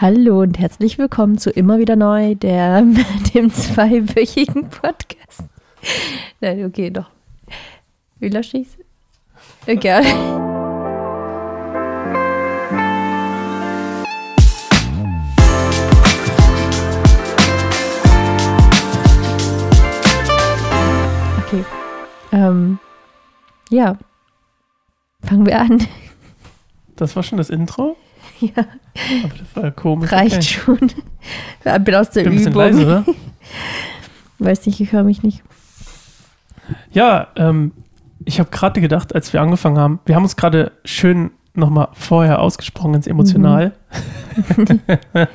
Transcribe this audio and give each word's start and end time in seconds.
Hallo 0.00 0.42
und 0.42 0.60
herzlich 0.60 0.96
willkommen 0.96 1.38
zu 1.38 1.50
Immer 1.50 1.80
wieder 1.80 1.96
neu, 1.96 2.36
der, 2.36 2.82
dem 3.34 3.52
zweiwöchigen 3.52 4.70
Podcast. 4.70 5.42
Nein, 6.40 6.64
okay, 6.64 6.90
doch. 6.90 7.10
Wie 8.20 8.28
lösche 8.28 8.58
ich's? 8.58 8.78
Egal. 9.66 10.04
Okay. 21.44 21.64
Ähm, 22.30 22.78
ja. 23.70 23.98
Fangen 25.24 25.44
wir 25.44 25.58
an. 25.58 25.88
Das 26.94 27.16
war 27.16 27.24
schon 27.24 27.38
das 27.38 27.50
Intro? 27.50 27.96
Ja. 28.54 28.64
Aber 29.24 29.34
das 29.36 29.62
war 29.62 29.70
komisch. 29.72 30.12
Reicht 30.12 30.34
okay. 30.34 30.42
schon. 30.42 30.78
Ich 31.64 31.84
bin 31.84 31.94
aus 31.94 32.10
der 32.10 32.22
Bin 32.22 32.32
ein 32.32 32.36
bisschen 32.36 32.52
Übung. 32.52 32.62
leise, 32.62 32.86
oder? 32.86 33.04
Weiß 34.38 34.66
nicht, 34.66 34.80
ich 34.80 34.92
höre 34.92 35.04
mich 35.04 35.22
nicht. 35.22 35.42
Ja, 36.92 37.28
ähm, 37.36 37.72
ich 38.24 38.38
habe 38.38 38.50
gerade 38.50 38.80
gedacht, 38.80 39.14
als 39.14 39.32
wir 39.32 39.40
angefangen 39.40 39.78
haben, 39.78 40.00
wir 40.06 40.14
haben 40.14 40.22
uns 40.22 40.36
gerade 40.36 40.72
schön 40.84 41.30
nochmal 41.54 41.88
vorher 41.92 42.40
ausgesprochen 42.40 42.94
ins 42.94 43.06
Emotional. 43.06 43.72
Mhm. 44.56 44.80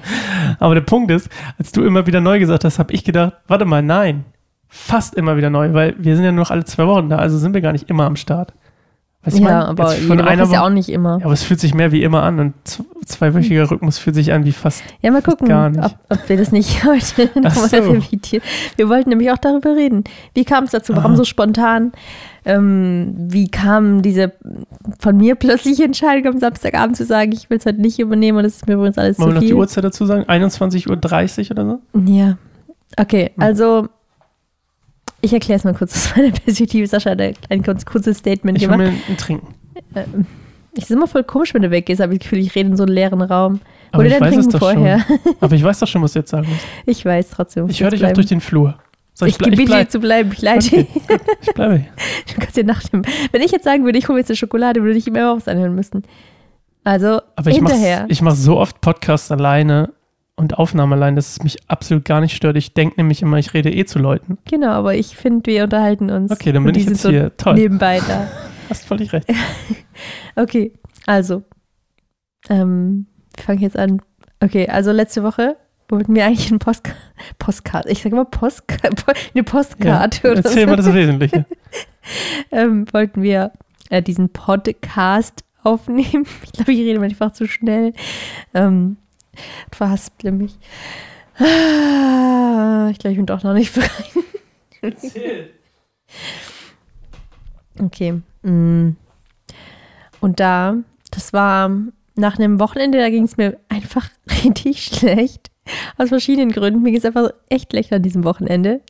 Aber 0.59 0.75
der 0.75 0.81
Punkt 0.81 1.11
ist, 1.11 1.29
als 1.57 1.71
du 1.71 1.83
immer 1.83 2.05
wieder 2.07 2.21
neu 2.21 2.39
gesagt 2.39 2.63
hast, 2.63 2.79
habe 2.79 2.93
ich 2.93 3.03
gedacht, 3.03 3.33
warte 3.47 3.65
mal, 3.65 3.81
nein, 3.81 4.25
fast 4.69 5.15
immer 5.15 5.37
wieder 5.37 5.49
neu, 5.49 5.73
weil 5.73 5.95
wir 5.97 6.15
sind 6.15 6.25
ja 6.25 6.31
nur 6.31 6.43
noch 6.43 6.51
alle 6.51 6.65
zwei 6.65 6.87
Wochen 6.87 7.09
da, 7.09 7.17
also 7.17 7.37
sind 7.37 7.53
wir 7.53 7.61
gar 7.61 7.73
nicht 7.73 7.89
immer 7.89 8.05
am 8.05 8.15
Start. 8.15 8.53
Weißt 9.25 9.37
Ja, 9.39 9.43
mein? 9.43 9.53
aber 9.53 9.91
Jetzt 9.93 10.01
jede 10.09 10.17
Woche 10.25 10.41
ist 10.43 10.51
ja 10.51 10.65
auch 10.65 10.69
nicht 10.69 10.89
immer. 10.89 11.17
Ja, 11.19 11.25
aber 11.25 11.33
es 11.33 11.43
fühlt 11.43 11.59
sich 11.59 11.73
mehr 11.73 11.91
wie 11.93 12.03
immer 12.03 12.23
an 12.23 12.39
und 12.39 12.53
z- 12.65 12.85
zweiwöchiger 13.05 13.69
Rhythmus 13.71 13.97
fühlt 13.97 14.15
sich 14.15 14.33
an 14.33 14.43
wie 14.45 14.51
fast. 14.51 14.83
Ja, 15.01 15.11
mal 15.11 15.21
gucken, 15.21 15.47
gar 15.47 15.69
nicht. 15.69 15.83
ob, 15.83 15.95
ob 16.09 16.29
wir 16.29 16.35
das 16.37 16.51
nicht 16.51 16.83
heute 16.85 17.29
nochmal 17.39 17.69
so. 17.69 17.77
revidieren. 17.77 18.43
Wir 18.75 18.89
wollten 18.89 19.09
nämlich 19.09 19.31
auch 19.31 19.37
darüber 19.37 19.75
reden. 19.75 20.03
Wie 20.33 20.43
kam 20.43 20.65
es 20.65 20.71
dazu? 20.71 20.95
Warum 20.95 21.13
Ah. 21.13 21.15
so 21.15 21.23
spontan? 21.23 21.93
Ähm, 22.45 23.13
wie 23.17 23.47
kam 23.49 24.01
diese 24.01 24.33
von 24.99 25.15
mir 25.15 25.35
plötzliche 25.35 25.85
Entscheidung 25.85 26.33
am 26.33 26.39
Samstagabend 26.39 26.97
zu 26.97 27.05
sagen, 27.05 27.31
ich 27.31 27.49
will 27.49 27.57
es 27.57 27.65
heute 27.65 27.79
nicht 27.79 27.99
übernehmen 27.99 28.37
und 28.39 28.43
das 28.43 28.55
ist 28.57 28.67
mir 28.67 28.73
übrigens 28.73 28.97
alles 28.97 29.17
Wollen 29.19 29.29
wir 29.29 29.31
zu 29.31 29.35
noch 29.35 29.41
die 29.41 29.47
viel? 29.47 29.55
Uhrzeit 29.55 29.83
dazu 29.85 30.05
sagen? 30.05 30.23
21.30 30.23 31.45
Uhr 31.45 31.51
oder 31.51 31.65
so? 31.65 32.01
Ja. 32.05 32.37
Okay, 32.99 33.31
Hm. 33.35 33.41
also 33.43 33.87
ich 35.23 35.33
erkläre 35.33 35.57
es 35.57 35.63
mal 35.63 35.73
kurz 35.73 35.95
aus 35.95 36.15
meiner 36.15 36.31
Perspektive. 36.31 36.85
Sascha 36.85 37.11
hat 37.11 37.21
ein 37.49 37.61
ganz 37.63 37.85
kurzes 37.85 38.17
Statement 38.19 38.57
Ich 38.61 38.69
will 38.69 38.77
gemacht. 38.77 38.91
mir 38.93 38.97
ein 39.13 39.17
Trinken. 39.17 39.47
Ähm, 39.95 40.25
Ich 40.75 40.83
ist 40.83 40.91
immer 40.91 41.07
voll 41.07 41.23
komisch, 41.23 41.53
wenn 41.53 41.61
du 41.61 41.71
weggehst, 41.71 42.01
habe 42.01 42.13
ich 42.13 42.19
das 42.19 42.23
Gefühl, 42.29 42.39
ich 42.39 42.53
rede 42.55 42.69
in 42.69 42.77
so 42.77 42.83
einem 42.83 42.93
leeren 42.93 43.21
Raum. 43.21 43.59
Aber 43.91 44.01
Oder 44.01 44.07
ich 44.07 44.13
dein 44.13 44.21
weiß 44.21 44.29
es 44.37 44.47
Trinken 44.47 44.51
doch 44.51 44.59
vorher. 44.59 44.99
schon. 44.99 45.19
Aber 45.39 45.55
ich 45.55 45.63
weiß 45.63 45.79
doch 45.79 45.87
schon, 45.87 46.01
was 46.01 46.13
du 46.13 46.19
jetzt 46.19 46.31
sagen 46.31 46.47
musst. 46.49 46.65
Ich 46.85 47.05
weiß 47.05 47.29
trotzdem. 47.29 47.69
Ich 47.69 47.81
höre 47.81 47.91
dich 47.91 48.05
auch 48.05 48.11
durch 48.13 48.27
den 48.27 48.41
Flur. 48.41 48.75
Soll 49.15 49.27
Ich, 49.29 49.35
ble- 49.37 49.51
gebiete 49.51 49.71
dir 49.71 49.87
zu 49.89 49.99
bleiben, 49.99 50.31
ich 50.33 50.41
leite. 50.41 50.65
Okay, 50.67 50.87
gut, 51.07 51.21
ich 51.41 51.53
bleibe 51.53 51.75
hier. 51.75 51.85
Du 52.33 52.39
kannst 52.41 52.57
dir 52.57 52.63
nach 52.63 52.81
dem. 52.83 53.03
Wenn 53.31 53.41
ich 53.43 53.51
jetzt 53.51 53.63
sagen 53.63 53.85
würde, 53.85 53.99
ich 53.99 54.07
hole 54.07 54.15
mir 54.15 54.21
jetzt 54.21 54.29
eine 54.31 54.37
Schokolade, 54.37 54.81
würde 54.81 54.97
ich 54.97 55.05
immer 55.07 55.35
was 55.37 55.47
anhören 55.47 55.75
müssen. 55.75 56.01
Also 56.83 57.21
Aber 57.35 57.49
ich 57.51 57.57
hinterher. 57.57 58.01
mache 58.01 58.11
ich 58.11 58.21
mach 58.23 58.35
so 58.35 58.57
oft 58.57 58.81
Podcasts 58.81 59.31
alleine 59.31 59.93
und 60.35 60.57
Aufnahmen 60.57 60.93
allein, 60.93 61.15
dass 61.15 61.31
es 61.31 61.43
mich 61.43 61.57
absolut 61.69 62.05
gar 62.05 62.21
nicht 62.21 62.35
stört. 62.35 62.57
Ich 62.57 62.73
denke 62.73 62.95
nämlich 62.97 63.21
immer, 63.21 63.37
ich 63.37 63.53
rede 63.53 63.71
eh 63.71 63.85
zu 63.85 63.99
Leuten. 63.99 64.37
genau, 64.45 64.71
aber 64.71 64.95
ich 64.95 65.15
finde, 65.15 65.45
wir 65.45 65.63
unterhalten 65.63 66.09
uns. 66.09 66.31
Okay, 66.31 66.51
dann 66.51 66.63
bin 66.63 66.75
ich 66.75 66.85
jetzt 66.85 67.01
so 67.01 67.09
hier. 67.09 67.35
Toll, 67.37 67.55
Nebenbei 67.55 68.01
da. 68.07 68.27
hast 68.69 68.85
völlig 68.85 69.13
recht. 69.13 69.27
Okay, 70.35 70.73
also. 71.05 71.43
Ähm, 72.49 73.05
wir 73.35 73.43
fangen 73.43 73.59
jetzt 73.59 73.77
an. 73.77 74.01
Okay, 74.39 74.67
also 74.67 74.91
letzte 74.91 75.21
Woche 75.21 75.55
wollten 75.89 76.15
wir 76.15 76.25
eigentlich 76.25 76.49
einen 76.49 76.57
Postka 76.57 76.93
Postkarte. 77.37 77.89
Ich 77.89 78.01
sage 78.01 78.15
immer 78.15 78.25
Postka 78.25 78.89
eine 79.33 79.43
Postkarte 79.43 80.31
oder 80.31 80.37
erzähl 80.37 80.63
so. 80.63 80.69
mal 80.69 80.75
das 80.75 80.91
Wesentliche. 80.91 81.45
ähm, 82.51 82.85
wollten 82.91 83.21
wir 83.21 83.51
äh, 83.91 84.01
diesen 84.01 84.29
Podcast 84.29 85.43
aufnehmen. 85.61 86.25
Ich 86.43 86.51
glaube, 86.51 86.73
ich 86.73 86.79
rede 86.79 86.99
manchmal 86.99 87.33
zu 87.33 87.47
schnell. 87.47 87.93
Ähm, 88.55 88.97
verhasple 89.71 90.31
mich. 90.31 90.57
Ah, 91.37 92.89
Ich 92.91 92.99
glaube, 92.99 93.11
ich 93.13 93.17
bin 93.17 93.25
doch 93.25 93.43
noch 93.43 93.53
nicht 93.53 93.73
bereit. 94.81 95.49
Okay. 97.79 98.21
mm. 98.43 98.89
Und 100.19 100.39
da, 100.39 100.75
das 101.11 101.33
war 101.33 101.69
nach 102.15 102.37
einem 102.37 102.59
Wochenende, 102.59 102.99
da 102.99 103.09
ging 103.09 103.23
es 103.23 103.37
mir 103.37 103.59
einfach 103.69 104.09
richtig 104.43 104.83
schlecht. 104.83 105.51
Aus 105.97 106.09
verschiedenen 106.09 106.51
Gründen. 106.51 106.81
Mir 106.81 106.91
geht 106.91 106.99
es 106.99 107.05
einfach 107.05 107.29
echt 107.49 107.71
schlecht 107.71 107.91
an 107.93 108.01
diesem 108.03 108.23
Wochenende. 108.23 108.81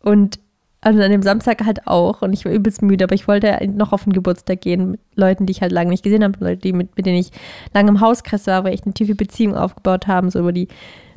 Und 0.00 0.38
also 0.86 1.02
an 1.02 1.10
dem 1.10 1.22
Samstag 1.22 1.64
halt 1.66 1.88
auch. 1.88 2.22
Und 2.22 2.32
ich 2.32 2.44
war 2.44 2.52
übelst 2.52 2.80
müde, 2.80 3.04
aber 3.04 3.14
ich 3.16 3.26
wollte 3.26 3.58
noch 3.74 3.92
auf 3.92 4.04
den 4.04 4.12
Geburtstag 4.12 4.60
gehen 4.60 4.92
mit 4.92 5.00
Leuten, 5.16 5.44
die 5.44 5.50
ich 5.50 5.60
halt 5.60 5.72
lange 5.72 5.90
nicht 5.90 6.04
gesehen 6.04 6.22
habe, 6.22 6.38
Leute, 6.38 6.60
die 6.60 6.72
mit, 6.72 6.96
mit 6.96 7.06
denen 7.06 7.18
ich 7.18 7.32
lange 7.74 7.88
im 7.88 8.00
Hauskreis 8.00 8.46
war, 8.46 8.62
weil 8.62 8.72
ich 8.72 8.84
eine 8.84 8.94
tiefe 8.94 9.16
Beziehung 9.16 9.56
aufgebaut 9.56 10.06
haben, 10.06 10.30
so 10.30 10.38
über 10.38 10.52
die 10.52 10.68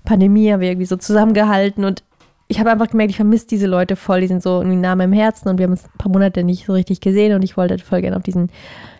Pandemie 0.06 0.52
haben 0.52 0.62
wir 0.62 0.70
irgendwie 0.70 0.88
so 0.88 0.96
zusammengehalten. 0.96 1.86
Und 1.86 2.04
ich 2.48 2.60
habe 2.60 2.72
einfach 2.72 2.88
gemerkt, 2.88 3.12
ich 3.12 3.18
vermisse 3.18 3.46
diese 3.46 3.68
Leute 3.68 3.96
voll, 3.96 4.22
die 4.22 4.28
sind 4.28 4.42
so 4.42 4.58
irgendwie 4.58 4.78
nah 4.78 4.96
meinem 4.96 5.14
Herzen 5.14 5.50
und 5.50 5.60
wir 5.60 5.66
haben 5.66 5.74
uns 5.74 5.86
ein 5.86 5.98
paar 6.00 6.12
Monate 6.12 6.44
nicht 6.44 6.66
so 6.66 6.74
richtig 6.74 7.00
gesehen. 7.00 7.36
Und 7.36 7.44
ich 7.44 7.56
wollte 7.56 7.74
halt 7.74 7.84
voll 7.84 8.02
gerne 8.02 8.18
auf 8.18 8.24
diesen 8.24 8.50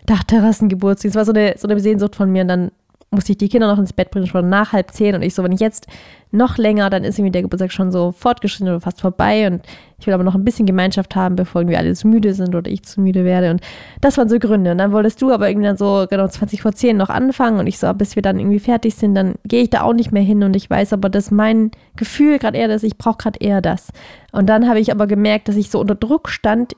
Dachterrassengeburtstag. 0.06 1.10
Es 1.10 1.16
war 1.16 1.24
so 1.24 1.32
eine, 1.32 1.54
so 1.58 1.66
eine 1.66 1.80
Sehnsucht 1.80 2.14
von 2.14 2.30
mir. 2.30 2.42
Und 2.42 2.48
dann 2.48 2.70
musste 3.10 3.32
ich 3.32 3.38
die 3.38 3.48
Kinder 3.48 3.66
noch 3.66 3.78
ins 3.78 3.92
Bett 3.92 4.10
bringen, 4.10 4.26
schon 4.26 4.48
nach 4.48 4.72
halb 4.72 4.92
zehn. 4.92 5.14
Und 5.16 5.22
ich 5.22 5.34
so, 5.34 5.42
wenn 5.42 5.50
ich 5.50 5.60
jetzt 5.60 5.88
noch 6.30 6.58
länger, 6.58 6.90
dann 6.90 7.02
ist 7.02 7.18
irgendwie 7.18 7.32
der 7.32 7.42
Geburtstag 7.42 7.72
schon 7.72 7.90
so 7.90 8.12
fortgeschritten 8.12 8.68
oder 8.68 8.80
fast 8.80 9.00
vorbei. 9.00 9.48
Und 9.48 9.62
ich 9.98 10.06
will 10.06 10.14
aber 10.14 10.22
noch 10.22 10.36
ein 10.36 10.44
bisschen 10.44 10.64
Gemeinschaft 10.64 11.16
haben, 11.16 11.34
bevor 11.34 11.60
irgendwie 11.60 11.76
alle 11.76 11.92
zu 11.94 12.06
müde 12.06 12.34
sind 12.34 12.54
oder 12.54 12.70
ich 12.70 12.84
zu 12.84 13.00
müde 13.00 13.24
werde. 13.24 13.50
Und 13.50 13.62
das 14.00 14.16
waren 14.16 14.28
so 14.28 14.38
Gründe. 14.38 14.70
Und 14.70 14.78
dann 14.78 14.92
wolltest 14.92 15.20
du 15.22 15.32
aber 15.32 15.48
irgendwie 15.48 15.66
dann 15.66 15.76
so 15.76 16.06
genau 16.08 16.28
20 16.28 16.62
vor 16.62 16.72
10 16.72 16.96
noch 16.96 17.10
anfangen. 17.10 17.58
Und 17.58 17.66
ich 17.66 17.78
so, 17.78 17.92
bis 17.94 18.14
wir 18.14 18.22
dann 18.22 18.38
irgendwie 18.38 18.60
fertig 18.60 18.94
sind, 18.94 19.16
dann 19.16 19.34
gehe 19.44 19.62
ich 19.62 19.70
da 19.70 19.82
auch 19.82 19.94
nicht 19.94 20.12
mehr 20.12 20.22
hin. 20.22 20.44
Und 20.44 20.54
ich 20.54 20.70
weiß 20.70 20.92
aber, 20.92 21.08
dass 21.08 21.32
mein 21.32 21.72
Gefühl 21.96 22.38
gerade 22.38 22.58
eher 22.58 22.68
das, 22.68 22.84
ich 22.84 22.96
brauche 22.96 23.18
gerade 23.18 23.40
eher 23.40 23.60
das. 23.60 23.88
Und 24.30 24.48
dann 24.48 24.68
habe 24.68 24.78
ich 24.78 24.92
aber 24.92 25.08
gemerkt, 25.08 25.48
dass 25.48 25.56
ich 25.56 25.70
so 25.70 25.80
unter 25.80 25.96
Druck 25.96 26.28
stand. 26.28 26.76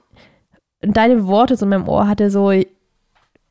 Deine 0.81 1.26
Worte 1.26 1.56
so 1.56 1.66
in 1.66 1.71
meinem 1.71 1.88
Ohr 1.88 2.09
hatte, 2.09 2.31
so, 2.31 2.50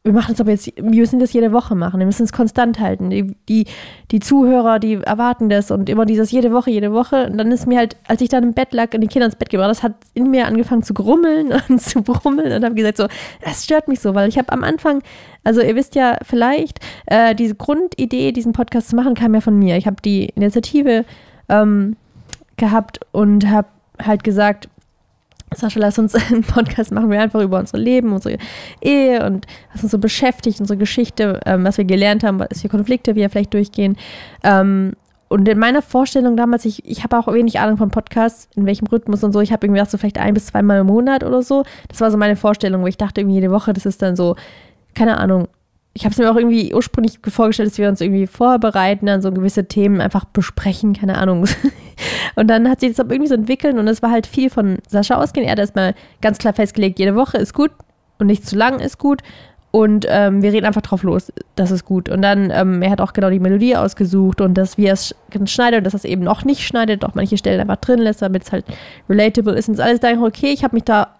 wir 0.04 0.14
machen 0.14 0.34
es 0.34 0.42
aber 0.42 0.50
jetzt, 0.50 0.66
wir 0.76 0.84
müssen 0.84 1.20
das 1.20 1.32
jede 1.32 1.52
Woche 1.52 1.76
machen, 1.76 2.00
wir 2.00 2.08
müssen 2.08 2.24
es 2.24 2.34
konstant 2.34 2.80
halten. 2.80 3.12
Die, 3.12 3.36
die, 3.48 3.68
die 4.10 4.20
Zuhörer, 4.20 4.80
die 4.80 4.96
erwarten 4.96 5.48
das 5.48 5.70
und 5.70 5.90
immer 5.90 6.06
dieses 6.06 6.32
jede 6.32 6.52
Woche, 6.52 6.72
jede 6.72 6.92
Woche. 6.92 7.28
Und 7.28 7.38
dann 7.38 7.52
ist 7.52 7.68
mir 7.68 7.78
halt, 7.78 7.96
als 8.08 8.22
ich 8.22 8.30
dann 8.30 8.44
im 8.44 8.54
Bett 8.54 8.74
lag 8.74 8.94
und 8.96 9.02
die 9.02 9.08
Kinder 9.08 9.28
ins 9.28 9.36
Bett 9.36 9.52
gebracht, 9.52 9.70
das 9.70 9.84
hat 9.84 9.94
in 10.16 10.32
mir 10.32 10.48
angefangen 10.48 10.82
zu 10.82 10.96
grummeln 10.96 11.54
und 11.70 11.80
zu 11.80 12.02
brummeln 12.02 12.52
und 12.52 12.66
habe 12.66 12.74
gesagt 12.74 12.98
so, 12.98 13.08
das 13.44 13.64
stört 13.64 13.88
mich 13.88 14.00
so, 14.00 14.16
weil 14.16 14.28
ich 14.28 14.40
habe 14.40 14.52
am 14.52 14.64
Anfang, 14.64 15.04
also 15.44 15.62
ihr 15.62 15.76
wisst 15.76 15.94
ja 15.94 16.18
vielleicht, 16.24 16.80
äh, 17.06 17.36
diese 17.36 17.54
Grundidee, 17.54 18.32
diesen 18.32 18.54
Podcast 18.54 18.90
zu 18.90 18.96
machen, 18.96 19.14
kam 19.14 19.36
ja 19.36 19.42
von 19.42 19.58
mir. 19.58 19.78
Ich 19.78 19.86
habe 19.86 19.98
die 20.04 20.30
Initiative 20.30 21.06
ähm, 21.48 21.96
gehabt 22.58 23.02
und 23.12 23.48
habe 23.48 23.68
halt 24.04 24.24
gesagt, 24.24 24.68
Sascha, 25.54 25.80
lass 25.80 26.00
uns 26.00 26.16
einen 26.32 26.44
Podcast 26.44 26.92
machen, 26.92 27.10
wir 27.10 27.20
einfach 27.20 27.42
über 27.42 27.60
unser 27.60 27.78
Leben, 27.78 28.14
unsere 28.14 28.38
Ehe 28.80 29.26
und 29.26 29.48
was 29.74 29.84
uns 29.84 29.92
so 29.92 29.98
beschäftigt, 29.98 30.60
unsere 30.60 30.78
Geschichte, 30.78 31.40
ähm, 31.46 31.66
was 31.66 31.78
wir 31.78 31.86
gelernt 31.86 32.24
haben, 32.24 32.40
was 32.40 32.62
für 32.62 32.70
Konflikte 32.70 33.16
wir 33.16 33.30
vielleicht 33.30 33.54
durchgehen. 33.54 33.98
Ähm, 34.44 34.94
und 35.28 35.48
in 35.48 35.60
meiner 35.60 35.82
Vorstellung 35.82 36.36
damals, 36.36 36.66
ich, 36.66 36.86
ich 36.86 37.04
habe 37.04 37.18
auch 37.18 37.32
wenig 37.32 37.60
Ahnung 37.60 37.78
von 37.78 37.90
Podcasts, 37.90 38.50
in 38.56 38.66
welchem 38.66 38.88
Rhythmus 38.88 39.24
und 39.24 39.32
so. 39.32 39.40
Ich 39.40 39.54
habe 39.54 39.66
irgendwie 39.66 39.80
gedacht, 39.80 39.92
so 39.92 39.98
vielleicht 39.98 40.18
ein 40.18 40.34
bis 40.34 40.48
zweimal 40.48 40.80
im 40.80 40.88
Monat 40.88 41.24
oder 41.24 41.42
so. 41.42 41.64
Das 41.88 42.02
war 42.02 42.12
so 42.12 42.18
meine 42.18 42.36
Vorstellung, 42.36 42.82
wo 42.82 42.88
ich 42.88 42.98
dachte, 42.98 43.22
irgendwie 43.22 43.36
jede 43.36 43.50
Woche, 43.50 43.72
das 43.72 43.86
ist 43.86 44.02
dann 44.02 44.18
so, 44.18 44.36
keine 44.94 45.18
Ahnung. 45.18 45.48
Ich 45.94 46.06
habe 46.06 46.13
es 46.13 46.18
mir 46.18 46.31
auch 46.31 46.38
irgendwie 46.38 46.74
ursprünglich 46.74 47.19
vorgestellt, 47.28 47.69
dass 47.69 47.78
wir 47.78 47.90
uns 47.90 48.00
irgendwie 48.00 48.28
vorbereiten, 48.28 49.07
dann 49.07 49.22
so 49.22 49.31
gewisse 49.31 49.68
Themen 49.68 49.99
einfach 49.99 50.23
besprechen, 50.26 50.93
keine 50.93 51.17
Ahnung. 51.17 51.46
Und 52.35 52.47
dann 52.47 52.70
hat 52.70 52.79
sich 52.79 52.96
das 52.96 52.99
irgendwie 52.99 53.28
so 53.28 53.35
entwickelt 53.35 53.78
und 53.78 53.88
es 53.88 54.02
war 54.02 54.09
halt 54.09 54.26
viel 54.26 54.49
von 54.49 54.79
Sascha 54.88 55.16
ausgehen. 55.16 55.46
Er 55.46 55.52
hat 55.52 55.59
erstmal 55.59 55.93
ganz 56.22 56.38
klar 56.38 56.53
festgelegt, 56.53 56.97
jede 56.97 57.16
Woche 57.16 57.38
ist 57.38 57.53
gut 57.53 57.72
und 58.17 58.28
nicht 58.28 58.47
zu 58.47 58.55
lang 58.55 58.79
ist 58.79 58.97
gut. 58.97 59.22
Und 59.72 60.05
ähm, 60.09 60.41
wir 60.41 60.52
reden 60.52 60.66
einfach 60.66 60.82
drauf 60.82 61.03
los, 61.03 61.32
das 61.55 61.72
ist 61.72 61.85
gut. 61.85 62.09
Und 62.09 62.22
dann, 62.22 62.52
ähm, 62.52 62.82
er 62.82 62.91
hat 62.91 62.99
auch 62.99 63.14
genau 63.14 63.29
die 63.29 63.40
Melodie 63.40 63.78
ausgesucht 63.78 64.41
und 64.41 64.53
dass 64.55 64.78
wir 64.78 64.91
es 64.91 65.16
schneidet 65.46 65.79
und 65.79 65.84
dass 65.85 65.94
es 65.94 66.03
eben 66.03 66.28
auch 66.28 66.44
nicht 66.44 66.67
schneidet, 66.67 67.05
auch 67.05 67.16
manche 67.16 67.37
Stellen 67.37 67.61
einfach 67.61 67.78
drin 67.78 67.99
lässt, 67.99 68.22
damit 68.22 68.44
es 68.44 68.52
halt 68.52 68.66
relatable 69.09 69.53
ist. 69.53 69.70
Und 69.70 69.76
es 69.76 69.79
ist 69.79 69.85
alles 69.85 69.99
da, 70.02 70.11
okay, 70.22 70.52
ich 70.52 70.66
habe 70.66 70.76
mich 70.76 70.84
da 70.84 71.16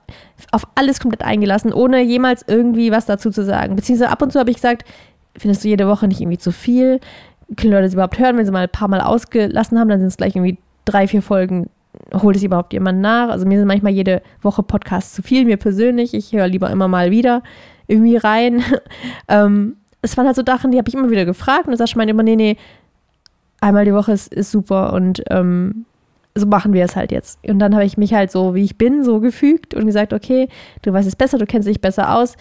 auf 0.52 0.68
alles 0.76 1.00
komplett 1.00 1.24
eingelassen, 1.24 1.74
ohne 1.74 2.02
jemals 2.02 2.44
irgendwie 2.48 2.92
was 2.92 3.06
dazu 3.06 3.32
zu 3.32 3.44
sagen. 3.44 3.76
Beziehungsweise 3.76 4.12
ab 4.12 4.22
und 4.22 4.32
zu 4.32 4.40
habe 4.40 4.50
ich 4.50 4.58
gesagt, 4.58 4.86
findest 5.38 5.64
du 5.64 5.68
jede 5.68 5.88
Woche 5.88 6.08
nicht 6.08 6.22
irgendwie 6.22 6.38
zu 6.38 6.52
viel? 6.52 7.00
Können 7.58 7.72
Leute 7.72 7.84
das 7.84 7.94
überhaupt 7.94 8.20
hören? 8.20 8.38
Wenn 8.38 8.46
sie 8.46 8.52
mal 8.52 8.64
ein 8.64 8.70
paar 8.70 8.88
Mal 8.88 9.02
ausgelassen 9.02 9.80
haben, 9.80 9.90
dann 9.90 10.00
sind 10.00 10.08
es 10.08 10.18
gleich 10.18 10.36
irgendwie 10.36 10.58
drei, 10.86 11.08
vier 11.08 11.22
Folgen. 11.22 11.70
Holt 12.14 12.36
es 12.36 12.44
überhaupt 12.44 12.74
jemand 12.74 13.02
nach? 13.02 13.30
Also 13.30 13.46
mir 13.46 13.58
sind 13.58 13.68
manchmal 13.68 13.92
jede 13.92 14.22
Woche 14.42 14.64
Podcasts 14.64 15.14
zu 15.14 15.22
viel, 15.22 15.46
mir 15.46 15.58
persönlich. 15.58 16.14
Ich 16.14 16.32
höre 16.32 16.48
lieber 16.48 16.70
immer 16.70 16.88
mal 16.88 17.12
wieder 17.12 17.44
irgendwie 17.88 18.16
rein. 18.16 18.64
ähm, 19.28 19.78
es 20.02 20.18
waren 20.18 20.26
halt 20.26 20.36
so 20.36 20.44
Sachen, 20.46 20.72
die 20.72 20.78
habe 20.78 20.88
ich 20.88 20.96
immer 20.96 21.12
wieder 21.12 21.26
gefragt 21.26 21.68
und 21.68 21.76
Sascha 21.78 21.98
meinte 21.98 22.12
immer, 22.12 22.24
nee, 22.24 22.36
nee, 22.36 22.58
einmal 23.60 23.86
die 23.86 23.94
Woche 23.94 24.14
ist, 24.14 24.34
ist 24.34 24.52
super 24.52 24.94
und 24.94 25.22
ähm, 25.30 25.86
so 26.36 26.46
machen 26.48 26.74
wir 26.74 26.86
es 26.86 26.96
halt 26.96 27.12
jetzt. 27.12 27.40
Und 27.48 27.60
dann 27.60 27.74
habe 27.74 27.86
ich 27.86 27.98
mich 27.98 28.14
halt 28.14 28.32
so, 28.32 28.56
wie 28.56 28.64
ich 28.64 28.78
bin, 28.78 29.04
so 29.04 29.20
gefügt 29.20 29.74
und 29.74 29.86
gesagt, 29.86 30.14
okay, 30.14 30.48
du 30.82 30.94
weißt 30.94 31.08
es 31.08 31.16
besser, 31.16 31.38
du 31.38 31.46
kennst 31.46 31.68
dich 31.68 31.82
besser 31.82 32.16
aus. 32.16 32.36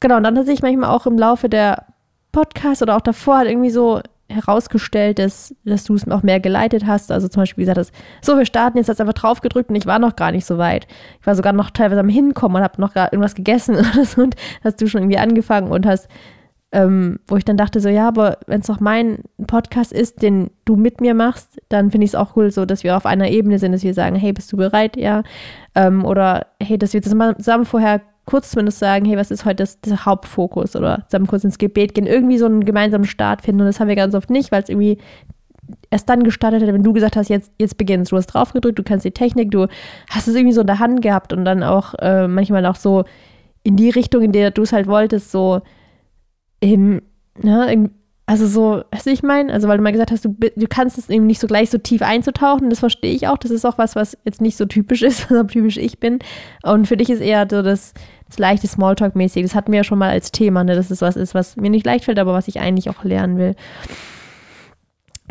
Genau, 0.00 0.16
und 0.16 0.24
dann 0.24 0.38
hat 0.38 0.46
sich 0.46 0.62
manchmal 0.62 0.90
auch 0.90 1.06
im 1.06 1.18
Laufe 1.18 1.48
der 1.48 1.86
Podcasts 2.32 2.82
oder 2.82 2.96
auch 2.96 3.00
davor 3.00 3.38
halt 3.38 3.48
irgendwie 3.48 3.70
so 3.70 4.00
herausgestellt, 4.28 5.18
dass, 5.18 5.54
dass 5.64 5.84
du 5.84 5.94
es 5.94 6.08
auch 6.08 6.22
mehr 6.22 6.40
geleitet 6.40 6.86
hast. 6.86 7.12
Also 7.12 7.28
zum 7.28 7.42
Beispiel 7.42 7.62
gesagt 7.62 7.78
hast, 7.78 7.92
so, 8.22 8.38
wir 8.38 8.46
starten, 8.46 8.78
jetzt 8.78 8.88
hast 8.88 9.00
einfach 9.00 9.14
drauf 9.14 9.40
gedrückt 9.40 9.70
und 9.70 9.76
ich 9.76 9.86
war 9.86 9.98
noch 9.98 10.16
gar 10.16 10.32
nicht 10.32 10.46
so 10.46 10.58
weit. 10.58 10.86
Ich 11.20 11.26
war 11.26 11.34
sogar 11.34 11.52
noch 11.52 11.70
teilweise 11.70 12.00
am 12.00 12.08
Hinkommen 12.08 12.56
und 12.56 12.62
habe 12.62 12.80
noch 12.80 12.96
irgendwas 12.96 13.34
gegessen 13.34 13.76
oder 13.76 14.04
so 14.04 14.22
und 14.22 14.34
hast 14.62 14.80
du 14.80 14.86
schon 14.86 15.02
irgendwie 15.02 15.18
angefangen 15.18 15.70
und 15.70 15.86
hast 15.86 16.08
ähm, 16.74 17.20
wo 17.28 17.36
ich 17.36 17.44
dann 17.44 17.56
dachte, 17.56 17.78
so 17.78 17.88
ja, 17.88 18.08
aber 18.08 18.38
wenn 18.48 18.60
es 18.60 18.66
doch 18.66 18.80
mein 18.80 19.20
Podcast 19.46 19.92
ist, 19.92 20.22
den 20.22 20.50
du 20.64 20.74
mit 20.74 21.00
mir 21.00 21.14
machst, 21.14 21.62
dann 21.68 21.92
finde 21.92 22.04
ich 22.04 22.10
es 22.10 22.14
auch 22.16 22.34
cool, 22.34 22.50
so 22.50 22.66
dass 22.66 22.82
wir 22.82 22.96
auf 22.96 23.06
einer 23.06 23.30
Ebene 23.30 23.60
sind, 23.60 23.70
dass 23.70 23.84
wir 23.84 23.94
sagen, 23.94 24.16
hey, 24.16 24.32
bist 24.32 24.52
du 24.52 24.56
bereit? 24.56 24.96
Ja. 24.96 25.22
Ähm, 25.76 26.04
oder 26.04 26.48
hey, 26.60 26.76
dass 26.76 26.92
wir 26.92 27.00
zusammen 27.00 27.64
vorher 27.64 28.00
kurz 28.26 28.50
zumindest 28.50 28.80
sagen, 28.80 29.04
hey, 29.04 29.16
was 29.16 29.30
ist 29.30 29.44
heute 29.44 29.62
das, 29.62 29.80
das 29.82 30.04
Hauptfokus? 30.04 30.74
Oder 30.74 31.04
zusammen 31.08 31.28
kurz 31.28 31.44
ins 31.44 31.58
Gebet 31.58 31.94
gehen, 31.94 32.08
irgendwie 32.08 32.38
so 32.38 32.46
einen 32.46 32.64
gemeinsamen 32.64 33.04
Start 33.04 33.42
finden. 33.42 33.60
Und 33.60 33.68
das 33.68 33.78
haben 33.78 33.88
wir 33.88 33.96
ganz 33.96 34.16
oft 34.16 34.28
nicht, 34.28 34.50
weil 34.50 34.64
es 34.64 34.68
irgendwie 34.68 34.98
erst 35.92 36.08
dann 36.08 36.24
gestartet 36.24 36.60
hat, 36.60 36.74
wenn 36.74 36.82
du 36.82 36.92
gesagt 36.92 37.14
hast, 37.14 37.28
jetzt, 37.28 37.52
jetzt 37.60 37.78
beginnst. 37.78 38.10
Du 38.10 38.16
hast 38.16 38.26
drauf 38.26 38.52
gedrückt, 38.52 38.80
du 38.80 38.82
kannst 38.82 39.04
die 39.04 39.12
Technik, 39.12 39.52
du 39.52 39.68
hast 40.10 40.26
es 40.26 40.34
irgendwie 40.34 40.54
so 40.54 40.62
in 40.62 40.66
der 40.66 40.80
Hand 40.80 41.02
gehabt 41.02 41.32
und 41.32 41.44
dann 41.44 41.62
auch 41.62 41.94
äh, 42.00 42.26
manchmal 42.26 42.66
auch 42.66 42.76
so 42.76 43.04
in 43.62 43.76
die 43.76 43.90
Richtung, 43.90 44.22
in 44.22 44.32
der 44.32 44.50
du 44.50 44.62
es 44.62 44.72
halt 44.72 44.88
wolltest, 44.88 45.30
so 45.30 45.62
eben, 46.64 47.02
ne, 47.42 47.90
also 48.26 48.46
so, 48.46 48.82
du, 49.04 49.10
ich 49.10 49.22
meine, 49.22 49.52
also 49.52 49.68
weil 49.68 49.76
du 49.76 49.82
mal 49.82 49.92
gesagt 49.92 50.10
hast, 50.10 50.24
du, 50.24 50.34
du 50.34 50.66
kannst 50.66 50.96
es 50.96 51.10
eben 51.10 51.26
nicht 51.26 51.40
so 51.40 51.46
gleich 51.46 51.68
so 51.68 51.76
tief 51.76 52.00
einzutauchen, 52.00 52.70
das 52.70 52.78
verstehe 52.78 53.12
ich 53.12 53.28
auch. 53.28 53.36
Das 53.36 53.50
ist 53.50 53.66
auch 53.66 53.76
was, 53.76 53.96
was 53.96 54.16
jetzt 54.24 54.40
nicht 54.40 54.56
so 54.56 54.64
typisch 54.64 55.02
ist, 55.02 55.30
was 55.30 55.46
typisch 55.48 55.76
ich 55.76 56.00
bin. 56.00 56.20
Und 56.62 56.88
für 56.88 56.96
dich 56.96 57.10
ist 57.10 57.20
eher 57.20 57.46
so 57.50 57.60
das, 57.60 57.92
das 58.26 58.38
leichte 58.38 58.66
Smalltalk-mäßig. 58.66 59.42
Das 59.42 59.54
hatten 59.54 59.72
wir 59.72 59.78
ja 59.78 59.84
schon 59.84 59.98
mal 59.98 60.10
als 60.10 60.32
Thema, 60.32 60.64
ne, 60.64 60.74
dass 60.74 60.90
es 60.90 61.02
was 61.02 61.16
ist, 61.16 61.34
was 61.34 61.56
mir 61.56 61.70
nicht 61.70 61.84
leicht 61.84 62.06
fällt, 62.06 62.18
aber 62.18 62.32
was 62.32 62.48
ich 62.48 62.60
eigentlich 62.60 62.88
auch 62.88 63.04
lernen 63.04 63.36
will. 63.36 63.54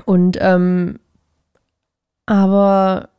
Und, 0.06 0.38
ähm, 0.40 1.00
aber 2.28 3.10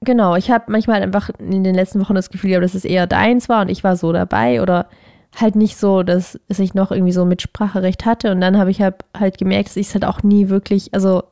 genau, 0.00 0.36
ich 0.36 0.50
habe 0.50 0.64
manchmal 0.68 1.02
einfach 1.02 1.30
in 1.38 1.64
den 1.64 1.74
letzten 1.74 2.00
Wochen 2.00 2.14
das 2.14 2.30
Gefühl, 2.30 2.60
dass 2.60 2.74
es 2.74 2.84
eher 2.84 3.06
deins 3.06 3.48
war 3.48 3.62
und 3.62 3.68
ich 3.68 3.84
war 3.84 3.96
so 3.96 4.12
dabei 4.12 4.62
oder 4.62 4.88
halt 5.34 5.56
nicht 5.56 5.76
so, 5.76 6.02
dass, 6.02 6.38
ich 6.48 6.74
noch 6.74 6.90
irgendwie 6.90 7.12
so 7.12 7.24
Mitspracherecht 7.24 8.04
hatte. 8.04 8.32
Und 8.32 8.40
dann 8.40 8.58
habe 8.58 8.70
ich 8.70 8.82
halt, 8.82 8.96
halt 9.18 9.38
gemerkt, 9.38 9.70
dass 9.70 9.76
ich 9.76 9.88
es 9.88 9.94
halt 9.94 10.04
auch 10.04 10.22
nie 10.22 10.48
wirklich, 10.48 10.92
also 10.92 11.22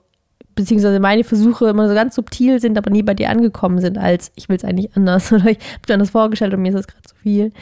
beziehungsweise 0.54 1.00
meine 1.00 1.24
Versuche 1.24 1.68
immer 1.68 1.88
so 1.88 1.94
ganz 1.94 2.14
subtil 2.14 2.60
sind, 2.60 2.76
aber 2.76 2.90
nie 2.90 3.02
bei 3.02 3.14
dir 3.14 3.30
angekommen 3.30 3.80
sind, 3.80 3.98
als 3.98 4.32
ich 4.34 4.48
will 4.48 4.56
es 4.56 4.64
eigentlich 4.64 4.96
anders 4.96 5.32
oder 5.32 5.46
ich 5.50 5.58
habe 5.58 5.82
mir 5.88 5.94
anders 5.94 6.10
vorgestellt 6.10 6.54
und 6.54 6.62
mir 6.62 6.70
ist 6.70 6.78
das 6.78 6.86
gerade 6.86 7.02
zu 7.02 7.14
viel. 7.16 7.52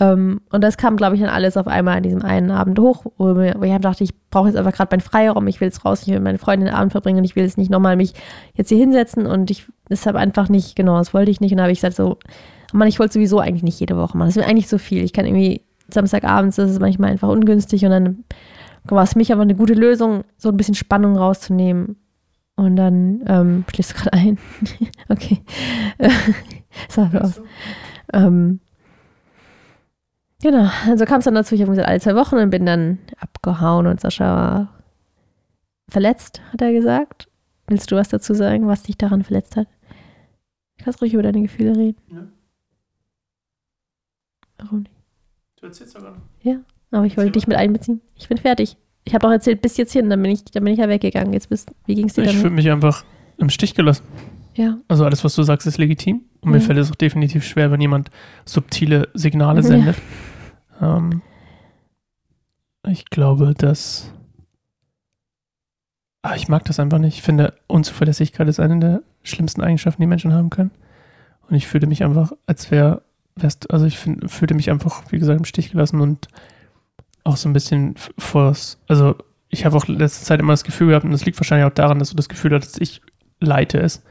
Ähm, 0.00 0.40
und 0.50 0.64
das 0.64 0.76
kam, 0.76 0.96
glaube 0.96 1.14
ich, 1.14 1.20
dann 1.20 1.30
alles 1.30 1.56
auf 1.56 1.68
einmal 1.68 1.98
an 1.98 2.02
diesem 2.02 2.22
einen 2.22 2.50
Abend 2.50 2.78
hoch, 2.80 3.04
wo, 3.16 3.38
ich 3.38 3.78
dachte, 3.78 4.02
ich 4.02 4.10
brauche 4.30 4.48
jetzt 4.48 4.56
einfach 4.56 4.72
gerade 4.72 4.92
meinen 4.92 5.02
Freiraum, 5.02 5.46
ich 5.46 5.60
will 5.60 5.68
jetzt 5.68 5.84
raus, 5.84 6.02
ich 6.02 6.08
will 6.08 6.14
mit 6.14 6.24
meinen 6.24 6.38
Freunden 6.38 6.66
den 6.66 6.74
Abend 6.74 6.90
verbringen 6.90 7.18
und 7.18 7.24
ich 7.24 7.36
will 7.36 7.44
jetzt 7.44 7.58
nicht 7.58 7.70
nochmal 7.70 7.96
mich 7.96 8.14
jetzt 8.54 8.70
hier 8.70 8.78
hinsetzen 8.78 9.26
und 9.26 9.50
ich 9.52 9.66
deshalb 9.88 10.16
einfach 10.16 10.48
nicht, 10.48 10.74
genau, 10.74 10.98
das 10.98 11.14
wollte 11.14 11.30
ich 11.30 11.40
nicht. 11.40 11.52
Und 11.52 11.58
da 11.58 11.64
habe 11.64 11.72
ich 11.72 11.78
gesagt 11.78 11.96
so, 11.96 12.18
Mann, 12.72 12.88
ich 12.88 12.98
wollte 12.98 13.14
sowieso 13.14 13.38
eigentlich 13.38 13.62
nicht 13.62 13.78
jede 13.78 13.96
Woche 13.96 14.18
machen. 14.18 14.28
Das 14.28 14.36
ist 14.36 14.42
mir 14.42 14.50
eigentlich 14.50 14.68
so 14.68 14.78
viel. 14.78 15.04
Ich 15.04 15.12
kann 15.12 15.26
irgendwie 15.26 15.62
Samstagabends 15.88 16.58
ist 16.58 16.70
es 16.70 16.80
manchmal 16.80 17.10
einfach 17.10 17.28
ungünstig 17.28 17.84
und 17.84 17.90
dann 17.90 18.24
war 18.84 19.02
es 19.02 19.16
mich 19.16 19.32
aber 19.32 19.42
eine 19.42 19.54
gute 19.54 19.74
Lösung, 19.74 20.24
so 20.36 20.50
ein 20.50 20.56
bisschen 20.56 20.74
Spannung 20.74 21.16
rauszunehmen. 21.16 21.96
Und 22.56 22.76
dann 22.76 23.24
ähm, 23.26 23.64
schließt 23.70 23.90
du 23.92 23.94
gerade 23.96 24.12
ein. 24.12 24.38
okay. 25.08 25.42
Sag 26.88 27.14
aus. 27.14 27.40
Ähm, 28.12 28.60
genau, 30.40 30.70
also 30.86 31.04
kam 31.04 31.18
es 31.18 31.24
dann 31.24 31.34
dazu, 31.34 31.54
ich 31.54 31.62
habe 31.62 31.70
gesagt, 31.70 31.88
alle 31.88 32.00
zwei 32.00 32.14
Wochen 32.14 32.36
und 32.36 32.50
bin 32.50 32.66
dann 32.66 32.98
abgehauen 33.18 33.86
und 33.86 34.00
Sascha 34.00 34.24
war 34.24 34.68
verletzt, 35.88 36.42
hat 36.52 36.62
er 36.62 36.72
gesagt. 36.72 37.28
Willst 37.66 37.90
du 37.90 37.96
was 37.96 38.08
dazu 38.08 38.34
sagen, 38.34 38.68
was 38.68 38.82
dich 38.82 38.98
daran 38.98 39.24
verletzt 39.24 39.56
hat? 39.56 39.66
Ich 40.76 40.84
kannst 40.84 41.00
ruhig 41.00 41.14
über 41.14 41.22
deine 41.22 41.42
Gefühle 41.42 41.76
reden. 41.76 41.98
Ja. 42.12 42.26
Warum 44.58 44.80
nicht? 44.80 44.93
Du 45.64 45.68
erzählst 45.68 45.94
sogar 45.94 46.10
noch. 46.10 46.18
Ja, 46.42 46.56
aber 46.90 47.06
ich 47.06 47.16
wollte 47.16 47.30
dich 47.30 47.46
mit 47.46 47.56
einbeziehen. 47.56 48.02
Ich 48.16 48.28
bin 48.28 48.36
fertig. 48.36 48.76
Ich 49.04 49.14
habe 49.14 49.26
auch 49.26 49.30
erzählt, 49.30 49.62
bis 49.62 49.78
jetzt 49.78 49.94
hin, 49.94 50.10
dann 50.10 50.20
bin 50.20 50.30
ich, 50.30 50.44
dann 50.44 50.62
bin 50.62 50.74
ich 50.74 50.78
ja 50.78 50.90
weggegangen. 50.90 51.32
Jetzt 51.32 51.48
bist, 51.48 51.74
wie 51.86 51.94
ging 51.94 52.04
es 52.04 52.12
dir 52.12 52.24
Ich 52.24 52.36
fühle 52.36 52.50
mich 52.50 52.70
einfach 52.70 53.02
im 53.38 53.48
Stich 53.48 53.74
gelassen. 53.74 54.04
Ja. 54.56 54.76
Also 54.88 55.06
alles, 55.06 55.24
was 55.24 55.34
du 55.34 55.42
sagst, 55.42 55.66
ist 55.66 55.78
legitim. 55.78 56.20
Und 56.42 56.50
ja. 56.50 56.58
mir 56.58 56.60
fällt 56.60 56.78
es 56.78 56.90
auch 56.90 56.96
definitiv 56.96 57.44
schwer, 57.44 57.70
wenn 57.70 57.80
jemand 57.80 58.10
subtile 58.44 59.08
Signale 59.14 59.62
sendet. 59.62 59.96
Ja. 60.82 60.98
Ähm, 60.98 61.22
ich 62.86 63.06
glaube, 63.06 63.54
dass. 63.56 64.12
Ah, 66.20 66.36
ich 66.36 66.48
mag 66.48 66.66
das 66.66 66.78
einfach 66.78 66.98
nicht. 66.98 67.14
Ich 67.14 67.22
finde, 67.22 67.54
Unzuverlässigkeit 67.68 68.48
ist 68.48 68.60
eine 68.60 68.80
der 68.80 69.02
schlimmsten 69.22 69.62
Eigenschaften, 69.62 70.02
die 70.02 70.08
Menschen 70.08 70.34
haben 70.34 70.50
können. 70.50 70.72
Und 71.48 71.56
ich 71.56 71.66
fühle 71.66 71.86
mich 71.86 72.04
einfach, 72.04 72.32
als 72.44 72.70
wäre 72.70 73.00
wärst, 73.36 73.70
also 73.70 73.86
ich 73.86 73.98
find, 73.98 74.30
fühlte 74.30 74.54
mich 74.54 74.70
einfach, 74.70 75.02
wie 75.10 75.18
gesagt, 75.18 75.38
im 75.38 75.44
Stich 75.44 75.72
gelassen 75.72 76.00
und 76.00 76.28
auch 77.24 77.36
so 77.36 77.48
ein 77.48 77.52
bisschen 77.52 77.94
vors, 78.18 78.78
also 78.88 79.16
ich 79.48 79.64
habe 79.64 79.76
auch 79.76 79.86
letzte 79.86 80.24
Zeit 80.24 80.40
immer 80.40 80.52
das 80.52 80.64
Gefühl 80.64 80.88
gehabt, 80.88 81.04
und 81.04 81.12
das 81.12 81.24
liegt 81.24 81.38
wahrscheinlich 81.38 81.66
auch 81.66 81.74
daran, 81.74 81.98
dass 81.98 82.10
du 82.10 82.16
das 82.16 82.28
Gefühl 82.28 82.54
hattest, 82.54 82.80
ich 82.80 83.00
leite 83.40 83.78
es, 83.78 84.02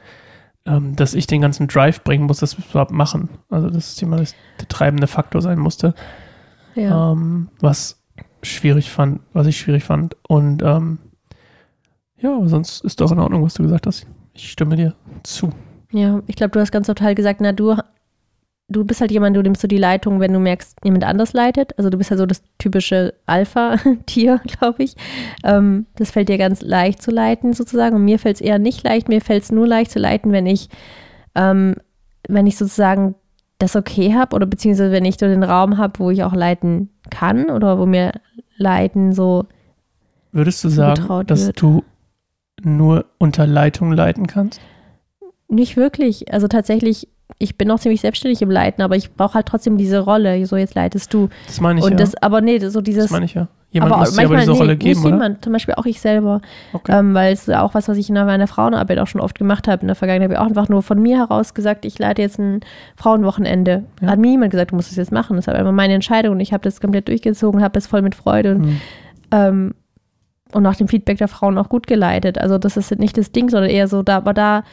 ähm, 0.66 0.96
dass 0.96 1.14
ich 1.14 1.28
den 1.28 1.42
ganzen 1.42 1.68
Drive 1.68 2.04
bringen 2.04 2.26
muss, 2.26 2.38
das 2.38 2.54
überhaupt 2.54 2.92
machen. 2.92 3.30
Also 3.50 3.70
dass 3.70 4.00
jemand 4.00 4.22
das, 4.22 4.36
der 4.60 4.68
treibende 4.68 5.08
Faktor 5.08 5.42
sein 5.42 5.60
musste. 5.60 5.94
Ja. 6.76 7.12
Ähm, 7.12 7.50
was 7.60 8.02
schwierig 8.42 8.90
fand, 8.90 9.22
was 9.34 9.48
ich 9.48 9.58
schwierig 9.58 9.84
fand. 9.84 10.16
Und 10.28 10.64
ähm, 10.64 11.00
ja, 12.18 12.36
aber 12.36 12.48
sonst 12.48 12.84
ist 12.84 13.02
doch 13.02 13.12
in 13.12 13.20
Ordnung, 13.20 13.44
was 13.44 13.56
du 13.56 13.64
gesagt 13.64 13.88
hast. 13.88 14.08
Ich 14.34 14.52
stimme 14.52 14.76
dir 14.76 14.96
zu. 15.24 15.52
Ja, 15.92 16.22
ich 16.28 16.36
glaube, 16.36 16.52
du 16.52 16.60
hast 16.60 16.72
ganz 16.72 16.88
total 16.88 17.14
gesagt, 17.14 17.42
na, 17.42 17.52
du 17.52 17.78
du 18.74 18.84
bist 18.84 19.00
halt 19.00 19.12
jemand, 19.12 19.38
du 19.38 19.42
nimmst 19.42 19.62
so 19.62 19.68
die 19.68 19.78
Leitung, 19.78 20.20
wenn 20.20 20.34
du 20.34 20.40
merkst, 20.40 20.78
jemand 20.84 21.06
anders 21.06 21.34
leitet. 21.34 21.78
Also 21.78 21.90
du 21.90 21.98
bist 21.98 22.12
ja 22.12 22.18
so 22.18 22.26
das 22.26 22.44
typische 22.58 23.14
Alpha-Tier, 23.26 24.42
glaube 24.60 24.84
ich. 24.84 24.96
Ähm, 25.44 25.86
das 25.96 26.12
fällt 26.12 26.30
dir 26.30 26.38
ganz 26.38 26.62
leicht 26.62 27.02
zu 27.02 27.12
leiten 27.12 27.54
sozusagen. 27.54 27.96
Und 27.96 28.06
mir 28.06 28.20
fällt 28.20 28.36
es 28.36 28.42
eher 28.42 28.60
nicht 28.60 28.84
leicht. 28.84 29.08
Mir 29.08 29.22
fällt 29.22 29.44
es 29.44 29.52
nur 29.52 29.68
leicht 29.68 29.92
zu 29.92 30.00
leiten, 30.00 30.32
wenn 30.32 30.46
ich, 30.46 30.70
ähm, 31.36 31.76
wenn 32.28 32.48
ich 32.48 32.58
sozusagen 32.58 33.16
das 33.60 33.76
okay 33.76 34.14
habe 34.14 34.36
oder 34.36 34.46
beziehungsweise 34.46 34.92
wenn 34.92 35.06
ich 35.06 35.18
so 35.20 35.26
den 35.26 35.44
Raum 35.44 35.78
habe, 35.78 36.00
wo 36.00 36.10
ich 36.10 36.24
auch 36.24 36.34
leiten 36.34 36.90
kann 37.10 37.50
oder 37.50 37.80
wo 37.80 37.86
mir 37.86 38.12
Leiten 38.58 39.14
so. 39.14 39.46
Würdest 40.32 40.64
du 40.64 40.70
sagen, 40.70 41.26
dass 41.28 41.48
wird. 41.48 41.62
du 41.62 41.84
nur 42.62 43.06
unter 43.20 43.48
Leitung 43.48 43.92
leiten 43.92 44.28
kannst? 44.28 44.60
Nicht 45.48 45.78
wirklich. 45.78 46.34
Also 46.34 46.48
tatsächlich 46.48 47.08
ich 47.40 47.58
bin 47.58 47.68
noch 47.68 47.80
ziemlich 47.80 48.02
selbstständig 48.02 48.42
im 48.42 48.52
Leiten, 48.52 48.82
aber 48.82 48.96
ich 48.96 49.14
brauche 49.14 49.36
halt 49.36 49.46
trotzdem 49.46 49.78
diese 49.78 50.00
Rolle. 50.00 50.46
So, 50.46 50.56
jetzt 50.56 50.76
leitest 50.76 51.14
du. 51.14 51.30
Das 51.48 51.60
meine 51.60 51.80
ich 51.80 51.86
und 51.86 51.92
ja. 51.92 51.98
Das, 51.98 52.16
aber 52.16 52.42
nee, 52.42 52.60
so 52.60 52.82
dieses. 52.82 53.06
Das 53.06 53.12
meine 53.12 53.26
ich 53.26 53.34
ja. 53.34 53.48
Jemand 53.74 53.92
aber 53.92 54.02
muss 54.02 54.16
dir 54.16 54.26
aber 54.26 54.38
diese 54.38 54.52
nee, 54.52 54.58
Rolle 54.58 54.78
geben, 54.78 55.00
nicht 55.00 55.06
oder? 55.06 55.16
jemand, 55.16 55.44
zum 55.44 55.52
Beispiel 55.52 55.74
auch 55.74 55.88
ich 55.88 56.00
selber. 56.00 56.42
Okay. 56.74 56.92
Ähm, 56.96 57.16
weil 57.16 57.34
es 57.34 57.50
auch 57.50 57.74
was, 57.74 57.88
was 57.88 57.98
ich 57.98 58.08
in 58.08 58.14
meiner 58.14 58.46
Frauenarbeit 58.46 59.00
auch 59.00 59.08
schon 59.08 59.20
oft 59.20 59.36
gemacht 59.36 59.68
habe. 59.68 59.82
In 59.82 59.88
der 59.88 59.96
Vergangenheit 59.96 60.30
habe 60.30 60.36
ich 60.36 60.40
auch 60.40 60.48
einfach 60.48 60.70
nur 60.70 60.84
von 60.84 61.02
mir 61.02 61.18
heraus 61.18 61.56
gesagt, 61.56 61.84
ich 61.84 61.98
leite 61.98 62.22
jetzt 62.22 62.38
ein 62.38 62.60
Frauenwochenende. 62.96 63.84
Ja. 64.00 64.10
Hat 64.10 64.20
mir 64.20 64.30
niemand 64.30 64.52
gesagt, 64.52 64.72
du 64.72 64.76
musst 64.76 64.92
es 64.92 64.98
jetzt 64.98 65.12
machen. 65.12 65.38
Das 65.38 65.48
war 65.48 65.56
einfach 65.56 65.72
meine 65.72 65.96
Entscheidung 65.96 66.34
und 66.34 66.40
ich 66.40 66.54
habe 66.54 66.64
das 66.64 66.82
komplett 66.82 67.08
durchgezogen, 67.08 67.64
habe 67.64 67.80
es 67.80 67.88
voll 67.88 68.04
mit 68.04 68.14
Freude 68.14 68.52
und, 68.52 68.62
mhm. 68.62 68.82
ähm, 69.32 69.74
und 70.52 70.62
nach 70.62 70.76
dem 70.76 70.88
Feedback 70.88 71.18
der 71.18 71.28
Frauen 71.28 71.58
auch 71.58 71.70
gut 71.70 71.88
geleitet. 71.88 72.38
Also 72.38 72.60
das 72.60 72.78
ist 72.78 73.00
nicht 73.00 73.18
das 73.18 73.32
Ding, 73.32 73.50
sondern 73.50 73.72
eher 73.72 73.88
so, 73.88 74.04
da, 74.04 74.18
aber 74.18 74.36
da 74.36 74.64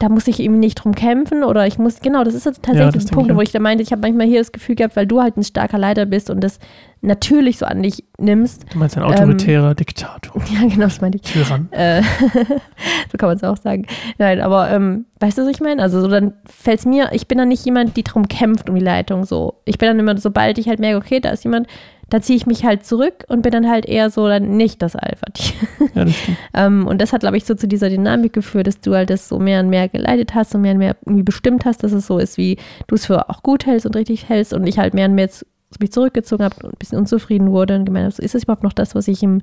da 0.00 0.08
muss 0.08 0.26
ich 0.26 0.40
eben 0.40 0.58
nicht 0.58 0.76
drum 0.76 0.94
kämpfen 0.94 1.44
oder 1.44 1.66
ich 1.66 1.78
muss, 1.78 2.00
genau, 2.00 2.24
das 2.24 2.34
ist 2.34 2.44
tatsächlich 2.44 2.80
ja, 2.80 2.90
das 2.90 3.04
der 3.04 3.14
Punkt, 3.14 3.34
wo 3.36 3.40
ich 3.42 3.52
da 3.52 3.60
meinte, 3.60 3.82
ich 3.82 3.92
habe 3.92 4.00
manchmal 4.00 4.26
hier 4.26 4.40
das 4.40 4.50
Gefühl 4.50 4.74
gehabt, 4.74 4.96
weil 4.96 5.06
du 5.06 5.20
halt 5.20 5.36
ein 5.36 5.44
starker 5.44 5.76
Leiter 5.76 6.06
bist 6.06 6.30
und 6.30 6.40
das 6.40 6.58
natürlich 7.02 7.58
so 7.58 7.66
an 7.66 7.82
dich 7.82 8.04
nimmst. 8.18 8.64
Du 8.72 8.78
meinst 8.78 8.96
ein 8.96 9.02
autoritärer 9.02 9.70
ähm, 9.70 9.76
Diktator. 9.76 10.42
Ja, 10.50 10.66
genau, 10.66 10.84
das 10.84 11.02
meinte 11.02 11.18
ich. 11.22 11.30
Tyrann. 11.30 11.70
Äh, 11.70 12.02
so 13.12 13.18
kann 13.18 13.28
man 13.28 13.36
es 13.36 13.44
auch 13.44 13.58
sagen. 13.58 13.86
Nein, 14.16 14.40
aber 14.40 14.70
ähm, 14.70 15.04
weißt 15.20 15.36
du, 15.36 15.42
was 15.42 15.48
ich 15.50 15.60
meine? 15.60 15.82
Also 15.82 16.00
so, 16.00 16.08
dann 16.08 16.32
fällt 16.46 16.78
es 16.78 16.86
mir, 16.86 17.10
ich 17.12 17.28
bin 17.28 17.36
dann 17.36 17.48
nicht 17.48 17.66
jemand, 17.66 17.98
die 17.98 18.02
drum 18.02 18.26
kämpft 18.26 18.70
um 18.70 18.76
die 18.76 18.84
Leitung 18.84 19.26
so. 19.26 19.60
Ich 19.66 19.76
bin 19.76 19.88
dann 19.88 19.98
immer, 19.98 20.16
sobald 20.16 20.56
ich 20.56 20.66
halt 20.66 20.80
merke, 20.80 20.96
okay, 20.96 21.20
da 21.20 21.28
ist 21.28 21.44
jemand, 21.44 21.66
da 22.10 22.20
ziehe 22.20 22.36
ich 22.36 22.46
mich 22.46 22.64
halt 22.64 22.84
zurück 22.84 23.24
und 23.28 23.42
bin 23.42 23.52
dann 23.52 23.68
halt 23.68 23.86
eher 23.86 24.10
so 24.10 24.26
dann 24.26 24.56
nicht 24.56 24.82
das 24.82 24.96
Alpha-Tier. 24.96 25.54
Ja, 25.94 26.04
das 26.04 26.14
ähm, 26.54 26.86
und 26.86 27.00
das 27.00 27.12
hat, 27.12 27.20
glaube 27.20 27.36
ich, 27.36 27.44
so 27.44 27.54
zu 27.54 27.68
dieser 27.68 27.88
Dynamik 27.88 28.32
geführt, 28.32 28.66
dass 28.66 28.80
du 28.80 28.94
halt 28.94 29.10
das 29.10 29.28
so 29.28 29.38
mehr 29.38 29.60
und 29.60 29.70
mehr 29.70 29.88
geleitet 29.88 30.34
hast 30.34 30.54
und 30.54 30.62
mehr 30.62 30.72
und 30.72 30.78
mehr 30.78 30.96
irgendwie 31.06 31.22
bestimmt 31.22 31.64
hast, 31.64 31.82
dass 31.82 31.92
es 31.92 32.06
so 32.06 32.18
ist, 32.18 32.36
wie 32.36 32.58
du 32.88 32.96
es 32.96 33.06
für 33.06 33.30
auch 33.30 33.42
gut 33.42 33.64
hältst 33.64 33.86
und 33.86 33.96
richtig 33.96 34.28
hältst 34.28 34.52
und 34.52 34.66
ich 34.66 34.78
halt 34.78 34.92
mehr 34.92 35.06
und 35.06 35.14
mehr 35.14 35.24
jetzt 35.24 35.46
mich 35.78 35.92
zurückgezogen 35.92 36.44
habe 36.44 36.56
und 36.64 36.72
ein 36.72 36.78
bisschen 36.78 36.98
unzufrieden 36.98 37.52
wurde 37.52 37.76
und 37.76 37.84
gemeint 37.84 38.04
habe, 38.04 38.14
so 38.14 38.22
ist 38.22 38.34
es 38.34 38.42
überhaupt 38.42 38.64
noch 38.64 38.72
das, 38.72 38.96
was 38.96 39.06
ich 39.06 39.22
im, 39.22 39.40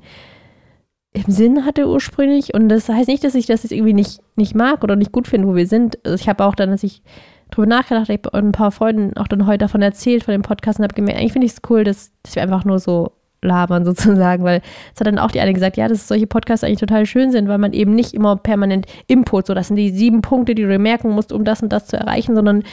im 1.13 1.23
Sinn 1.27 1.65
hatte 1.65 1.87
ursprünglich. 1.87 2.53
Und 2.53 2.67
das 2.67 2.89
heißt 2.89 3.07
nicht, 3.07 3.23
dass 3.23 3.35
ich 3.35 3.45
das 3.45 3.63
jetzt 3.63 3.71
irgendwie 3.71 3.93
nicht, 3.93 4.19
nicht 4.35 4.53
mag 4.53 4.83
oder 4.83 4.97
nicht 4.97 5.13
gut 5.13 5.27
finde, 5.27 5.47
wo 5.47 5.55
wir 5.55 5.67
sind. 5.67 6.05
Also 6.05 6.15
ich 6.15 6.27
habe 6.27 6.43
auch 6.43 6.55
dann, 6.55 6.69
als 6.69 6.83
ich 6.83 7.01
drüber 7.51 7.67
nachgedacht, 7.67 8.09
ich 8.09 8.19
habe 8.23 8.33
ein 8.33 8.51
paar 8.51 8.71
Freunden 8.71 9.15
auch 9.17 9.27
dann 9.27 9.47
heute 9.47 9.59
davon 9.59 9.81
erzählt, 9.81 10.23
von 10.23 10.33
dem 10.33 10.41
Podcast 10.41 10.79
und 10.79 10.83
habe 10.83 10.95
gemerkt, 10.95 11.19
eigentlich 11.19 11.33
finde 11.33 11.47
ich 11.47 11.53
es 11.53 11.61
cool, 11.69 11.83
dass, 11.83 12.11
dass 12.23 12.35
wir 12.35 12.43
einfach 12.43 12.65
nur 12.65 12.79
so 12.79 13.11
labern 13.41 13.85
sozusagen, 13.85 14.43
weil 14.43 14.61
es 14.93 14.99
hat 14.99 15.07
dann 15.07 15.19
auch 15.19 15.31
die 15.31 15.39
eine 15.39 15.53
gesagt, 15.53 15.77
ja, 15.77 15.87
dass 15.87 16.07
solche 16.07 16.27
Podcasts 16.27 16.63
eigentlich 16.63 16.79
total 16.79 17.05
schön 17.05 17.31
sind, 17.31 17.47
weil 17.47 17.57
man 17.57 17.73
eben 17.73 17.93
nicht 17.93 18.13
immer 18.13 18.35
permanent 18.35 18.85
Input, 19.07 19.47
so 19.47 19.53
das 19.53 19.67
sind 19.67 19.77
die 19.77 19.91
sieben 19.91 20.21
Punkte, 20.21 20.55
die 20.55 20.63
du 20.63 20.79
merken 20.79 21.11
musst, 21.11 21.31
um 21.31 21.43
das 21.43 21.61
und 21.61 21.69
das 21.69 21.87
zu 21.87 21.97
erreichen, 21.97 22.35
sondern 22.35 22.63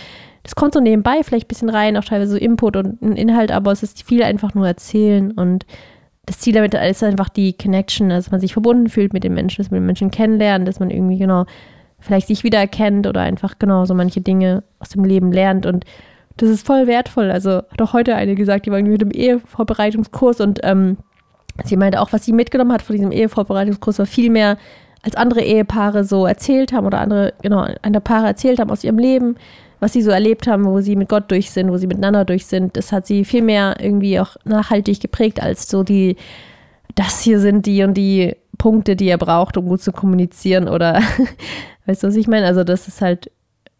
das 0.43 0.55
kommt 0.55 0.75
so 0.75 0.81
nebenbei 0.81 1.23
vielleicht 1.23 1.47
ein 1.47 1.49
bisschen 1.49 1.71
rein, 1.71 1.97
auch 1.97 2.05
teilweise 2.05 2.33
so 2.33 2.37
Input 2.37 2.77
und 2.77 3.01
ein 3.01 3.17
Inhalt, 3.17 3.51
aber 3.51 3.73
es 3.73 3.83
ist 3.83 4.07
viel 4.07 4.23
einfach 4.23 4.55
nur 4.55 4.67
erzählen 4.67 5.33
und 5.33 5.65
das 6.27 6.39
Ziel 6.39 6.55
damit 6.55 6.73
ist 6.73 7.03
einfach 7.03 7.29
die 7.29 7.53
Connection, 7.53 8.09
dass 8.09 8.31
man 8.31 8.41
sich 8.41 8.55
verbunden 8.55 8.89
fühlt 8.89 9.13
mit 9.13 9.25
den 9.25 9.35
Menschen, 9.35 9.63
dass 9.63 9.71
man 9.71 9.81
den 9.81 9.87
Menschen 9.87 10.11
kennenlernt, 10.11 10.67
dass 10.67 10.81
man 10.81 10.91
irgendwie 10.91 11.19
genau 11.19 11.45
vielleicht 12.05 12.27
sich 12.27 12.45
wiedererkennt 12.45 13.07
oder 13.07 13.23
einfach 13.23 13.59
genau 13.59 13.87
so 13.87 13.95
manche 13.95 14.21
Dinge 14.21 14.63
aus 14.79 14.91
dem 14.91 15.05
Leben 15.05 15.33
lernt 15.33 15.65
und 15.65 15.85
das 16.37 16.51
ist 16.51 16.67
voll 16.67 16.87
wertvoll. 16.87 17.31
Also 17.31 17.51
hat 17.51 17.81
auch 17.81 17.93
heute 17.93 18.15
eine 18.15 18.35
gesagt, 18.35 18.67
die 18.67 18.71
war 18.71 18.79
irgendwie 18.79 18.93
mit 18.93 19.01
dem 19.01 19.11
Ehevorbereitungskurs 19.11 20.41
und 20.41 20.61
ähm, 20.65 20.99
sie 21.65 21.77
meinte 21.77 22.01
auch, 22.01 22.13
was 22.13 22.25
sie 22.25 22.33
mitgenommen 22.33 22.73
hat 22.73 22.83
von 22.83 22.97
diesem 22.97 23.13
Ehevorbereitungskurs, 23.13 23.99
war 23.99 24.07
viel 24.07 24.31
mehr 24.31 24.59
als 25.03 25.17
andere 25.17 25.43
Ehepaare 25.43 26.05
so 26.05 26.27
erzählt 26.27 26.73
haben 26.73 26.87
oder 26.87 27.01
andere, 27.01 27.33
genau, 27.43 27.67
andere 27.83 28.03
Paare 28.03 28.27
erzählt 28.27 28.59
haben 28.59 28.71
aus 28.71 28.85
ihrem 28.85 28.99
Leben, 28.99 29.37
was 29.81 29.93
sie 29.93 30.03
so 30.03 30.11
erlebt 30.11 30.47
haben, 30.47 30.65
wo 30.67 30.81
sie 30.81 30.97
mit 30.97 31.09
Gott 31.09 31.31
durch 31.31 31.51
sind, 31.51 31.71
wo 31.71 31.77
sie 31.79 31.87
miteinander 31.87 32.25
durch 32.25 32.47
sind. 32.47 32.77
Das 32.77 32.93
hat 32.93 33.07
sie 33.07 33.25
viel 33.25 33.43
mehr 33.43 33.77
irgendwie 33.81 34.21
auch 34.21 34.37
nachhaltig 34.45 35.01
geprägt 35.01 35.43
als 35.43 35.69
so 35.69 35.83
die, 35.83 36.17
das 36.95 37.21
hier 37.21 37.39
sind 37.41 37.65
die 37.67 37.83
und 37.83 37.95
die 37.95 38.35
Punkte, 38.59 38.97
die 38.97 39.07
ihr 39.07 39.19
braucht, 39.19 39.57
um 39.57 39.67
gut 39.67 39.83
zu 39.83 39.93
kommunizieren 39.93 40.69
oder 40.69 41.01
weißt 41.87 42.03
du, 42.03 42.09
was 42.09 42.17
ich 42.17 42.29
meine? 42.29 42.47
Also 42.47 42.65
das 42.65 42.89
ist 42.89 43.01
halt 43.01 43.31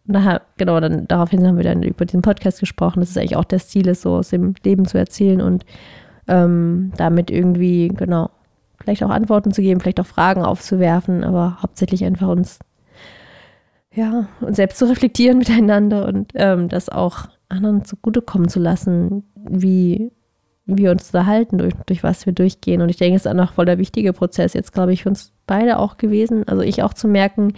nachher, 0.05 0.41
genau, 0.57 0.79
dann 0.79 1.07
daraufhin 1.07 1.45
haben 1.45 1.57
wir 1.57 1.63
dann 1.63 1.83
über 1.83 2.05
den 2.05 2.21
Podcast 2.21 2.59
gesprochen, 2.59 2.99
dass 2.99 3.09
es 3.09 3.17
eigentlich 3.17 3.35
auch 3.35 3.43
das 3.45 3.69
Ziel 3.69 3.87
ist, 3.87 4.01
so 4.01 4.15
aus 4.15 4.29
dem 4.29 4.53
Leben 4.63 4.85
zu 4.85 4.97
erzählen 4.97 5.41
und 5.41 5.65
ähm, 6.27 6.91
damit 6.97 7.31
irgendwie, 7.31 7.89
genau, 7.89 8.29
vielleicht 8.79 9.03
auch 9.03 9.09
Antworten 9.09 9.51
zu 9.51 9.61
geben, 9.61 9.79
vielleicht 9.79 9.99
auch 9.99 10.05
Fragen 10.05 10.43
aufzuwerfen, 10.43 11.23
aber 11.23 11.57
hauptsächlich 11.61 12.03
einfach 12.05 12.27
uns, 12.27 12.59
ja, 13.93 14.27
uns 14.41 14.57
selbst 14.57 14.77
zu 14.77 14.85
reflektieren 14.85 15.37
miteinander 15.39 16.07
und 16.07 16.31
ähm, 16.35 16.69
das 16.69 16.89
auch 16.89 17.27
anderen 17.49 17.85
zugutekommen 17.85 18.49
zu 18.49 18.59
lassen, 18.59 19.23
wie 19.35 20.11
wir 20.65 20.91
uns 20.91 21.07
unterhalten, 21.07 21.57
durch, 21.57 21.73
durch 21.85 22.03
was 22.03 22.25
wir 22.25 22.33
durchgehen. 22.33 22.81
Und 22.81 22.89
ich 22.89 22.97
denke, 22.97 23.15
es 23.15 23.25
ist 23.25 23.31
auch 23.31 23.35
noch 23.35 23.53
voll 23.53 23.65
der 23.65 23.77
wichtige 23.77 24.13
Prozess 24.13 24.53
jetzt, 24.53 24.73
glaube 24.73 24.93
ich, 24.93 25.03
für 25.03 25.09
uns 25.09 25.31
beide 25.45 25.77
auch 25.77 25.97
gewesen. 25.97 26.47
Also 26.47 26.61
ich 26.61 26.83
auch 26.83 26.93
zu 26.93 27.07
merken, 27.07 27.53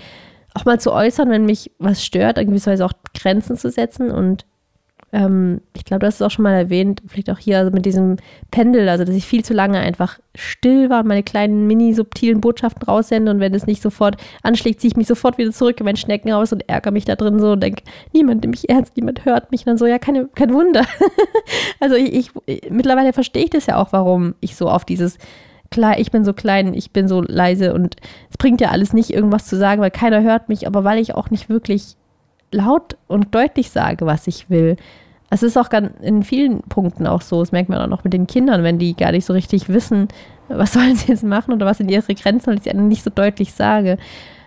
auch 0.54 0.66
mal 0.66 0.80
zu 0.80 0.92
äußern, 0.92 1.30
wenn 1.30 1.46
mich 1.46 1.72
was 1.80 2.04
stört, 2.04 2.38
in 2.38 2.48
gewisser 2.48 2.72
Weise 2.72 2.86
auch 2.86 2.94
Grenzen 3.14 3.56
zu 3.58 3.70
setzen. 3.70 4.12
Und 4.12 4.46
ähm, 5.18 5.62
ich 5.76 5.84
glaube, 5.84 6.06
hast 6.06 6.16
es 6.16 6.22
auch 6.22 6.30
schon 6.30 6.44
mal 6.44 6.54
erwähnt, 6.54 7.02
vielleicht 7.08 7.32
auch 7.32 7.40
hier 7.40 7.58
also 7.58 7.72
mit 7.72 7.88
diesem 7.88 8.18
Pendel, 8.52 8.88
also 8.88 9.04
dass 9.04 9.16
ich 9.16 9.26
viel 9.26 9.44
zu 9.44 9.56
lange 9.56 9.80
einfach 9.80 10.20
still 10.36 10.92
war 10.92 11.00
und 11.00 11.08
meine 11.08 11.24
kleinen 11.24 11.66
mini-subtilen 11.66 12.40
Botschaften 12.40 12.84
raussende 12.84 13.32
und 13.32 13.40
wenn 13.40 13.54
es 13.56 13.66
nicht 13.66 13.82
sofort 13.82 14.18
anschlägt, 14.44 14.80
ziehe 14.80 14.92
ich 14.92 14.96
mich 14.96 15.08
sofort 15.08 15.40
wieder 15.40 15.52
zurück 15.52 15.80
in 15.80 15.86
mein 15.86 15.98
Schneckenhaus 15.98 16.54
und 16.54 16.70
ärgere 16.70 16.92
mich 16.92 17.06
da 17.06 17.16
drin 17.16 17.40
so 17.40 17.54
und 17.54 17.64
denke, 17.64 17.82
niemand 18.14 18.42
nimmt 18.44 18.52
mich 18.52 18.70
ernst, 18.70 18.96
niemand 18.96 19.26
hört 19.26 19.50
mich. 19.50 19.62
Und 19.62 19.68
dann 19.68 19.78
so, 19.80 19.88
ja, 19.88 19.98
keine, 19.98 20.28
kein 20.36 20.54
Wunder. 20.54 20.86
also 21.80 21.96
ich, 21.96 22.30
ich, 22.46 22.70
mittlerweile 22.70 23.12
verstehe 23.12 23.46
ich 23.46 23.50
das 23.50 23.66
ja 23.66 23.78
auch, 23.78 23.94
warum 23.94 24.36
ich 24.40 24.56
so 24.56 24.70
auf 24.70 24.86
dieses 24.86 25.18
klar, 25.72 26.00
ich 26.00 26.12
bin 26.12 26.24
so 26.24 26.34
klein, 26.34 26.76
ich 26.76 26.92
bin 26.92 27.08
so 27.08 27.22
leise 27.22 27.74
und 27.74 27.96
es 28.30 28.38
bringt 28.38 28.62
ja 28.62 28.70
alles 28.70 28.94
nicht, 28.94 29.10
irgendwas 29.10 29.48
zu 29.48 29.58
sagen, 29.58 29.82
weil 29.82 29.92
keiner 29.92 30.22
hört 30.22 30.48
mich, 30.48 30.68
aber 30.68 30.84
weil 30.84 31.00
ich 31.00 31.16
auch 31.16 31.32
nicht 31.32 31.50
wirklich 31.50 31.98
laut 32.52 32.98
und 33.08 33.34
deutlich 33.34 33.72
sage, 33.72 34.06
was 34.06 34.28
ich 34.28 34.50
will. 34.50 34.78
Es 35.30 35.44
ist 35.44 35.58
auch 35.58 35.70
in 36.02 36.24
vielen 36.24 36.62
Punkten 36.62 37.06
auch 37.06 37.22
so, 37.22 37.42
das 37.42 37.52
merkt 37.52 37.70
man 37.70 37.80
auch 37.80 37.88
noch 37.88 38.04
mit 38.04 38.14
den 38.14 38.28
Kindern, 38.28 38.64
wenn 38.64 38.80
die 38.80 38.96
gar 38.96 39.12
nicht 39.12 39.26
so 39.26 39.34
richtig 39.34 39.68
wissen, 39.68 40.08
was 40.48 40.74
sollen 40.74 40.96
sie 40.96 41.12
jetzt 41.12 41.24
machen 41.24 41.54
oder 41.54 41.66
was 41.66 41.78
sind 41.78 41.92
ihre 41.92 42.16
Grenzen, 42.16 42.48
weil 42.48 42.58
ich 42.58 42.64
sie 42.64 42.74
nicht 42.74 43.04
so 43.04 43.10
deutlich 43.10 43.54
sage. 43.54 43.98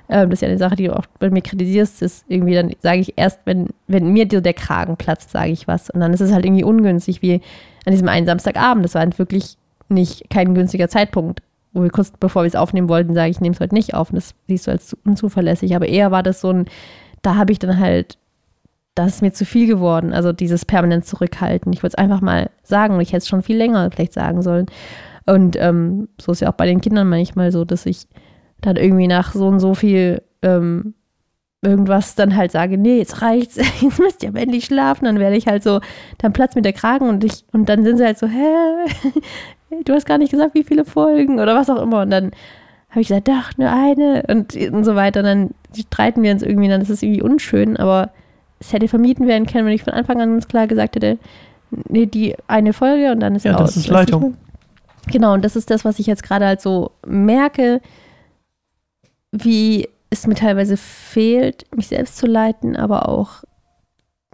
Ähm, 0.09 0.29
das 0.29 0.39
ist 0.39 0.43
ja 0.43 0.49
eine 0.49 0.59
Sache, 0.59 0.77
die 0.77 0.87
du 0.87 0.97
auch 0.97 1.07
bei 1.19 1.31
mir 1.31 1.43
kritisierst, 1.43 2.03
ist 2.03 2.25
irgendwie, 2.29 2.55
dann 2.55 2.73
sage 2.81 3.01
ich 3.01 3.15
erst, 3.17 3.41
wenn, 3.45 3.69
wenn 3.87 4.13
mir 4.13 4.27
der 4.27 4.55
Kragen 4.55 4.97
platzt, 4.97 5.31
sage 5.31 5.53
ich 5.53 5.69
was. 5.69 5.89
Und 5.89 6.01
dann 6.01 6.13
ist 6.13 6.21
es 6.21 6.33
halt 6.33 6.45
irgendwie 6.45 6.65
ungünstig, 6.65 7.23
wie 7.23 7.41
an 7.87 7.93
diesem 7.93 8.09
einen 8.09 8.27
Samstagabend. 8.27 8.85
Das 8.85 8.95
war 8.95 9.03
halt 9.03 9.19
wirklich 9.19 9.57
nicht 9.89 10.29
kein 10.29 10.55
günstiger 10.55 10.89
Zeitpunkt. 10.89 11.43
Wo 11.73 11.85
wir 11.85 11.91
kurz 11.91 12.13
bevor 12.19 12.43
wir 12.43 12.49
es 12.49 12.57
aufnehmen 12.57 12.89
wollten, 12.89 13.15
sage 13.15 13.31
ich, 13.31 13.37
ich 13.37 13.41
nehme 13.41 13.55
es 13.55 13.61
heute 13.61 13.75
nicht 13.75 13.95
auf. 13.95 14.11
Und 14.11 14.17
das 14.17 14.35
siehst 14.49 14.67
du 14.67 14.73
als 14.73 14.97
unzuverlässig. 15.05 15.77
Aber 15.77 15.87
eher 15.87 16.11
war 16.11 16.25
das 16.25 16.41
so 16.41 16.51
ein, 16.51 16.65
da 17.23 17.37
habe 17.37 17.53
ich 17.53 17.61
dann 17.61 17.79
halt, 17.79 18.19
das 19.05 19.17
ist 19.17 19.23
mir 19.23 19.33
zu 19.33 19.45
viel 19.45 19.67
geworden. 19.67 20.13
Also 20.13 20.33
dieses 20.33 20.65
permanent 20.65 21.07
zurückhalten. 21.07 21.73
Ich 21.73 21.83
wollte 21.83 21.95
es 21.97 22.03
einfach 22.03 22.21
mal 22.21 22.51
sagen 22.63 22.95
und 22.95 23.01
ich 23.01 23.09
hätte 23.09 23.19
es 23.19 23.29
schon 23.29 23.43
viel 23.43 23.57
länger 23.57 23.91
vielleicht 23.91 24.13
sagen 24.13 24.43
sollen. 24.43 24.67
Und 25.27 25.57
ähm, 25.59 26.09
so 26.21 26.33
ist 26.33 26.41
ja 26.41 26.51
auch 26.51 26.57
bei 26.57 26.67
den 26.67 26.81
Kindern 26.81 27.09
manchmal 27.09 27.53
so, 27.53 27.65
dass 27.65 27.87
ich 27.87 28.07
dann 28.61 28.77
irgendwie 28.77 29.07
nach 29.07 29.33
so 29.33 29.47
und 29.47 29.61
so 29.61 29.75
viel 29.75 30.23
ähm, 30.43 30.95
irgendwas 31.63 32.15
dann 32.15 32.37
halt 32.37 32.53
sage, 32.53 32.79
nee, 32.79 32.99
jetzt 32.99 33.23
reicht's, 33.23 33.57
jetzt 33.81 33.99
müsst 33.99 34.23
ihr 34.23 34.35
endlich 34.35 34.65
schlafen, 34.65 35.05
dann 35.05 35.19
werde 35.19 35.37
ich 35.37 35.47
halt 35.47 35.63
so, 35.63 35.81
dann 36.19 36.33
Platz 36.33 36.55
mit 36.55 36.65
der 36.65 36.73
Kragen 36.73 37.09
und 37.09 37.23
ich, 37.23 37.45
und 37.53 37.69
dann 37.69 37.85
sind 37.85 37.99
sie 37.99 38.05
halt 38.05 38.19
so, 38.19 38.27
hä, 38.27 38.87
du 39.85 39.93
hast 39.93 40.07
gar 40.07 40.19
nicht 40.19 40.31
gesagt, 40.31 40.55
wie 40.55 40.65
viele 40.65 40.85
Folgen 40.85 41.39
oder 41.39 41.55
was 41.55 41.71
auch 41.71 41.83
immer. 41.83 42.03
Und 42.03 42.11
dann 42.11 42.31
habe 42.91 43.03
ich 43.03 43.09
gesagt, 43.09 43.29
ach, 43.31 43.53
nur 43.57 43.71
eine 43.71 44.25
und, 44.29 44.57
und 44.57 44.85
so 44.85 44.97
weiter. 44.97 45.21
Und 45.21 45.27
dann 45.27 45.51
streiten 45.77 46.23
wir 46.23 46.33
uns 46.33 46.43
irgendwie, 46.43 46.69
dann 46.69 46.81
ist 46.81 46.91
es 46.91 47.03
irgendwie 47.03 47.23
unschön, 47.23 47.77
aber 47.77 48.11
es 48.61 48.73
hätte 48.73 48.89
vermieden 48.89 49.27
werden 49.27 49.47
können, 49.47 49.67
wenn 49.67 49.75
ich 49.75 49.83
von 49.83 49.95
Anfang 49.95 50.21
an 50.21 50.33
ganz 50.33 50.47
klar 50.47 50.67
gesagt 50.67 50.97
hätte, 50.97 51.19
nee, 51.89 52.07
die 52.07 52.37
eine 52.47 52.73
Folge 52.73 53.11
und 53.11 53.21
dann 53.21 53.35
ist 53.35 53.45
ja, 53.45 53.55
aus. 53.55 53.75
das 53.75 53.77
ist 53.77 53.89
Leitung. 53.89 54.37
Genau, 55.07 55.35
und 55.35 55.45
das 55.45 55.57
ist 55.57 55.71
das, 55.71 55.85
was 55.85 55.99
ich 55.99 56.07
jetzt 56.07 56.23
gerade 56.23 56.47
halt 56.47 56.61
so 56.61 56.93
merke, 57.07 57.81
wie 59.33 59.89
es 60.11 60.27
mir 60.27 60.35
teilweise 60.35 60.77
fehlt, 60.77 61.65
mich 61.75 61.89
selbst 61.89 62.19
zu 62.19 62.27
leiten, 62.27 62.77
aber 62.77 63.09
auch 63.09 63.45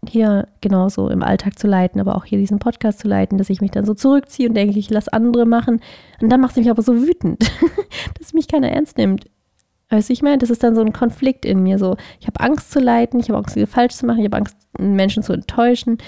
hier 0.09 0.49
genauso 0.61 1.09
im 1.09 1.23
Alltag 1.23 1.59
zu 1.59 1.66
leiten, 1.66 2.00
aber 2.00 2.16
auch 2.16 2.25
hier 2.25 2.38
diesen 2.38 2.59
Podcast 2.59 3.00
zu 3.00 3.09
leiten, 3.09 3.38
dass 3.38 3.50
ich 3.50 3.61
mich 3.61 3.71
dann 3.71 3.85
so 3.85 3.95
zurückziehe 3.95 4.49
und 4.49 4.54
denke, 4.54 4.78
ich 4.78 4.90
lasse 4.90 5.12
andere 5.12 5.47
machen. 5.47 5.80
Und 6.21 6.30
dann 6.30 6.40
macht 6.40 6.52
es 6.52 6.59
mich 6.59 6.71
aber 6.71 6.83
so 6.83 6.95
wütend, 6.95 7.50
dass 8.18 8.33
mich 8.33 8.49
keiner 8.49 8.71
ernst 8.71 8.99
nimmt. 8.99 9.26
Weißt 9.88 10.09
du, 10.09 10.12
ich 10.12 10.23
meine, 10.23 10.38
das 10.38 10.50
ist 10.50 10.62
dann 10.62 10.75
so 10.75 10.81
ein 10.81 10.93
Konflikt 10.93 11.45
in 11.45 11.62
mir. 11.62 11.78
So, 11.78 11.97
ich 12.21 12.26
habe 12.26 12.40
Angst 12.40 12.73
zu 12.73 12.81
leiten, 12.81 13.21
ich 13.21 13.28
habe 13.28 13.38
Angst, 13.38 13.55
sie 13.55 13.66
falsch 13.66 13.95
zu 13.95 14.07
machen, 14.07 14.19
ich 14.19 14.25
habe 14.25 14.37
Angst, 14.37 14.57
Menschen 14.78 15.23
zu 15.23 15.33
enttäuschen. 15.33 15.99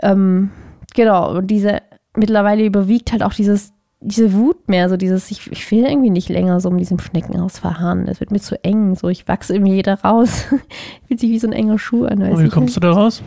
Ähm, 0.00 0.50
genau, 0.94 1.36
und 1.36 1.46
diese 1.46 1.78
mittlerweile 2.16 2.64
überwiegt 2.64 3.12
halt 3.12 3.22
auch 3.22 3.34
dieses, 3.34 3.72
diese 4.00 4.32
Wut 4.32 4.68
mehr, 4.68 4.88
so 4.88 4.96
dieses, 4.96 5.30
ich, 5.30 5.50
ich 5.52 5.70
will 5.70 5.84
irgendwie 5.84 6.10
nicht 6.10 6.28
länger 6.28 6.60
so 6.60 6.68
um 6.68 6.76
diesem 6.76 6.98
Schneckenhaus 6.98 7.58
verharren. 7.58 8.06
Das 8.06 8.18
wird 8.18 8.32
mir 8.32 8.40
zu 8.40 8.62
eng. 8.64 8.96
So, 8.96 9.08
ich 9.08 9.28
wachse 9.28 9.54
irgendwie 9.54 9.74
jeder 9.74 10.00
raus. 10.00 10.46
Fühlt 11.06 11.20
sich 11.20 11.30
wie 11.30 11.38
so 11.38 11.46
ein 11.46 11.52
enger 11.52 11.78
Schuh 11.78 12.04
an. 12.04 12.20
Und 12.22 12.42
wie 12.42 12.48
kommst 12.48 12.76
du 12.76 12.80
da 12.80 12.92
raus? 12.92 13.22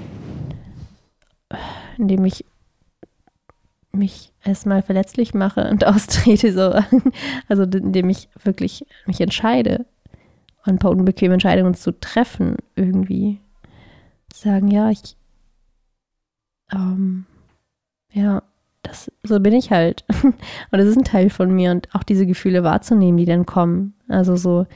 Indem 1.97 2.25
ich 2.25 2.45
mich 3.93 4.33
erstmal 4.45 4.81
verletzlich 4.81 5.33
mache 5.33 5.69
und 5.69 5.85
austrete, 5.87 6.53
so. 6.53 6.73
Also 7.49 7.63
indem 7.63 8.09
ich 8.09 8.29
wirklich 8.43 8.85
mich 9.05 9.19
entscheide, 9.19 9.85
ein 10.63 10.79
paar 10.79 10.91
unbequeme 10.91 11.33
Entscheidungen 11.33 11.73
zu 11.73 11.99
treffen, 11.99 12.57
irgendwie. 12.75 13.41
Sagen, 14.33 14.69
ja, 14.69 14.89
ich, 14.89 15.17
ähm, 16.73 17.25
ja, 18.11 18.43
das, 18.83 19.11
so 19.23 19.39
bin 19.39 19.53
ich 19.53 19.71
halt. 19.71 20.05
Und 20.23 20.35
das 20.71 20.85
ist 20.85 20.97
ein 20.97 21.03
Teil 21.03 21.29
von 21.29 21.53
mir 21.53 21.71
und 21.71 21.93
auch 21.95 22.03
diese 22.03 22.25
Gefühle 22.25 22.63
wahrzunehmen, 22.63 23.17
die 23.17 23.25
dann 23.25 23.45
kommen. 23.45 23.95
Also 24.07 24.35
so, 24.35 24.67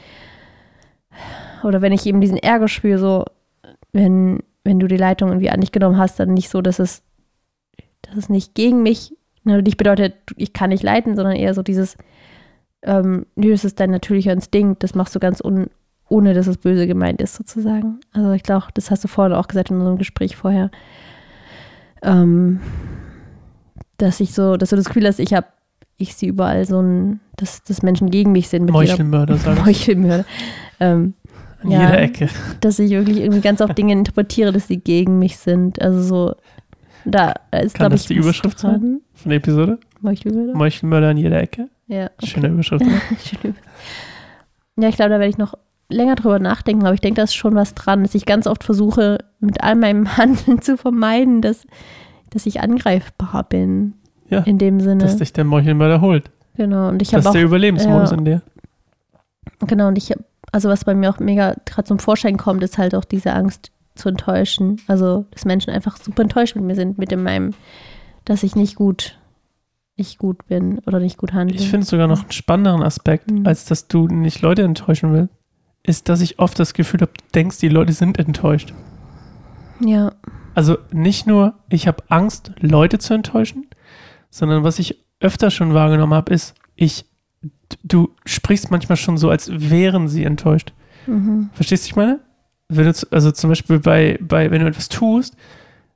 oder 1.64 1.82
wenn 1.82 1.92
ich 1.92 2.06
eben 2.06 2.22
diesen 2.22 2.38
Ärger 2.38 2.68
spüre, 2.68 2.98
so, 2.98 3.26
wenn, 3.92 4.40
wenn 4.64 4.80
du 4.80 4.88
die 4.88 4.98
Leitung 4.98 5.30
irgendwie 5.30 5.50
an 5.50 5.62
dich 5.62 5.72
genommen 5.72 5.98
hast, 5.98 6.20
dann 6.20 6.34
nicht 6.34 6.50
so, 6.50 6.62
dass 6.62 6.80
es, 6.80 7.04
dass 8.02 8.16
es 8.16 8.30
nicht 8.30 8.56
gegen 8.56 8.82
mich, 8.82 9.16
nicht 9.44 9.78
bedeutet, 9.78 10.16
ich 10.36 10.54
kann 10.54 10.70
nicht 10.70 10.84
leiten, 10.84 11.16
sondern 11.16 11.36
eher 11.36 11.54
so 11.54 11.64
dieses, 11.64 11.98
ähm, 12.84 13.26
nö, 13.36 13.52
das 13.52 13.66
ist 13.66 13.80
dein 13.80 13.92
natürlicher 13.92 14.34
Instinkt, 14.34 14.84
das 14.84 14.96
machst 14.96 15.16
du 15.16 15.20
ganz 15.20 15.42
un, 15.42 15.68
ohne 16.08 16.34
dass 16.34 16.48
es 16.48 16.58
böse 16.58 16.88
gemeint 16.88 17.22
ist, 17.22 17.36
sozusagen. 17.36 18.00
Also 18.14 18.32
ich 18.32 18.44
glaube, 18.44 18.68
das 18.74 18.92
hast 18.92 19.04
du 19.04 19.08
vorhin 19.08 19.36
auch 19.36 19.48
gesagt 19.48 19.70
in 19.70 19.78
unserem 19.78 19.98
Gespräch 19.98 20.36
vorher. 20.36 20.72
Ähm, 22.02 22.60
dass 23.98 24.20
ich 24.20 24.34
so, 24.34 24.58
dass 24.58 24.70
du 24.70 24.76
das 24.76 24.86
Gefühl 24.86 25.06
hast, 25.06 25.20
ich 25.20 25.34
habe, 25.34 25.48
ich 25.98 26.16
sehe 26.16 26.30
überall 26.30 26.66
so 26.66 26.82
ein, 26.82 27.20
dass, 27.36 27.64
dass 27.64 27.84
Menschen 27.84 28.10
gegen 28.10 28.32
mich 28.32 28.48
sind. 28.48 28.66
Mit 28.66 28.74
Meuchelmörder, 28.74 29.36
jeder, 29.36 29.56
Meuchelmörder. 29.66 30.26
Ähm, 30.80 31.14
An 31.62 31.72
ja, 31.72 31.82
jeder 31.82 32.02
Ecke. 32.02 32.30
Dass 32.62 32.80
ich 32.80 32.92
wirklich 32.92 33.18
irgendwie 33.18 33.42
ganz 33.42 33.62
oft 33.62 33.78
Dinge 33.78 33.94
interpretiere, 33.94 34.52
dass 34.54 34.68
sie 34.68 34.78
gegen 34.78 35.20
mich 35.20 35.38
sind. 35.38 35.82
Also 35.82 36.02
so, 36.02 36.36
da 37.06 37.34
ist, 37.52 37.76
glaube 37.76 37.96
ich. 37.96 38.06
die 38.08 38.16
Überschrift 38.16 38.60
sein 38.60 39.02
von 39.14 39.30
der 39.30 39.38
Episode? 39.38 39.80
Meuchelmörder? 40.02 40.54
Meuchelmörder 40.56 41.10
an 41.10 41.18
jeder 41.18 41.42
Ecke? 41.42 41.70
Ja. 41.88 42.10
Okay. 42.18 42.26
Schöne 42.28 42.48
Überschrift. 42.50 42.86
Ja, 44.78 44.88
ich 44.88 44.96
glaube, 44.96 45.10
da 45.12 45.20
werde 45.20 45.30
ich 45.30 45.38
noch 45.38 45.56
länger 45.90 46.16
drüber 46.16 46.40
nachdenken, 46.40 46.86
aber 46.86 46.94
ich 46.94 47.02
denke, 47.02 47.16
da 47.18 47.24
ist 47.24 47.34
schon 47.36 47.56
was 47.56 47.74
dran, 47.74 48.04
dass 48.04 48.16
ich 48.16 48.26
ganz 48.26 48.48
oft 48.48 48.64
versuche, 48.64 49.18
mit 49.40 49.64
all 49.64 49.76
meinem 49.76 50.18
Handeln 50.18 50.62
zu 50.62 50.78
vermeiden, 50.78 51.42
dass, 51.42 51.66
dass 52.30 52.46
ich 52.46 52.62
angreifbar 52.62 53.44
bin. 53.50 53.94
Ja, 54.30 54.40
In 54.42 54.60
dem 54.60 54.80
Sinne. 54.80 55.04
Dass 55.04 55.18
dich 55.18 55.34
der 55.34 55.44
Meuchelmörder 55.44 56.02
holt. 56.02 56.30
genau. 56.56 56.90
Und 56.90 57.02
ich 57.02 57.10
Das 57.10 57.14
habe 57.14 57.22
ist 57.22 57.28
auch. 57.28 57.34
der 57.34 57.44
Überlebensmodus 57.44 58.12
ja. 58.12 58.18
in 58.18 58.26
dir. 58.26 58.42
Genau, 59.66 59.88
und 59.88 59.98
ich 59.98 60.12
habe, 60.12 60.24
also 60.52 60.70
was 60.70 60.86
bei 60.86 60.94
mir 60.94 61.10
auch 61.10 61.20
mega 61.20 61.56
gerade 61.66 61.86
zum 61.86 61.98
Vorschein 62.00 62.38
kommt, 62.38 62.64
ist 62.64 62.78
halt 62.78 62.94
auch 62.94 63.04
diese 63.06 63.34
Angst 63.34 63.72
zu 64.00 64.10
enttäuschen. 64.10 64.82
Also, 64.88 65.26
dass 65.32 65.46
Menschen 65.46 65.72
einfach 65.72 65.98
super 65.98 66.24
enttäuscht 66.24 66.56
mit 66.56 66.66
mir 66.66 66.76
sind, 66.76 66.98
mit 66.98 67.12
dem 67.12 67.24
meinem, 67.24 67.54
dass 68.26 68.44
ich 68.44 68.56
nicht 68.56 68.76
gut, 68.76 69.20
nicht 69.98 70.18
gut 70.18 70.46
bin 70.48 70.80
oder 70.86 71.00
nicht 71.00 71.18
gut 71.18 71.34
handle. 71.34 71.56
Ich 71.58 71.70
finde 71.70 71.86
sogar 71.86 72.08
noch 72.08 72.22
einen 72.24 72.32
spannenderen 72.32 72.82
Aspekt, 72.84 73.30
Mhm. 73.30 73.46
als 73.46 73.66
dass 73.66 73.88
du 73.88 74.08
nicht 74.08 74.42
Leute 74.42 74.64
enttäuschen 74.64 75.14
willst, 75.14 75.34
ist, 75.84 76.10
dass 76.10 76.22
ich 76.22 76.40
oft 76.40 76.58
das 76.60 76.74
Gefühl 76.74 77.02
habe, 77.02 77.12
du 77.18 77.24
denkst, 77.34 77.60
die 77.60 77.70
Leute 77.70 77.94
sind 77.94 78.18
enttäuscht. 78.20 78.74
Ja, 79.86 80.14
Also 80.56 80.78
nicht 80.92 81.26
nur, 81.26 81.54
ich 81.70 81.88
habe 81.88 82.04
Angst, 82.10 82.52
Leute 82.60 82.98
zu 83.00 83.14
enttäuschen, 83.14 83.68
sondern 84.30 84.64
was 84.64 84.78
ich 84.80 85.04
öfter 85.22 85.52
schon 85.52 85.74
wahrgenommen 85.74 86.14
habe, 86.14 86.34
ist, 86.34 86.54
ich, 86.76 87.06
du 87.84 88.10
sprichst 88.26 88.70
manchmal 88.72 88.98
schon 88.98 89.18
so, 89.18 89.30
als 89.30 89.50
wären 89.52 90.08
sie 90.10 90.24
enttäuscht. 90.26 90.74
mhm. 91.08 91.50
Verstehst 91.54 91.86
du, 91.86 91.88
ich 91.90 91.96
meine? 91.96 92.20
Wenn 92.70 92.86
du, 92.86 92.94
also 93.12 93.32
zum 93.32 93.50
Beispiel 93.50 93.80
bei, 93.80 94.18
bei, 94.22 94.52
wenn 94.52 94.62
du 94.62 94.68
etwas 94.68 94.90
tust, 94.90 95.36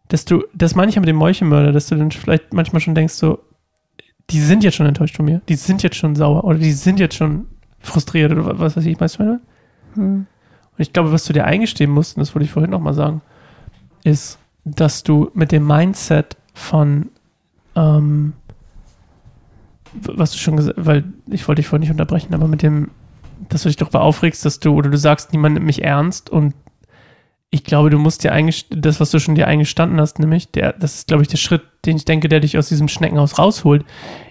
dass 0.09 0.25
du, 0.25 0.43
das 0.53 0.75
meine 0.75 0.89
ich 0.89 0.95
ja 0.95 1.01
mit 1.01 1.07
dem 1.07 1.15
Meuchelmörder, 1.15 1.71
dass 1.71 1.87
du 1.87 1.95
dann 1.95 2.11
vielleicht 2.11 2.53
manchmal 2.53 2.81
schon 2.81 2.95
denkst, 2.95 3.13
so, 3.13 3.39
die 4.29 4.39
sind 4.39 4.63
jetzt 4.63 4.75
schon 4.75 4.87
enttäuscht 4.87 5.15
von 5.15 5.25
mir, 5.25 5.41
die 5.47 5.55
sind 5.55 5.83
jetzt 5.83 5.95
schon 5.95 6.15
sauer 6.15 6.43
oder 6.43 6.57
die 6.57 6.71
sind 6.71 6.99
jetzt 6.99 7.15
schon 7.15 7.45
frustriert 7.79 8.31
oder 8.31 8.45
wa- 8.45 8.53
was 8.57 8.75
weiß 8.75 8.85
ich, 8.85 8.99
weißt 8.99 9.19
du, 9.19 9.23
meine? 9.23 9.41
Hm. 9.95 10.25
Und 10.75 10.79
ich 10.79 10.91
glaube, 10.93 11.11
was 11.11 11.25
du 11.25 11.33
dir 11.33 11.45
eingestehen 11.45 11.91
musst, 11.91 12.17
und 12.17 12.21
das 12.21 12.33
wollte 12.33 12.45
ich 12.45 12.51
vorhin 12.51 12.71
nochmal 12.71 12.93
sagen, 12.95 13.21
ist, 14.03 14.39
dass 14.65 15.03
du 15.03 15.29
mit 15.33 15.51
dem 15.51 15.67
Mindset 15.67 16.37
von, 16.53 17.09
ähm, 17.75 18.33
was 19.93 20.31
du 20.31 20.37
schon 20.39 20.57
gesagt 20.57 20.77
weil 20.83 21.03
ich 21.27 21.47
wollte 21.47 21.61
dich 21.61 21.67
vorhin 21.67 21.81
nicht 21.81 21.91
unterbrechen, 21.91 22.33
aber 22.33 22.47
mit 22.47 22.63
dem, 22.63 22.89
dass 23.49 23.63
du 23.63 23.69
dich 23.69 23.75
darüber 23.75 24.01
aufregst, 24.01 24.43
dass 24.45 24.59
du, 24.59 24.73
oder 24.73 24.89
du 24.89 24.97
sagst, 24.97 25.31
niemand 25.33 25.53
nimmt 25.55 25.65
mich 25.67 25.83
ernst 25.83 26.29
und 26.29 26.55
ich 27.53 27.63
glaube, 27.63 27.91
du 27.91 27.99
musst 27.99 28.23
dir 28.23 28.33
das, 28.71 28.99
was 28.99 29.11
du 29.11 29.19
schon 29.19 29.35
dir 29.35 29.47
eingestanden 29.47 30.01
hast, 30.01 30.17
nämlich, 30.17 30.49
der, 30.51 30.73
das 30.73 30.95
ist, 30.95 31.07
glaube 31.07 31.21
ich, 31.21 31.29
der 31.29 31.37
Schritt, 31.37 31.61
den 31.85 31.97
ich 31.97 32.03
denke, 32.03 32.27
der 32.27 32.39
dich 32.39 32.57
aus 32.57 32.67
diesem 32.67 32.87
Schneckenhaus 32.87 33.37
rausholt, 33.37 33.85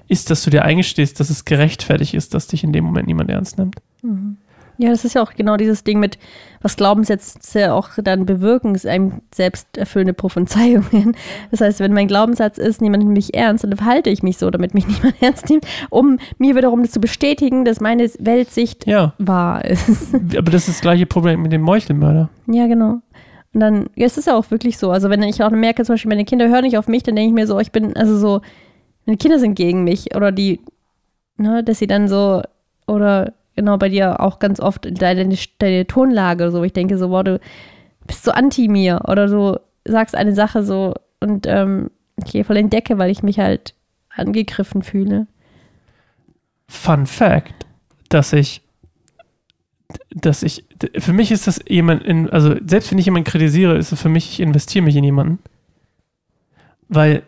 ist, 0.09 0.29
dass 0.29 0.43
du 0.43 0.51
dir 0.51 0.65
eingestehst, 0.65 1.21
dass 1.21 1.31
es 1.31 1.45
gerechtfertigt 1.45 2.15
ist, 2.15 2.35
dass 2.35 2.49
dich 2.49 2.65
in 2.65 2.73
dem 2.73 2.85
Moment 2.85 3.07
niemand 3.07 3.31
ernst 3.31 3.59
nimmt. 3.59 3.77
Mhm. 4.03 4.39
Ja, 4.79 4.91
das 4.91 5.05
ist 5.05 5.15
ja 5.15 5.23
auch 5.23 5.35
genau 5.35 5.57
dieses 5.57 5.85
Ding 5.85 6.01
mit, 6.01 6.19
was 6.63 6.77
Glaubenssätze 6.77 7.73
auch 7.73 7.91
dann 8.03 8.27
bewirken, 8.27 8.75
ist 8.75 8.87
einem 8.87 9.21
selbsterfüllende 9.33 10.15
Prophezeiungen. 10.15 11.15
Das 11.51 11.61
heißt, 11.61 11.79
wenn 11.79 11.93
mein 11.93 12.09
Glaubenssatz 12.09 12.59
ist, 12.59 12.81
niemand 12.81 13.05
nimmt 13.05 13.15
mich 13.15 13.35
ernst, 13.35 13.63
dann 13.63 13.77
verhalte 13.77 14.11
ich 14.11 14.23
mich 14.25 14.39
so, 14.39 14.51
damit 14.51 14.75
mich 14.75 14.87
niemand 14.89 15.15
ernst 15.23 15.49
nimmt, 15.51 15.67
um 15.91 16.19
mir 16.39 16.57
wiederum 16.57 16.83
das 16.83 16.91
zu 16.91 17.01
bestätigen, 17.01 17.65
dass 17.65 17.81
meine 17.81 18.11
Weltsicht 18.19 18.87
Ja, 18.87 19.13
wahr 19.19 19.65
ist. 19.65 20.15
aber 20.15 20.51
das 20.51 20.67
ist 20.67 20.77
das 20.77 20.81
gleiche 20.81 21.07
Problem 21.07 21.43
mit 21.43 21.53
dem 21.53 21.63
Meuchelmörder. 21.63 22.31
Ja, 22.49 22.67
genau. 22.67 23.03
Und 23.55 23.61
dann, 23.61 23.91
ja, 23.97 24.07
es 24.07 24.17
ist 24.17 24.27
ja 24.27 24.35
auch 24.35 24.51
wirklich 24.51 24.79
so. 24.79 24.91
Also, 24.91 25.11
wenn 25.11 25.23
ich 25.23 25.43
auch 25.43 25.51
merke, 25.51 25.85
zum 25.85 25.95
Beispiel, 25.95 26.09
meine 26.09 26.25
Kinder 26.25 26.49
hören 26.49 26.65
nicht 26.65 26.79
auf 26.79 26.89
mich, 26.89 27.03
dann 27.03 27.17
denke 27.17 27.29
ich 27.29 27.35
mir 27.35 27.47
so, 27.47 27.59
ich 27.59 27.73
bin, 27.73 27.97
also 27.97 28.17
so, 28.17 28.41
meine 29.05 29.19
Kinder 29.19 29.39
sind 29.39 29.55
gegen 29.55 29.85
mich 29.85 30.15
oder 30.17 30.33
die, 30.33 30.61
ne, 31.37 31.63
dass 31.63 31.79
sie 31.79 31.87
dann 31.87 32.09
so, 32.09 32.43
oder 32.87 33.33
genau 33.57 33.77
bei 33.77 33.89
dir 33.89 34.21
auch 34.21 34.39
ganz 34.39 34.61
oft 34.61 34.89
deine, 35.01 35.37
deine 35.59 35.87
Tonlage 35.87 36.51
so. 36.51 36.63
Ich 36.63 36.73
denke 36.73 36.99
so, 36.99 37.09
boah, 37.09 37.25
du 37.25 37.41
bist 38.07 38.25
so 38.25 38.31
anti 38.31 38.69
mir 38.69 39.03
oder 39.09 39.27
du 39.27 39.61
sagst 39.85 40.15
eine 40.15 40.35
Sache 40.35 40.63
so 40.63 40.95
und 41.21 41.47
ähm, 41.47 41.91
ich 42.17 42.33
gehe 42.33 42.45
voll 42.45 42.57
in 42.57 42.71
Decke, 42.71 42.99
weil 42.99 43.11
ich 43.11 43.23
mich 43.23 43.39
halt 43.39 43.75
angegriffen 44.11 44.83
fühle. 44.83 45.27
Fun 46.69 47.07
Fact, 47.07 47.67
dass 48.09 48.33
ich, 48.33 48.62
dass 50.11 50.43
ich, 50.43 50.65
für 50.99 51.13
mich 51.13 51.33
ist 51.33 51.47
das 51.47 51.61
jemand 51.69 52.03
in, 52.05 52.31
also 52.31 52.55
selbst 52.67 52.91
wenn 52.91 52.99
ich 52.99 53.07
jemanden 53.07 53.29
kritisiere, 53.31 53.77
ist 53.77 53.93
es 53.93 54.01
für 54.01 54.09
mich, 54.09 54.31
ich 54.31 54.41
investiere 54.41 54.85
mich 54.85 54.97
in 54.97 55.05
jemanden. 55.05 55.39
Weil 56.89 57.23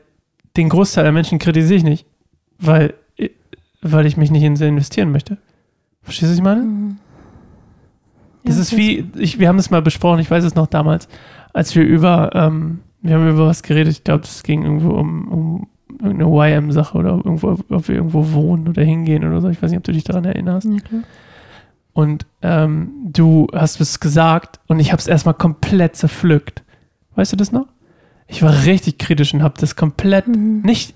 den 0.56 0.68
Großteil 0.68 1.04
der 1.04 1.12
Menschen 1.12 1.38
kritisiere 1.38 1.78
ich 1.78 1.84
nicht, 1.84 2.06
weil, 2.58 2.94
weil 3.82 4.06
ich 4.06 4.16
mich 4.16 4.30
nicht 4.30 4.42
in 4.42 4.56
sie 4.56 4.66
investieren 4.66 5.10
möchte. 5.10 5.38
Verstehst 6.02 6.28
du, 6.28 6.32
was 6.32 6.38
ich 6.38 6.44
meine? 6.44 6.96
Das 8.44 8.56
Ja, 8.56 8.62
ist 8.62 8.76
wie, 8.76 9.10
ich, 9.16 9.38
wir 9.38 9.48
haben 9.48 9.56
das 9.56 9.70
mal 9.70 9.82
besprochen, 9.82 10.20
ich 10.20 10.30
weiß 10.30 10.44
es 10.44 10.54
noch 10.54 10.66
damals, 10.66 11.08
als 11.52 11.74
wir 11.74 11.84
über, 11.84 12.30
ähm, 12.34 12.80
wir 13.00 13.14
haben 13.14 13.28
über 13.28 13.46
was 13.46 13.62
geredet, 13.62 13.92
ich 13.92 14.04
glaube, 14.04 14.24
es 14.24 14.42
ging 14.42 14.62
irgendwo 14.64 14.90
um, 14.90 15.28
um 15.28 15.68
irgendeine 16.02 16.56
YM-Sache 16.58 16.98
oder 16.98 17.10
irgendwo, 17.10 17.58
ob 17.70 17.88
wir 17.88 17.94
irgendwo 17.94 18.32
wohnen 18.32 18.68
oder 18.68 18.82
hingehen 18.82 19.24
oder 19.24 19.40
so. 19.40 19.48
Ich 19.48 19.62
weiß 19.62 19.70
nicht, 19.70 19.78
ob 19.78 19.84
du 19.84 19.92
dich 19.92 20.04
daran 20.04 20.24
erinnerst. 20.24 20.68
Ja, 20.70 20.80
klar. 20.80 21.02
Und 21.94 22.26
ähm, 22.42 22.90
du 23.04 23.46
hast 23.54 23.80
es 23.80 24.00
gesagt 24.00 24.60
und 24.66 24.80
ich 24.80 24.92
habe 24.92 25.00
es 25.00 25.06
erstmal 25.06 25.34
komplett 25.34 25.96
zerpflückt. 25.96 26.62
Weißt 27.14 27.32
du 27.32 27.36
das 27.36 27.52
noch? 27.52 27.66
Ich 28.26 28.42
war 28.42 28.64
richtig 28.64 28.98
kritisch 28.98 29.32
und 29.32 29.42
habe 29.42 29.54
das 29.58 29.76
komplett 29.76 30.26
Mhm. 30.26 30.62
nicht, 30.62 30.94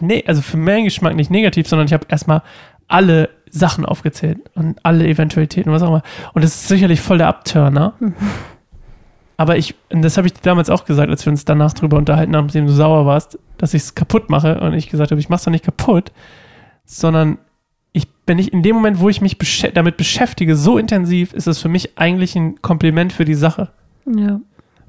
nee, 0.00 0.22
also 0.26 0.42
für 0.42 0.58
meinen 0.58 0.84
Geschmack 0.84 1.16
nicht 1.16 1.30
negativ, 1.30 1.66
sondern 1.66 1.86
ich 1.86 1.94
habe 1.94 2.06
erstmal 2.08 2.42
alle 2.86 3.30
Sachen 3.50 3.86
aufgezählt 3.86 4.38
und 4.54 4.78
alle 4.84 5.06
Eventualitäten, 5.06 5.72
was 5.72 5.82
auch 5.82 5.88
immer. 5.88 6.02
Und 6.34 6.44
das 6.44 6.54
ist 6.54 6.68
sicherlich 6.68 7.00
voll 7.00 7.18
der 7.18 7.28
Abturner. 7.28 7.94
Mhm. 7.98 8.14
Aber 9.36 9.56
ich, 9.56 9.74
und 9.90 10.02
das 10.02 10.16
habe 10.16 10.26
ich 10.26 10.34
dir 10.34 10.42
damals 10.42 10.70
auch 10.70 10.84
gesagt, 10.84 11.10
als 11.10 11.24
wir 11.24 11.30
uns 11.32 11.44
danach 11.44 11.72
drüber 11.72 11.96
unterhalten 11.96 12.36
haben, 12.36 12.46
nachdem 12.46 12.66
du 12.66 12.72
sauer 12.72 13.06
warst, 13.06 13.38
dass 13.58 13.74
ich 13.74 13.82
es 13.82 13.94
kaputt 13.94 14.28
mache. 14.30 14.60
Und 14.60 14.74
ich 14.74 14.90
gesagt 14.90 15.10
habe, 15.10 15.20
ich 15.20 15.28
mache 15.28 15.38
es 15.38 15.44
doch 15.44 15.50
nicht 15.50 15.64
kaputt, 15.64 16.12
sondern 16.84 17.38
ich 17.96 18.12
bin 18.26 18.36
nicht 18.36 18.50
in 18.50 18.62
dem 18.62 18.74
Moment, 18.74 18.98
wo 18.98 19.08
ich 19.08 19.20
mich 19.22 19.38
beschä 19.38 19.70
damit 19.72 19.96
beschäftige, 19.96 20.56
so 20.56 20.76
intensiv, 20.76 21.32
ist 21.32 21.46
es 21.46 21.60
für 21.60 21.68
mich 21.68 21.96
eigentlich 21.96 22.34
ein 22.36 22.60
Kompliment 22.60 23.12
für 23.12 23.24
die 23.24 23.34
Sache. 23.34 23.70
Ja. 24.04 24.40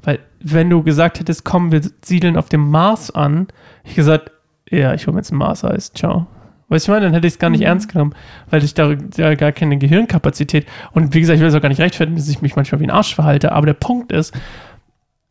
Weil, 0.04 0.20
wenn 0.42 0.70
du 0.70 0.84
gesagt 0.84 1.20
hättest, 1.20 1.46
komm, 1.46 1.72
wir 1.72 1.82
siedeln 2.04 2.36
auf 2.36 2.50
dem 2.50 2.70
Mars 2.70 3.12
an, 3.12 3.48
hätte 3.84 3.90
ich 3.90 3.96
gesagt, 3.96 4.32
ja, 4.70 4.94
ich 4.94 5.06
hole 5.06 5.14
mir 5.14 5.20
jetzt 5.20 5.32
ein 5.32 5.38
Mars-Eis, 5.38 5.94
ciao. 5.94 6.28
Weißt 6.68 6.88
du, 6.88 6.92
ich 6.92 6.96
meine, 6.96 7.06
dann 7.06 7.14
hätte 7.14 7.28
ich 7.28 7.34
es 7.34 7.40
gar 7.40 7.52
nicht 7.52 7.60
Mhm. 7.60 7.68
ernst 7.68 7.92
genommen, 7.92 8.16
weil 8.50 8.64
ich 8.64 8.74
da, 8.74 8.96
da 8.96 9.36
gar 9.36 9.52
keine 9.52 9.78
Gehirnkapazität 9.78 10.66
und 10.94 11.14
wie 11.14 11.22
gesagt, 11.22 11.36
ich 11.36 11.42
will 11.42 11.50
es 11.50 11.56
auch 11.56 11.62
gar 11.62 11.70
nicht 11.70 11.82
rechtfertigen, 11.82 12.18
dass 12.18 12.28
ich 12.28 12.42
mich 12.42 12.56
manchmal 12.56 12.82
wie 12.82 12.86
ein 12.86 12.92
Arsch 12.92 13.14
verhalte, 13.14 13.52
aber 13.52 13.68
der 13.68 13.74
Punkt 13.76 14.12
ist, 14.12 14.34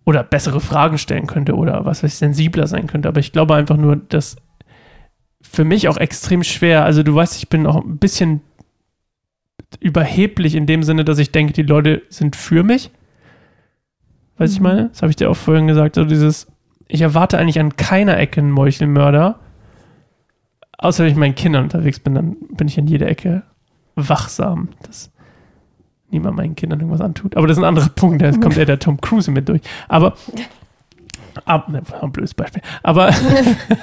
oder 0.04 0.22
bessere 0.22 0.60
Fragen 0.60 0.98
stellen 0.98 1.26
könnte 1.26 1.56
oder 1.56 1.84
was 1.84 2.04
weiß 2.04 2.12
ich, 2.12 2.18
sensibler 2.18 2.68
sein 2.68 2.86
könnte, 2.86 3.08
aber 3.08 3.18
ich 3.18 3.32
glaube 3.32 3.56
einfach 3.56 3.76
nur, 3.76 3.96
dass 3.96 4.36
für 5.50 5.64
mich 5.64 5.88
auch 5.88 5.96
extrem 5.96 6.42
schwer, 6.42 6.84
also 6.84 7.02
du 7.02 7.14
weißt, 7.14 7.36
ich 7.36 7.48
bin 7.48 7.66
auch 7.66 7.84
ein 7.84 7.98
bisschen 7.98 8.40
überheblich 9.80 10.54
in 10.54 10.66
dem 10.66 10.82
Sinne, 10.82 11.04
dass 11.04 11.18
ich 11.18 11.32
denke, 11.32 11.52
die 11.52 11.62
Leute 11.62 12.02
sind 12.08 12.36
für 12.36 12.62
mich. 12.62 12.90
Weißt 14.38 14.52
du, 14.52 14.56
ich 14.56 14.60
Mhm. 14.60 14.66
meine? 14.66 14.88
Das 14.88 15.02
habe 15.02 15.10
ich 15.10 15.16
dir 15.16 15.30
auch 15.30 15.36
vorhin 15.36 15.66
gesagt. 15.66 15.94
So 15.96 16.04
dieses, 16.04 16.46
ich 16.88 17.00
erwarte 17.02 17.38
eigentlich 17.38 17.60
an 17.60 17.76
keiner 17.76 18.18
Ecke 18.18 18.40
einen 18.40 18.50
Meuchelmörder. 18.50 19.38
Außer 20.78 21.04
wenn 21.04 21.10
ich 21.10 21.16
mit 21.16 21.20
meinen 21.20 21.34
Kindern 21.34 21.64
unterwegs 21.64 22.00
bin, 22.00 22.14
dann 22.14 22.36
bin 22.50 22.66
ich 22.68 22.78
an 22.78 22.86
jeder 22.86 23.08
Ecke 23.08 23.42
wachsam, 23.94 24.68
dass 24.82 25.10
niemand 26.10 26.36
meinen 26.36 26.56
Kindern 26.56 26.80
irgendwas 26.80 27.00
antut. 27.00 27.36
Aber 27.36 27.46
das 27.46 27.56
ist 27.56 27.62
ein 27.62 27.68
anderer 27.68 27.88
Punkt, 27.94 28.22
da 28.22 28.30
kommt 28.32 28.56
eher 28.56 28.66
der 28.66 28.78
Tom 28.80 29.00
Cruise 29.00 29.30
mit 29.30 29.48
durch. 29.48 29.60
Aber, 29.88 30.14
ab, 31.46 31.68
ne, 31.68 31.82
ein 32.00 32.12
blödes 32.12 32.34
Beispiel. 32.34 32.62
Aber 32.82 33.10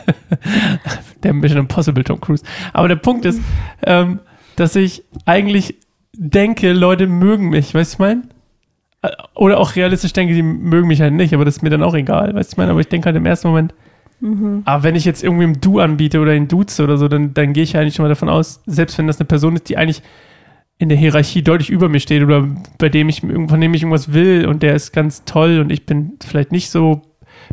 der 1.24 1.34
Mission 1.34 1.60
Impossible 1.60 2.04
Tom 2.04 2.19
Cruise. 2.19 2.43
Aber 2.74 2.88
der 2.88 2.95
Punkt 2.95 3.26
ist, 3.26 3.41
ähm, 3.84 4.19
dass 4.56 4.76
ich 4.76 5.04
eigentlich 5.26 5.76
denke, 6.13 6.74
Leute 6.74 7.08
mögen 7.08 7.50
mich, 7.50 7.74
weißt 7.74 7.93
du, 7.93 7.95
ich 7.95 8.00
meine? 8.00 8.21
Oder 9.34 9.60
auch 9.60 9.76
realistisch 9.76 10.13
denke, 10.13 10.34
die 10.34 10.43
mögen 10.43 10.88
mich 10.88 11.02
halt 11.02 11.13
nicht, 11.13 11.34
aber 11.34 11.45
das 11.45 11.58
ist 11.58 11.62
mir 11.63 11.69
dann 11.71 11.84
auch 11.84 11.95
egal, 11.95 12.34
weißt 12.36 12.52
du, 12.52 12.54
ich 12.54 12.58
meine? 12.58 12.71
Aber 12.71 12.80
ich 12.82 12.88
denke 12.88 13.08
halt 13.08 13.15
im 13.15 13.26
ersten 13.26 13.47
Moment, 13.47 13.74
Mhm. 14.24 14.62
aber 14.65 14.84
wenn 14.84 14.95
ich 14.95 15.04
jetzt 15.04 15.24
irgendwie 15.24 15.45
im 15.45 15.60
Du 15.62 15.80
anbiete 15.80 16.19
oder 16.19 16.36
ihn 16.36 16.47
duze 16.47 16.84
oder 16.84 16.97
so, 16.97 17.08
dann, 17.08 17.34
dann 17.34 17.54
gehe 17.54 17.63
ich 17.63 17.74
ja 17.74 17.82
eigentlich 17.82 17.95
schon 17.95 18.04
mal 18.04 18.10
davon 18.10 18.30
aus, 18.30 18.62
selbst 18.67 19.00
wenn 19.00 19.08
das 19.08 19.19
eine 19.19 19.26
Person 19.26 19.56
ist, 19.56 19.67
die 19.67 19.78
eigentlich 19.78 20.04
in 20.78 20.89
der 20.89 20.97
Hierarchie 20.97 21.41
deutlich 21.41 21.71
über 21.71 21.89
mir 21.89 22.00
steht 22.00 22.21
oder 22.21 22.47
bei 22.78 22.89
dem 22.89 23.10
ich 23.10 23.21
von 23.21 23.60
dem 23.60 23.74
ich 23.74 23.82
irgendwas 23.82 24.13
will 24.13 24.45
und 24.45 24.62
der 24.62 24.76
ist 24.76 24.91
ganz 24.93 25.26
toll 25.26 25.60
und 25.60 25.71
ich 25.71 25.88
bin 25.88 26.19
vielleicht 26.24 26.52
nicht 26.52 26.69
so 26.69 27.02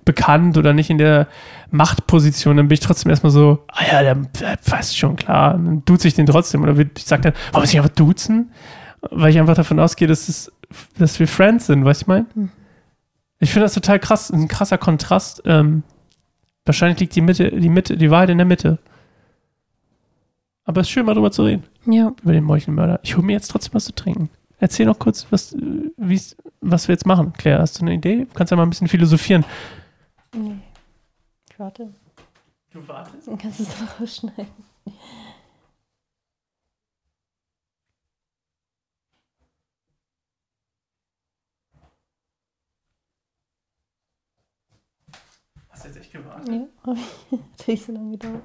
bekannt 0.08 0.56
oder 0.56 0.72
nicht 0.72 0.88
in 0.88 0.96
der 0.96 1.28
Machtposition, 1.70 2.56
dann 2.56 2.68
bin 2.68 2.74
ich 2.74 2.80
trotzdem 2.80 3.10
erstmal 3.10 3.30
so, 3.30 3.64
ah 3.68 3.84
ja, 3.92 4.02
der, 4.02 4.14
der 4.40 4.56
passt 4.56 4.96
schon 4.96 5.16
klar. 5.16 5.54
Und 5.54 5.64
dann 5.66 5.84
duze 5.84 6.08
ich 6.08 6.14
den 6.14 6.24
trotzdem 6.24 6.62
oder 6.62 6.74
ich 6.78 7.04
sage 7.04 7.22
dann, 7.22 7.32
warum 7.52 7.62
muss 7.62 7.72
ich 7.74 7.78
einfach 7.78 7.94
duzen? 7.94 8.52
Weil 9.02 9.30
ich 9.30 9.38
einfach 9.38 9.54
davon 9.54 9.78
ausgehe, 9.78 10.08
dass, 10.08 10.30
es, 10.30 10.50
dass 10.98 11.20
wir 11.20 11.28
Friends 11.28 11.66
sind, 11.66 11.84
weißt 11.84 12.00
du, 12.00 12.04
ich 12.04 12.08
meine? 12.08 12.26
Hm. 12.32 12.48
Ich 13.38 13.50
finde 13.52 13.66
das 13.66 13.74
total 13.74 13.98
krass, 14.00 14.30
ein 14.30 14.48
krasser 14.48 14.78
Kontrast. 14.78 15.42
Ähm, 15.44 15.82
wahrscheinlich 16.64 16.98
liegt 17.00 17.14
die 17.14 17.20
Mitte, 17.20 17.50
die 17.50 17.68
Mitte, 17.68 17.96
die 17.98 18.10
Wahrheit 18.10 18.30
in 18.30 18.38
der 18.38 18.46
Mitte. 18.46 18.78
Aber 20.64 20.80
es 20.80 20.86
ist 20.88 20.90
schön, 20.90 21.06
mal 21.06 21.14
drüber 21.14 21.30
zu 21.30 21.44
reden, 21.44 21.64
Ja. 21.86 22.12
über 22.22 22.32
den 22.32 22.44
Meuchelmörder. 22.44 22.98
Ich 23.02 23.16
hole 23.16 23.24
mir 23.26 23.34
jetzt 23.34 23.48
trotzdem 23.48 23.74
was 23.74 23.84
zu 23.84 23.94
trinken. 23.94 24.30
Erzähl 24.58 24.86
noch 24.86 24.98
kurz, 24.98 25.26
was, 25.30 25.52
äh, 25.54 26.18
was 26.60 26.88
wir 26.88 26.94
jetzt 26.94 27.06
machen. 27.06 27.32
Claire, 27.34 27.60
hast 27.60 27.78
du 27.78 27.82
eine 27.84 27.94
Idee? 27.94 28.24
Du 28.24 28.34
kannst 28.34 28.50
ja 28.50 28.56
mal 28.56 28.64
ein 28.64 28.70
bisschen 28.70 28.88
philosophieren. 28.88 29.44
Nee. 30.34 30.58
Warte. 31.56 31.92
Du 32.70 32.86
wartest? 32.86 33.26
Dann 33.26 33.38
kannst 33.38 33.60
du 33.60 33.62
es 33.64 33.80
noch 33.80 34.00
rausschneiden. 34.00 34.46
Hast 45.70 45.84
du 45.84 45.88
jetzt 45.88 45.98
echt 45.98 46.12
gewartet? 46.12 46.48
Ja, 46.48 46.66
hab 46.84 46.96
ich 46.96 47.38
natürlich 47.58 47.84
so 47.84 47.92
lange 47.92 48.10
gedauert. 48.12 48.42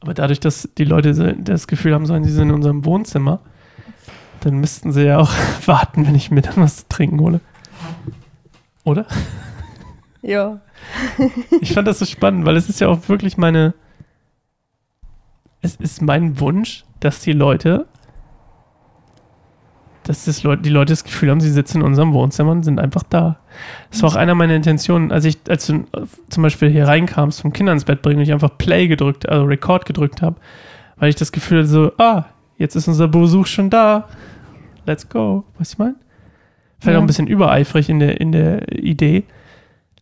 Aber 0.00 0.14
dadurch, 0.14 0.40
dass 0.40 0.68
die 0.76 0.84
Leute 0.84 1.36
das 1.36 1.66
Gefühl 1.66 1.94
haben 1.94 2.06
sollen, 2.06 2.24
sie 2.24 2.32
sind 2.32 2.48
in 2.48 2.54
unserem 2.54 2.84
Wohnzimmer, 2.84 3.40
dann 4.40 4.58
müssten 4.58 4.92
sie 4.92 5.04
ja 5.04 5.18
auch 5.18 5.32
warten, 5.66 6.06
wenn 6.06 6.14
ich 6.14 6.30
mir 6.30 6.42
dann 6.42 6.56
was 6.56 6.78
zu 6.78 6.88
trinken 6.88 7.20
hole. 7.20 7.40
Oder? 8.84 9.06
Ja. 10.26 10.60
Ich 11.60 11.72
fand 11.72 11.86
das 11.86 12.00
so 12.00 12.04
spannend, 12.04 12.44
weil 12.44 12.56
es 12.56 12.68
ist 12.68 12.80
ja 12.80 12.88
auch 12.88 13.08
wirklich 13.08 13.36
meine. 13.36 13.74
Es 15.62 15.76
ist 15.76 16.02
mein 16.02 16.40
Wunsch, 16.40 16.84
dass 17.00 17.20
die 17.20 17.32
Leute. 17.32 17.86
Dass 20.02 20.24
das 20.24 20.42
Leute, 20.44 20.62
die 20.62 20.68
Leute 20.70 20.92
das 20.92 21.02
Gefühl 21.02 21.30
haben, 21.30 21.40
sie 21.40 21.50
sitzen 21.50 21.78
in 21.80 21.82
unserem 21.86 22.12
Wohnzimmer 22.12 22.52
und 22.52 22.62
sind 22.62 22.78
einfach 22.78 23.02
da. 23.02 23.38
Das 23.90 24.02
war 24.02 24.10
auch 24.10 24.14
einer 24.16 24.34
meiner 24.36 24.54
Intentionen, 24.54 25.10
als 25.10 25.24
ich, 25.24 25.38
als 25.48 25.66
du 25.66 25.74
äh, 25.92 26.06
zum 26.28 26.42
Beispiel 26.44 26.70
hier 26.70 26.86
reinkamst, 26.86 27.40
vom 27.40 27.52
Kinder 27.52 27.72
ins 27.72 27.84
Bett 27.84 28.02
bringen 28.02 28.18
und 28.18 28.22
ich 28.22 28.32
einfach 28.32 28.56
Play 28.56 28.86
gedrückt, 28.86 29.28
also 29.28 29.44
Record 29.44 29.84
gedrückt 29.84 30.22
habe, 30.22 30.36
weil 30.96 31.08
ich 31.08 31.16
das 31.16 31.32
Gefühl 31.32 31.58
hatte, 31.58 31.68
so, 31.68 31.92
ah, 31.98 32.26
jetzt 32.56 32.76
ist 32.76 32.86
unser 32.86 33.08
Besuch 33.08 33.46
schon 33.46 33.68
da. 33.68 34.08
Let's 34.86 35.08
go. 35.08 35.42
Was 35.58 35.72
ich 35.72 35.78
meine? 35.78 35.96
Vielleicht 36.78 36.92
Ja. 36.94 36.98
auch 36.98 37.02
ein 37.02 37.08
bisschen 37.08 37.26
übereifrig 37.26 37.88
in 37.88 37.98
der, 37.98 38.20
in 38.20 38.30
der 38.30 38.72
Idee. 38.78 39.24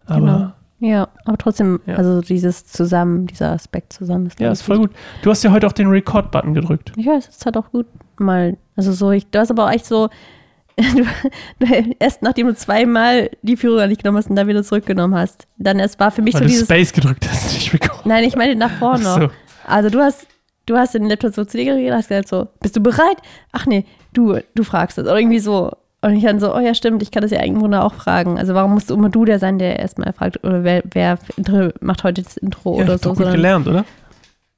Aber 0.07 0.21
Genau. 0.21 0.53
Ja, 0.81 1.09
aber 1.25 1.39
trotzdem, 1.39 1.81
Ja. 1.87 1.95
also 1.97 2.21
dieses 2.21 2.67
Zusammen, 2.67 3.27
dieser 3.27 3.53
Aspekt 3.53 3.93
zusammen 3.95 4.27
ist 4.27 4.39
Ja, 4.41 4.51
ist 4.53 4.63
voll 4.63 4.79
gut. 4.79 4.91
Du 5.23 5.31
hast 5.31 5.43
ja 5.43 5.51
heute 5.51 5.67
auch 5.67 5.73
den 5.73 5.89
Record-Button 5.89 6.53
gedrückt. 6.53 6.93
Ja, 6.97 7.15
es 7.15 7.29
ist 7.29 7.47
halt 7.47 7.57
auch 7.57 7.71
gut 7.71 7.87
mal. 8.19 8.57
Also 8.77 8.93
so, 8.93 9.11
ich, 9.13 9.27
du 9.31 9.39
hast 9.39 9.51
aber 9.51 9.65
auch 9.67 9.71
echt 9.71 9.87
so, 9.87 10.11
erst 11.99 12.23
nachdem 12.23 12.49
du 12.49 12.55
zweimal 12.55 13.31
die 13.43 13.57
Führung 13.57 13.81
an 13.81 13.89
dich 13.89 13.99
genommen 13.99 14.19
hast 14.19 14.29
und 14.29 14.37
dann 14.37 14.49
wieder 14.49 14.63
zurückgenommen 14.63 15.15
hast, 15.15 15.47
dann 15.57 15.79
erst 15.79 15.99
war 16.01 16.11
für 16.11 16.23
mich 16.23 16.35
Weil 16.35 16.41
so 16.43 16.45
du 16.47 16.51
dieses, 16.51 16.65
Space 16.67 16.93
gedrückt 16.93 17.29
hast, 17.31 17.55
nicht 17.55 17.73
Record. 17.73 18.05
nein, 18.07 18.25
ich 18.25 18.37
meine 18.37 18.57
nach 18.57 18.73
vorne. 18.73 19.05
Ach 19.07 19.21
so. 19.23 19.29
Also 19.67 19.89
du 19.91 20.01
hast, 20.01 20.27
du 20.67 20.77
hast 20.77 20.95
den 20.95 21.05
Laptop 21.09 21.35
so 21.35 21.45
zu 21.45 21.57
dir 21.57 21.65
geredet, 21.67 21.95
hast 21.95 22.09
gesagt 22.09 22.29
so, 22.29 22.49
bist 22.61 22.77
du 22.77 22.81
bereit? 22.81 23.17
Ach 23.53 23.67
nee, 23.67 23.85
du, 24.13 24.39
du 24.55 24.65
fragst 24.65 24.99
es. 24.99 25.05
Oder 25.07 25.19
irgendwie 25.19 25.39
so. 25.39 25.71
Und 26.05 26.17
ich 26.17 26.23
dann 26.25 26.39
so, 26.41 26.55
oh 26.55 26.59
ja, 26.59 26.75
stimmt, 26.75 27.03
ich 27.03 27.11
kann 27.11 27.23
das 27.23 27.31
ja 27.31 27.39
eigentlich 27.41 27.61
Grunde 27.61 27.83
auch 27.83 27.95
fragen. 27.95 28.39
Also 28.39 28.53
warum 28.55 28.73
musst 28.75 28.91
du 28.91 28.95
immer 28.95 29.09
du 29.09 29.25
der 29.25 29.39
sein, 29.39 29.59
der 29.59 29.79
erstmal 29.79 30.13
fragt, 30.13 30.45
oder 30.45 30.63
wer, 30.65 30.83
wer 30.93 31.19
macht 31.81 32.05
heute 32.05 32.23
das 32.23 32.37
Intro 32.37 32.77
Ja, 32.79 32.85
oder 32.85 32.99
so. 32.99 33.15
gut 33.15 33.31
gelernt, 33.31 33.67
oder? 33.67 33.85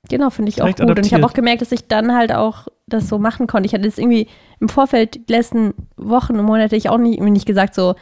Genau, 0.08 0.30
finde 0.30 0.48
ich 0.50 0.60
auch 0.62 0.66
Direkt 0.66 0.80
gut. 0.80 0.88
Und 0.90 1.06
ich 1.06 1.12
habe 1.12 1.22
adaptiert. 1.22 1.24
auch 1.30 1.34
gemerkt, 1.34 1.62
dass 1.62 1.72
ich 1.72 1.86
dann 1.88 2.14
halt 2.14 2.32
auch 2.32 2.66
das 2.86 3.08
so 3.08 3.18
machen 3.18 3.46
konnte. 3.46 3.66
Ich 3.66 3.74
hatte 3.74 3.84
jetzt 3.84 3.98
irgendwie 3.98 4.28
im 4.60 4.68
Vorfeld 4.68 5.28
die 5.28 5.32
letzten 5.32 5.74
Wochen 5.96 6.38
und 6.38 6.44
Monate 6.46 6.74
ich 6.76 6.88
auch 6.88 6.98
nicht, 6.98 7.20
nicht 7.20 7.46
gesagt 7.46 7.74
so, 7.74 7.94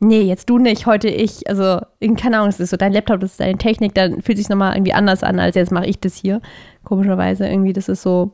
nee, 0.00 0.22
jetzt 0.22 0.48
du 0.50 0.58
nicht, 0.58 0.86
heute 0.86 1.08
ich. 1.08 1.48
Also, 1.48 1.80
in- 1.98 2.16
keine 2.16 2.38
Ahnung, 2.38 2.48
es 2.48 2.58
ist 2.60 2.70
so 2.70 2.76
dein 2.76 2.92
Laptop, 2.92 3.20
das 3.20 3.32
ist 3.32 3.40
deine 3.40 3.56
Technik, 3.58 3.94
dann 3.94 4.20
fühlt 4.22 4.38
sich 4.38 4.48
nochmal 4.48 4.74
irgendwie 4.74 4.94
anders 4.94 5.22
an, 5.22 5.38
als 5.38 5.54
jetzt 5.54 5.72
mache 5.72 5.86
ich 5.86 6.00
das 6.00 6.14
hier. 6.16 6.40
Komischerweise 6.84 7.46
irgendwie, 7.46 7.72
das 7.72 7.88
ist 7.88 8.02
so, 8.02 8.32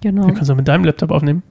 genau, 0.00 0.26
Du 0.26 0.34
kannst 0.34 0.50
auch 0.50 0.56
mit 0.56 0.68
deinem 0.68 0.84
Laptop 0.84 1.10
aufnehmen. 1.12 1.42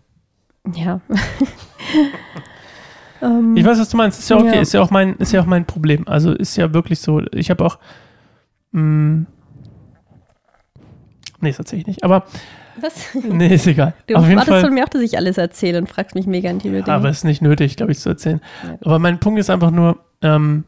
ja. 0.76 1.00
ähm, 3.22 3.56
Ich 3.58 3.66
weiß, 3.66 3.80
was 3.80 3.90
du 3.90 3.98
meinst. 3.98 4.20
Ist 4.20 4.30
ja 4.30 4.38
okay. 4.38 4.56
Ja. 4.56 4.62
Ist 4.62 4.74
ja 4.74 4.82
auch 4.82 4.92
mein, 4.92 5.16
ist 5.18 5.32
ja 5.32 5.42
auch 5.42 5.46
mein 5.46 5.66
Problem. 5.66 6.08
Also 6.08 6.32
ist 6.34 6.56
ja 6.56 6.74
wirklich 6.74 7.00
so. 7.00 7.22
Ich 7.32 7.50
habe 7.50 7.66
auch. 7.66 7.80
Mh, 8.72 9.26
nee, 11.42 11.50
das 11.50 11.60
erzähle 11.60 11.82
ich 11.82 11.88
nicht. 11.88 12.04
Aber 12.04 12.26
was? 12.82 13.14
nee, 13.24 13.54
ist 13.54 13.68
egal. 13.68 13.94
Du 14.08 14.16
Auf 14.16 14.26
jeden 14.28 14.38
wartest 14.40 14.62
von 14.66 14.74
mir 14.74 14.84
auch, 14.84 14.90
dass 14.90 15.02
ich 15.02 15.18
alles 15.18 15.38
erzähle 15.38 15.78
und 15.78 15.90
fragst 15.90 16.16
mich 16.16 16.26
mega 16.26 16.50
intime 16.50 16.78
Ja, 16.80 16.84
Dinge. 16.84 16.96
aber 16.96 17.10
es 17.10 17.18
ist 17.18 17.24
nicht 17.24 17.42
nötig, 17.42 17.76
glaube 17.76 17.92
ich, 17.92 18.00
zu 18.00 18.10
erzählen. 18.10 18.42
Ja. 18.64 18.78
Aber 18.84 19.00
mein 19.00 19.20
Punkt 19.20 19.40
ist 19.40 19.50
einfach 19.50 19.72
nur, 19.72 20.00
ähm, 20.22 20.64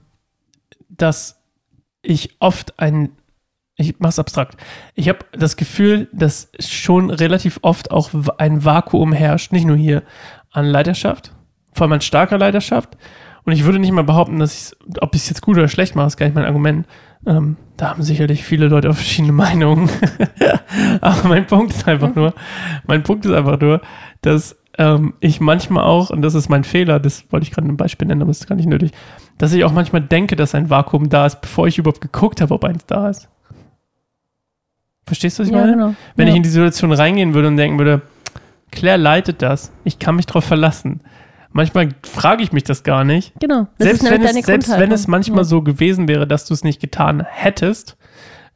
dass 0.89 1.41
ich 2.04 2.36
oft 2.39 2.80
ein, 2.80 3.10
ich 3.75 3.95
mach's 3.99 4.19
abstrakt, 4.19 4.58
ich 4.93 5.10
habe 5.10 5.19
das 5.32 5.58
Gefühl, 5.58 6.08
dass 6.13 6.51
schon 6.60 7.10
relativ 7.10 7.58
oft 7.63 7.89
auch 7.89 8.12
ein 8.38 8.63
Vakuum 8.63 9.12
herrscht, 9.12 9.51
nicht 9.51 9.65
nur 9.65 9.75
hier 9.78 10.04
an 10.55 10.65
Leiterschaft, 10.65 11.33
vor 11.73 11.83
allem 11.83 11.93
an 11.93 12.01
starker 12.01 12.37
Leiterschaft. 12.37 12.97
Und 13.43 13.53
ich 13.53 13.63
würde 13.63 13.77
nicht 13.77 13.91
mal 13.91 14.03
behaupten, 14.03 14.39
dass 14.39 14.71
ich 14.71 14.77
ob 15.01 15.13
ich 15.13 15.21
es 15.21 15.29
jetzt 15.29 15.41
gut 15.41 15.57
oder 15.57 15.67
schlecht 15.67 15.95
mache, 15.95 16.07
ist 16.07 16.17
gar 16.17 16.25
nicht 16.25 16.35
mein 16.35 16.45
Argument. 16.45 16.87
Ähm, 17.27 17.57
da 17.77 17.89
haben 17.89 18.01
sicherlich 18.01 18.43
viele 18.43 18.67
Leute 18.67 18.89
auch 18.89 18.95
verschiedene 18.95 19.33
Meinungen. 19.33 19.89
Aber 21.01 21.27
mein 21.27 21.45
Punkt 21.45 21.73
ist 21.73 21.87
einfach 21.87 22.15
nur, 22.15 22.33
mein 22.87 23.03
Punkt 23.03 23.25
ist 23.25 23.33
einfach 23.33 23.59
nur, 23.59 23.81
dass 24.21 24.55
ähm, 24.77 25.13
ich 25.19 25.39
manchmal 25.39 25.83
auch, 25.83 26.09
und 26.09 26.21
das 26.21 26.33
ist 26.33 26.49
mein 26.49 26.63
Fehler, 26.63 26.99
das 26.99 27.31
wollte 27.31 27.45
ich 27.45 27.51
gerade 27.51 27.67
ein 27.67 27.77
Beispiel 27.77 28.07
nennen, 28.07 28.21
aber 28.21 28.31
das 28.31 28.41
ist 28.41 28.47
gar 28.47 28.55
nicht 28.55 28.67
nötig, 28.67 28.91
dass 29.37 29.53
ich 29.53 29.63
auch 29.63 29.71
manchmal 29.71 30.01
denke, 30.01 30.35
dass 30.35 30.55
ein 30.55 30.69
Vakuum 30.69 31.09
da 31.09 31.25
ist, 31.25 31.41
bevor 31.41 31.67
ich 31.67 31.77
überhaupt 31.77 32.01
geguckt 32.01 32.41
habe, 32.41 32.53
ob 32.53 32.63
eins 32.63 32.85
da 32.85 33.09
ist. 33.09 33.29
Verstehst 35.05 35.37
du, 35.37 35.43
was 35.43 35.49
ich 35.49 35.53
ja, 35.53 35.61
meine? 35.61 35.73
genau. 35.73 35.95
Wenn 36.15 36.27
ja. 36.27 36.31
ich 36.31 36.37
in 36.37 36.43
die 36.43 36.49
Situation 36.49 36.91
reingehen 36.91 37.33
würde 37.33 37.47
und 37.47 37.57
denken 37.57 37.77
würde, 37.77 38.01
Claire 38.75 38.97
leitet 38.97 39.41
das, 39.41 39.71
ich 39.83 39.97
kann 39.99 40.15
mich 40.15 40.25
darauf 40.25 40.43
verlassen. 40.45 41.01
Manchmal 41.51 41.89
frage 42.03 42.43
ich 42.43 42.51
mich 42.51 42.63
das 42.65 42.83
gar 42.83 43.03
nicht. 43.05 43.33
Genau. 43.39 43.67
Selbst, 43.79 44.03
wenn 44.03 44.21
es, 44.23 44.33
selbst 44.45 44.77
wenn 44.77 44.91
es 44.91 45.07
manchmal 45.07 45.39
Ja. 45.39 45.43
so 45.45 45.61
gewesen 45.61 46.07
wäre, 46.09 46.27
dass 46.27 46.45
du 46.45 46.53
es 46.53 46.63
nicht 46.65 46.81
getan 46.81 47.25
hättest, 47.27 47.95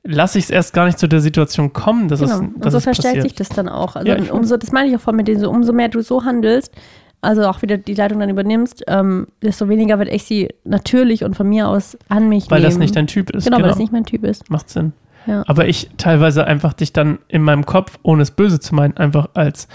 lasse 0.03 0.37
ich 0.37 0.45
es 0.45 0.49
erst 0.49 0.73
gar 0.73 0.85
nicht 0.85 0.99
zu 0.99 1.07
der 1.07 1.21
Situation 1.21 1.71
kommen, 1.71 2.09
dass 2.09 2.19
Genau. 2.19 2.33
es, 2.33 2.39
und 2.39 2.65
dass 2.65 2.73
so 2.73 2.77
es 2.79 2.83
verstärkt 2.83 3.17
passiert. 3.17 3.23
sich 3.23 3.35
das 3.35 3.49
dann 3.55 3.69
auch. 3.69 3.95
Also 3.95 4.07
Ja, 4.11 4.17
umso, 4.33 4.57
das 4.57 4.71
meine 4.73 4.89
ich 4.89 4.95
auch 4.97 5.01
voll 5.01 5.13
mit 5.13 5.27
denen, 5.29 5.39
so, 5.39 5.49
umso 5.49 5.71
mehr 5.71 5.87
du 5.87 6.01
so 6.01 6.23
handelst, 6.25 6.73
also 7.21 7.45
auch 7.47 7.61
wieder 7.61 7.77
die 7.77 7.93
Leitung 7.95 8.19
dann 8.19 8.29
übernimmst, 8.29 8.83
ähm, 8.87 9.27
desto 9.41 9.67
weniger 9.69 9.97
wird 9.99 10.09
ich 10.09 10.23
sie 10.23 10.49
natürlich 10.65 11.23
und 11.23 11.35
von 11.35 11.47
mir 11.47 11.67
aus 11.69 11.97
an 12.09 12.27
mich 12.29 12.49
Weil 12.51 12.59
nehmen. 12.59 12.69
das 12.71 12.77
nicht 12.79 12.95
dein 12.97 13.07
Typ 13.07 13.29
ist. 13.31 13.45
genau, 13.45 13.57
weil 13.61 13.67
das 13.69 13.77
nicht 13.77 13.91
mein 13.93 14.05
Typ 14.05 14.23
ist. 14.25 14.49
Macht 14.49 14.69
Sinn. 14.69 14.91
Ja. 15.25 15.43
Aber 15.47 15.67
ich 15.67 15.89
teilweise 15.97 16.45
einfach 16.45 16.73
dich 16.73 16.91
dann 16.93 17.19
in 17.27 17.41
meinem 17.43 17.65
Kopf, 17.65 17.97
ohne 18.03 18.21
es 18.23 18.31
böse 18.31 18.59
zu 18.61 18.73
meinen, 18.75 18.95
einfach 18.97 19.29
als 19.33 19.67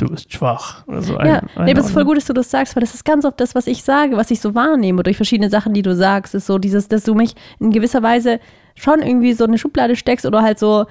du 0.00 0.08
bist 0.08 0.32
schwach 0.32 0.86
oder 0.86 1.02
so 1.02 1.14
Ja, 1.14 1.42
ein, 1.56 1.64
nee, 1.66 1.74
das 1.74 1.86
ist 1.86 1.92
voll 1.92 2.04
gut, 2.04 2.16
dass 2.16 2.24
du 2.26 2.32
das 2.32 2.50
sagst, 2.50 2.74
weil 2.76 2.80
das 2.80 2.94
ist 2.94 3.04
ganz 3.04 3.24
oft 3.24 3.40
das, 3.40 3.54
was 3.54 3.66
ich 3.66 3.82
sage, 3.82 4.16
was 4.16 4.30
ich 4.30 4.40
so 4.40 4.54
wahrnehme 4.54 5.02
durch 5.02 5.16
verschiedene 5.16 5.50
Sachen, 5.50 5.74
die 5.74 5.82
du 5.82 5.94
sagst, 5.94 6.34
ist 6.34 6.46
so 6.46 6.58
dieses, 6.58 6.88
dass 6.88 7.04
du 7.04 7.14
mich 7.14 7.34
in 7.58 7.70
gewisser 7.70 8.02
Weise 8.02 8.40
schon 8.74 9.00
irgendwie 9.02 9.32
so 9.34 9.44
in 9.44 9.50
eine 9.50 9.58
Schublade 9.58 9.96
steckst 9.96 10.24
oder 10.26 10.42
halt 10.42 10.58
so, 10.58 10.86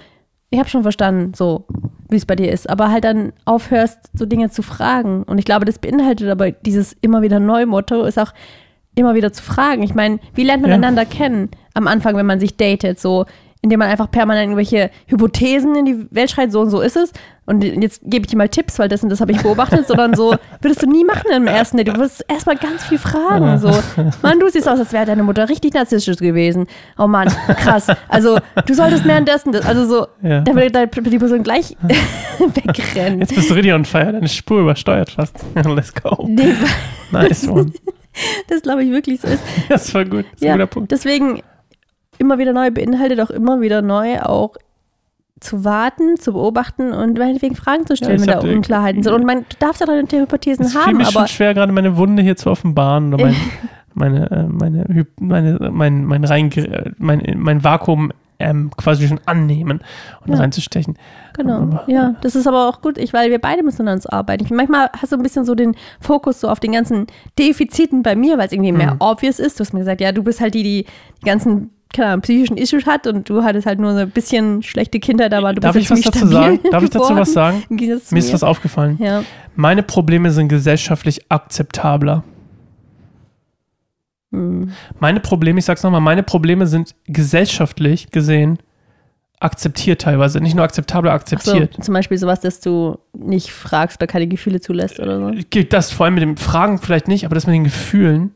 ich 0.52 0.60
habe 0.60 0.70
schon 0.70 0.84
verstanden, 0.84 1.34
so 1.36 1.66
wie 2.10 2.16
es 2.16 2.26
bei 2.26 2.36
dir 2.36 2.52
ist, 2.52 2.70
aber 2.70 2.90
halt 2.92 3.04
dann 3.04 3.34
aufhörst, 3.46 4.00
so 4.14 4.26
Dinge 4.26 4.50
zu 4.50 4.64
fragen. 4.64 5.24
Und 5.24 5.38
ich 5.38 5.46
glaube, 5.46 5.66
das 5.66 5.78
beinhaltet 5.78 6.28
aber 6.30 6.52
dieses 6.52 6.94
immer 7.02 7.22
wieder 7.22 7.40
Neu-Motto, 7.40 8.04
ist 8.06 8.18
auch 8.18 8.34
immer 8.96 9.14
wieder 9.14 9.32
zu 9.32 9.44
fragen. 9.44 9.84
Ich 9.84 9.94
meine, 9.94 10.20
wie 10.34 10.44
lernt 10.44 10.62
man 10.64 10.72
Ja. 10.72 10.78
einander 10.78 11.06
kennen 11.06 11.50
am 11.76 11.88
Anfang, 11.88 12.16
wenn 12.16 12.26
man 12.26 12.40
sich 12.40 12.58
datet? 12.58 13.00
So, 13.00 13.26
indem 13.62 13.80
man 13.80 13.90
einfach 13.90 14.10
permanent 14.10 14.46
irgendwelche 14.46 14.90
Hypothesen 15.08 15.76
in 15.76 15.86
die 15.86 16.08
Welt 16.12 16.32
schreit, 16.32 16.52
so 16.52 16.62
und 16.62 16.70
so 16.70 16.80
ist 16.82 16.96
es. 16.96 17.12
Und 17.46 17.64
jetzt 17.64 18.02
gebe 18.06 18.24
ich 18.26 18.30
dir 18.32 18.38
mal 18.38 18.48
Tipps, 18.48 18.78
weil 18.80 18.88
das 18.90 19.02
und 19.04 19.10
das 19.10 19.22
habe 19.22 19.32
ich 19.32 19.42
beobachtet, 19.42 19.88
sondern 19.88 20.14
so 20.14 20.36
würdest 20.62 20.84
du 20.84 20.88
nie 20.90 21.04
machen 21.04 21.32
im 21.36 21.48
ersten 21.48 21.78
Date. 21.78 21.88
Du 21.90 21.96
würdest 21.96 22.24
erstmal 22.28 22.56
ganz 22.58 22.86
viel 22.86 23.00
fragen. 23.00 23.58
So, 23.58 23.72
Mann, 24.22 24.40
du 24.40 24.48
siehst 24.50 24.70
aus, 24.70 24.80
als 24.80 24.94
wäre 24.94 25.06
deine 25.06 25.24
Mutter 25.24 25.50
richtig 25.50 25.74
narzisstisch 25.74 26.18
gewesen. 26.18 26.68
Oh 26.98 27.08
Mann, 27.08 27.28
krass. 27.58 27.88
Also, 28.08 28.38
du 28.66 28.74
solltest 28.74 29.04
währenddessen, 29.06 29.52
das, 29.52 29.66
also 29.66 29.86
so, 29.86 30.08
Ja. 30.22 30.42
da 30.42 30.56
würde 30.56 30.88
die 30.88 31.18
Person 31.20 31.42
gleich 31.44 31.76
wegrennen. 32.40 33.20
Jetzt 33.20 33.36
bist 33.36 33.50
du 33.50 33.56
richtig 33.56 33.74
on 33.74 33.84
fire, 33.84 34.12
deine 34.14 34.28
Spur 34.30 34.62
übersteuert 34.62 35.10
fast. 35.12 35.36
Let's 35.56 35.94
go. 35.94 36.26
Nee, 36.30 36.54
Nice 37.12 37.48
one. 37.48 37.72
das 38.48 38.62
glaube 38.62 38.84
ich 38.84 38.92
wirklich 38.92 39.22
so 39.22 39.28
ist. 39.28 39.42
Das 39.70 39.94
war 39.94 40.06
gut. 40.06 40.26
Das 40.32 40.34
ist 40.36 40.44
Ja, 40.44 40.54
ein 40.54 40.60
guter 40.60 40.68
Punkt. 40.68 40.92
Deswegen 40.92 41.42
immer 42.20 42.38
wieder 42.38 42.54
neu 42.54 42.70
beinhaltet 42.72 43.20
auch 43.22 43.30
immer 43.32 43.60
wieder 43.62 43.82
neu 43.82 44.22
auch 44.22 44.56
zu 45.40 45.64
warten, 45.64 46.18
zu 46.18 46.34
beobachten 46.34 46.92
und 46.92 47.18
meinetwegen 47.18 47.56
Fragen 47.56 47.86
zu 47.88 47.96
stellen, 47.96 48.16
ich 48.22 48.28
wenn 48.28 48.28
da 48.28 48.40
Unklarheiten 48.40 49.04
sind. 49.04 49.14
Und 49.14 49.26
man, 49.26 49.40
du 49.48 49.56
darfst 49.60 49.80
ja 49.80 49.88
deine 49.88 50.04
Hypothesen 50.04 50.66
Es 50.66 50.74
fiel 50.74 50.82
haben, 50.82 50.98
mir 50.98 51.04
aber 51.08 51.12
schon 51.12 51.28
schwer, 51.30 51.54
gerade 51.54 51.72
meine 51.72 51.96
Wunde 51.96 52.22
hier 52.22 52.36
zu 52.36 52.50
offenbaren 52.52 53.14
oder 53.14 53.28
mein, 53.28 53.36
meine, 53.94 54.30
äh, 54.32 54.44
meine, 54.44 55.08
meine, 55.20 55.70
mein, 55.72 56.04
mein, 56.06 56.26
rein, 56.26 56.50
mein, 56.98 57.24
mein 57.38 57.64
Vakuum 57.64 58.12
ähm, 58.42 58.70
quasi 58.78 59.08
schon 59.08 59.20
annehmen 59.26 59.80
und 60.26 60.34
Ja. 60.34 60.40
reinzustechen. 60.40 60.98
genau. 61.36 61.56
Aber- 61.62 61.84
Ja, 61.88 62.16
das 62.22 62.36
ist 62.36 62.46
aber 62.48 62.68
auch 62.70 62.82
gut, 62.82 62.98
ich, 62.98 63.14
weil 63.14 63.32
wir 63.32 63.40
beide 63.40 63.64
müssen 63.64 63.88
an 63.88 63.96
uns 63.96 64.06
arbeiten. 64.08 64.44
Ich, 64.44 64.52
manchmal 64.52 64.90
hast 65.02 65.12
du 65.14 65.18
ein 65.18 65.24
bisschen 65.24 65.44
so 65.46 65.56
den 65.56 65.76
Fokus 66.02 66.40
so 66.42 66.50
auf 66.50 66.60
den 66.60 66.72
ganzen 66.74 67.08
Defiziten 67.38 68.02
bei 68.04 68.16
mir, 68.16 68.38
weil 68.38 68.48
es 68.48 68.52
irgendwie 68.54 68.72
mehr 68.74 68.92
Mhm. 68.96 68.98
obvious 69.00 69.40
ist. 69.40 69.58
Du 69.60 69.64
hast 69.64 69.74
mir 69.74 69.80
gesagt, 69.80 70.00
ja, 70.02 70.12
du 70.14 70.24
bist 70.24 70.40
halt 70.42 70.54
die, 70.54 70.64
die 70.64 70.86
die 71.22 71.26
ganzen 71.26 71.72
keine 71.94 72.10
Ahnung, 72.10 72.22
psychischen 72.22 72.58
Issues 72.58 72.86
hat 72.86 73.08
und 73.08 73.30
du 73.30 73.44
hattest 73.44 73.66
halt 73.66 73.80
nur 73.80 73.94
so 73.94 74.00
ein 74.00 74.10
bisschen 74.10 74.62
schlechte 74.64 75.00
Kindheit, 75.00 75.34
aber 75.34 75.54
du 75.54 75.62
Darf 75.62 75.74
bist 75.74 75.86
ich 75.86 75.92
was 75.92 76.02
dazu 76.02 76.28
sagen? 76.28 76.60
Darf 76.72 76.84
ich 76.84 76.90
dazu 76.90 77.16
was 77.16 77.34
sagen? 77.34 77.64
Mir 77.70 77.96
ist 77.96 78.34
was 78.34 78.44
aufgefallen. 78.44 78.98
Ja. 79.02 79.24
Meine 79.56 79.84
Probleme 79.84 80.32
sind 80.32 80.50
gesellschaftlich 80.50 81.30
akzeptabler. 81.30 82.24
Hm. 84.32 84.72
Meine 85.00 85.20
Probleme, 85.20 85.60
ich 85.60 85.66
sag's 85.66 85.84
nochmal, 85.84 86.02
meine 86.02 86.24
Probleme 86.24 86.68
sind 86.68 86.96
gesellschaftlich 87.08 88.12
gesehen 88.12 88.60
akzeptiert 89.40 90.02
teilweise. 90.02 90.42
Nicht 90.42 90.56
nur 90.56 90.66
akzeptabel, 90.66 91.10
Ach 91.10 91.14
so, 91.26 91.36
akzeptiert. 91.36 91.84
zum 91.84 91.94
Beispiel 91.94 92.18
sowas, 92.18 92.42
dass 92.42 92.60
du 92.60 93.00
nicht 93.14 93.52
fragst 93.52 93.98
oder 94.00 94.08
keine 94.08 94.28
Gefühle 94.28 94.60
zulässt 94.60 95.00
oder 95.00 95.20
so. 95.20 95.40
Gilt 95.50 95.74
das 95.74 95.92
vor 95.92 96.06
allem 96.06 96.16
mit 96.16 96.24
den 96.24 96.38
Fragen 96.38 96.78
vielleicht 96.78 97.08
nicht, 97.08 97.26
aber 97.26 97.36
das 97.36 97.48
mit 97.48 97.56
den 97.56 97.64
Gefühlen, 97.64 98.34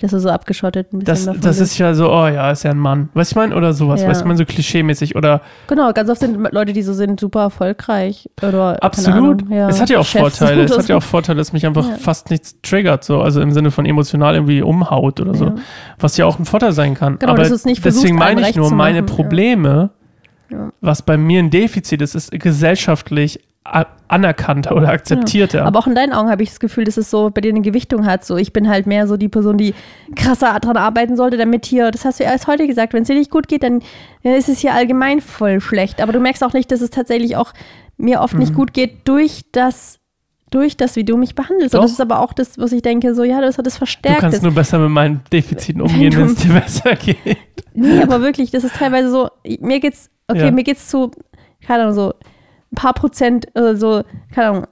Dass 0.00 0.12
du 0.12 0.20
so 0.20 0.30
abgeschottet 0.30 0.92
ein 0.92 1.00
bisschen 1.00 1.04
das, 1.04 1.24
davon 1.26 1.40
das 1.42 1.60
ist 1.60 1.76
ja 1.78 1.92
so, 1.94 2.10
oh 2.10 2.26
ja, 2.26 2.50
ist 2.50 2.62
ja 2.62 2.70
ein 2.70 2.78
Mann. 2.78 3.10
Weißt 3.14 3.30
du, 3.30 3.34
ich 3.34 3.36
meine? 3.36 3.54
Oder 3.54 3.72
sowas, 3.74 4.00
Ja. 4.00 4.08
weißt 4.08 4.20
du, 4.20 4.24
ich 4.24 4.28
meine, 4.28 4.38
so 4.38 4.44
klischeemäßig 4.46 5.14
oder 5.14 5.42
Genau, 5.66 5.92
ganz 5.92 6.08
oft 6.08 6.20
sind 6.20 6.38
Leute, 6.52 6.72
die 6.72 6.82
so 6.82 6.92
sind, 6.94 7.20
super 7.20 7.42
erfolgreich. 7.42 8.28
Oder, 8.42 8.82
absolut. 8.82 9.42
Ahnung, 9.42 9.52
ja, 9.52 9.68
es 9.68 9.80
hat 9.80 9.90
ja 9.90 9.98
auch 9.98 10.06
Chefs 10.06 10.38
Vorteile. 10.38 10.64
Es 10.64 10.78
hat 10.78 10.88
ja 10.88 10.96
auch 10.96 11.02
Vorteile, 11.02 11.36
dass 11.38 11.52
mich 11.52 11.66
einfach 11.66 11.86
Ja. 11.86 11.96
fast 11.96 12.30
nichts 12.30 12.56
triggert, 12.62 13.04
so, 13.04 13.20
also 13.20 13.40
im 13.40 13.52
Sinne 13.52 13.70
von 13.70 13.84
emotional 13.84 14.34
irgendwie 14.34 14.62
umhaut 14.62 15.20
oder 15.20 15.34
so. 15.34 15.52
Was 15.98 16.16
ja 16.16 16.24
auch 16.26 16.38
ein 16.38 16.44
Vorteil 16.46 16.72
sein 16.72 16.94
kann. 16.94 17.18
Genau, 17.18 17.32
aber 17.32 17.48
nicht 17.48 17.84
deswegen 17.84 18.16
meine 18.16 18.48
ich 18.48 18.56
nur, 18.56 18.70
meine. 18.72 19.02
Probleme, 19.02 19.90
was 20.80 21.02
bei 21.02 21.16
mir 21.16 21.40
ein 21.40 21.50
Defizit 21.50 22.00
ist, 22.02 22.14
ist 22.14 22.30
gesellschaftlich 22.32 23.40
anerkannter 24.08 24.74
oder 24.74 24.88
akzeptierter. 24.88 25.64
Aber 25.64 25.78
auch 25.78 25.86
in 25.86 25.94
deinen 25.94 26.12
Augen 26.12 26.30
habe 26.30 26.42
ich 26.42 26.48
das 26.48 26.58
Gefühl, 26.60 26.84
dass 26.84 26.96
es 26.96 27.10
so 27.10 27.30
bei 27.30 27.40
dir 27.40 27.50
eine 27.50 27.60
Gewichtung 27.60 28.04
hat. 28.06 28.24
So, 28.24 28.36
ich 28.36 28.52
bin 28.52 28.68
halt 28.68 28.86
mehr 28.86 29.06
so 29.06 29.16
die 29.16 29.28
Person, 29.28 29.56
die 29.56 29.74
krasser 30.16 30.58
dran 30.60 30.76
arbeiten 30.76 31.16
sollte, 31.16 31.36
damit 31.36 31.64
hier, 31.66 31.90
das 31.90 32.04
hast 32.04 32.18
du 32.20 32.24
ja 32.24 32.30
erst 32.32 32.46
heute 32.46 32.66
gesagt, 32.66 32.92
wenn 32.92 33.02
es 33.02 33.08
dir 33.08 33.14
nicht 33.14 33.30
gut 33.30 33.46
geht, 33.48 33.62
dann 33.62 33.80
ist 34.22 34.48
es 34.48 34.58
hier 34.58 34.74
allgemein 34.74 35.20
voll 35.20 35.60
schlecht. 35.60 36.00
Aber 36.02 36.12
du 36.12 36.18
merkst 36.20 36.42
auch 36.42 36.52
nicht, 36.52 36.70
dass 36.72 36.80
es 36.80 36.90
tatsächlich 36.90 37.36
auch 37.36 37.52
mir 37.96 38.20
oft 38.20 38.34
Mhm. 38.34 38.40
nicht 38.40 38.54
gut 38.54 38.72
geht 38.74 39.06
durch 39.06 39.42
das, 39.52 39.98
durch 40.50 40.76
das, 40.76 40.96
wie 40.96 41.04
du 41.04 41.16
mich 41.16 41.36
behandelst. 41.36 41.74
Und 41.74 41.78
Doch. 41.78 41.84
das 41.84 41.92
ist 41.92 42.00
aber 42.00 42.18
auch 42.18 42.32
das, 42.32 42.58
was 42.58 42.72
ich 42.72 42.82
denke, 42.82 43.14
so, 43.14 43.22
ja, 43.22 43.40
das 43.40 43.58
hat 43.58 43.66
das 43.66 43.74
du 43.74 43.78
verstärkt. 43.78 44.18
kannst 44.20 44.38
Das- 44.38 44.42
nur 44.42 44.52
besser 44.52 44.78
mit 44.80 44.90
meinen 44.90 45.22
Defiziten 45.32 45.80
umgehen, 45.82 46.10
du- 46.10 46.18
wenn 46.18 46.26
es 46.26 46.34
dir 46.36 46.52
besser 46.52 46.96
geht. 46.96 47.36
Nee, 47.74 48.02
aber 48.02 48.20
wirklich, 48.20 48.50
das 48.50 48.64
ist 48.64 48.74
teilweise 48.74 49.08
so, 49.10 49.28
mir 49.60 49.78
geht's, 49.78 50.10
okay, 50.26 50.46
Ja. 50.46 50.50
mir 50.50 50.64
geht's 50.64 50.88
zu, 50.88 51.12
keine 51.64 51.82
Ahnung, 51.84 51.94
so 51.94 52.14
ein 52.72 52.76
paar 52.76 52.94
Prozent, 52.94 53.54
äh, 53.56 53.76
so, 53.76 54.02
keine 54.34 54.48
Ahnung, 54.48 54.66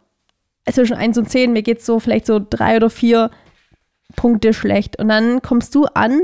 zwischen 0.71 0.97
1 0.97 1.17
und 1.19 1.31
10, 1.31 1.53
mir 1.53 1.63
geht's 1.63 1.87
so 1.87 1.99
vielleicht 1.99 2.27
so 2.27 2.39
drei 2.39 2.77
oder 2.77 2.91
vier 2.91 3.31
Punkte 4.17 4.53
schlecht. 4.53 4.99
Und 4.99 5.09
dann 5.09 5.43
kommst 5.43 5.75
du 5.75 5.85
an 5.87 6.23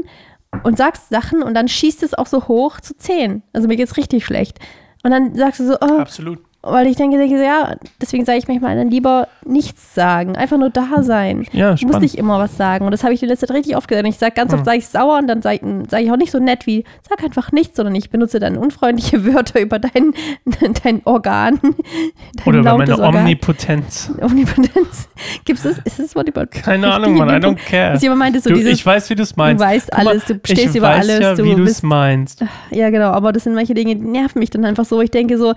und 0.62 0.76
sagst 0.78 1.08
Sachen 1.08 1.42
und 1.42 1.54
dann 1.54 1.68
schießt 1.68 2.02
es 2.02 2.14
auch 2.14 2.26
so 2.26 2.46
hoch 2.46 2.80
zu 2.80 2.96
10. 2.96 3.42
Also 3.52 3.68
mir 3.68 3.76
geht's 3.76 3.96
richtig 3.96 4.24
schlecht. 4.24 4.58
Und 5.02 5.10
dann 5.10 5.34
sagst 5.34 5.60
du 5.60 5.66
so, 5.66 5.76
oh, 5.80 5.98
Absolut. 5.98 6.40
Weil 6.66 6.86
ich 6.86 6.96
denke, 6.96 7.18
denke 7.18 7.42
ja, 7.42 7.76
deswegen 8.00 8.24
sage 8.24 8.38
ich 8.38 8.48
manchmal 8.48 8.76
dann 8.76 8.90
lieber 8.90 9.28
nichts 9.44 9.94
sagen, 9.94 10.36
einfach 10.36 10.56
nur 10.58 10.70
da 10.70 11.02
sein. 11.02 11.46
Ja, 11.52 11.74
Ich 11.74 11.82
muss 11.82 11.90
spannend. 11.90 12.02
nicht 12.02 12.18
immer 12.18 12.38
was 12.38 12.56
sagen. 12.56 12.84
Und 12.84 12.90
das 12.92 13.04
habe 13.04 13.12
ich 13.14 13.20
die 13.20 13.26
letzte 13.26 13.46
Zeit 13.46 13.56
richtig 13.56 13.76
oft 13.76 13.86
gesagt. 13.88 14.06
Ich 14.08 14.16
sage 14.18 14.32
ganz 14.34 14.52
Hm. 14.52 14.58
oft, 14.58 14.64
sage 14.64 14.78
ich 14.78 14.86
sauer 14.86 15.18
und 15.18 15.26
dann 15.26 15.42
sage 15.42 15.60
sag 15.88 16.00
ich 16.02 16.10
auch 16.10 16.16
nicht 16.16 16.30
so 16.32 16.38
nett 16.38 16.66
wie, 16.66 16.84
sag 17.08 17.22
einfach 17.22 17.52
nichts, 17.52 17.76
sondern 17.76 17.94
ich 17.94 18.10
benutze 18.10 18.38
dann 18.40 18.56
unfreundliche 18.56 19.24
Wörter 19.32 19.60
über 19.60 19.78
dein, 19.78 20.12
dein 20.84 21.02
Organ. 21.04 21.58
Dein 22.36 22.46
Oder 22.46 22.58
über 22.60 22.78
meine 22.78 22.98
Organ. 22.98 23.16
Omnipotenz. 23.22 24.10
Omnipotenz. 24.20 25.08
Gibt 25.44 25.58
es 25.58 25.64
das? 25.64 25.78
Ist 25.84 25.98
das 25.98 26.16
Wort 26.16 26.28
über. 26.28 26.46
Keine 26.46 26.92
Ahnung, 26.92 27.14
Mann, 27.16 27.28
I 27.28 27.32
don't 27.34 27.56
care. 27.56 27.96
Jemand 27.98 28.18
meinte 28.18 28.40
so 28.40 28.50
Du, 28.50 28.56
dieses, 28.56 28.72
ich 28.72 28.84
weiß, 28.86 29.08
wie 29.10 29.14
du 29.14 29.22
es 29.22 29.30
du 29.34 29.40
meinst. 29.40 29.62
weißt 29.64 29.90
Guck 29.90 30.04
mal, 30.04 30.10
alles, 30.10 30.24
du 30.24 30.40
stehst 30.44 30.74
über 30.74 30.88
weiß 30.88 31.08
alles, 31.08 31.20
ja, 31.20 31.34
du 31.34 31.44
wie 31.44 31.54
du 31.54 31.62
es 31.64 31.82
meinst. 31.82 32.44
Ja, 32.70 32.90
genau, 32.90 33.10
aber 33.10 33.32
das 33.32 33.44
sind 33.44 33.54
manche 33.54 33.74
Dinge, 33.74 33.96
die 33.96 34.02
nerven 34.02 34.38
mich 34.38 34.50
dann 34.50 34.64
einfach 34.64 34.84
so. 34.84 35.00
Ich 35.00 35.10
denke 35.10 35.38
so, 35.38 35.54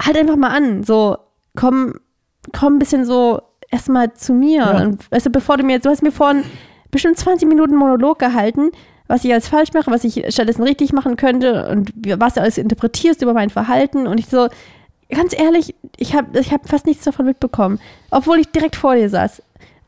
halt 0.00 0.16
einfach 0.16 0.36
mal 0.36 0.50
an. 0.50 0.82
So, 0.82 1.16
komm, 1.54 1.94
komm 2.52 2.74
ein 2.74 2.78
bisschen 2.78 3.04
so 3.04 3.40
erstmal 3.70 4.12
zu 4.14 4.32
mir. 4.32 4.58
Ja. 4.58 4.82
Und, 4.82 5.10
weißt 5.10 5.26
du, 5.26 5.30
bevor 5.30 5.56
du 5.56 5.64
mir, 5.64 5.78
du 5.78 5.88
hast 5.88 6.02
mir 6.02 6.12
vorhin 6.12 6.44
bestimmt 6.90 7.18
20 7.18 7.48
Minuten 7.48 7.76
Monolog 7.76 8.18
gehalten, 8.18 8.70
was 9.08 9.24
ich 9.24 9.32
als 9.32 9.48
falsch 9.48 9.72
mache, 9.72 9.90
was 9.90 10.04
ich 10.04 10.24
stattdessen 10.28 10.62
richtig 10.62 10.92
machen 10.92 11.16
könnte 11.16 11.68
und 11.68 11.92
was 12.18 12.34
du 12.34 12.40
alles 12.40 12.58
interpretierst 12.58 13.22
über 13.22 13.34
mein 13.34 13.50
Verhalten. 13.50 14.06
Und 14.06 14.18
ich 14.18 14.26
so, 14.26 14.48
ganz 15.10 15.38
ehrlich, 15.38 15.74
ich 15.96 16.14
habe 16.14 16.38
ich 16.38 16.52
hab 16.52 16.68
fast 16.68 16.86
nichts 16.86 17.04
davon 17.04 17.26
mitbekommen, 17.26 17.78
obwohl 18.10 18.38
ich 18.38 18.50
direkt 18.50 18.76
vor 18.76 18.94
dir 18.94 19.08
saß. 19.08 19.42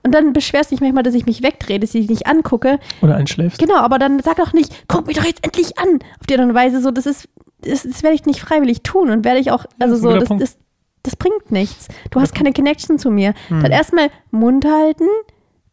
Und 0.05 0.15
dann 0.15 0.33
beschwerst 0.33 0.71
du 0.71 0.77
dich 0.77 0.81
manchmal, 0.81 1.03
dass 1.03 1.15
ich 1.15 1.27
mich 1.27 1.43
wegdrehe, 1.43 1.81
dass 1.81 1.95
ich 1.95 2.03
dich 2.03 2.11
nicht 2.11 2.27
angucke. 2.27 2.79
Oder 3.03 3.17
einschläfst. 3.17 3.59
Genau, 3.59 3.77
aber 3.77 3.99
dann 3.99 4.21
sag 4.21 4.37
doch 4.37 4.53
nicht, 4.53 4.73
guck 4.87 5.07
mich 5.07 5.17
doch 5.17 5.25
jetzt 5.25 5.45
endlich 5.45 5.77
an. 5.79 5.99
Auf 6.21 6.27
die 6.27 6.39
Art 6.39 6.49
und 6.49 6.55
Weise, 6.55 6.81
so, 6.81 6.91
das 6.91 7.05
ist, 7.05 7.29
das, 7.61 7.83
das 7.83 8.03
werde 8.03 8.15
ich 8.15 8.27
nicht 8.27 8.41
freiwillig 8.41 8.83
tun 8.83 9.11
und 9.11 9.25
werde 9.25 9.41
ich 9.41 9.51
auch, 9.51 9.65
also 9.79 9.95
ein 9.95 10.01
so, 10.01 10.19
das, 10.19 10.39
das, 10.39 10.59
das 11.03 11.17
bringt 11.17 11.51
nichts. 11.51 11.89
Du 12.11 12.21
hast 12.21 12.35
keine 12.35 12.53
Connection 12.53 12.99
zu 12.99 13.11
mir. 13.11 13.35
Hm. 13.49 13.63
Dann 13.63 13.73
erstmal 13.73 14.11
Mund 14.31 14.65
halten 14.65 15.09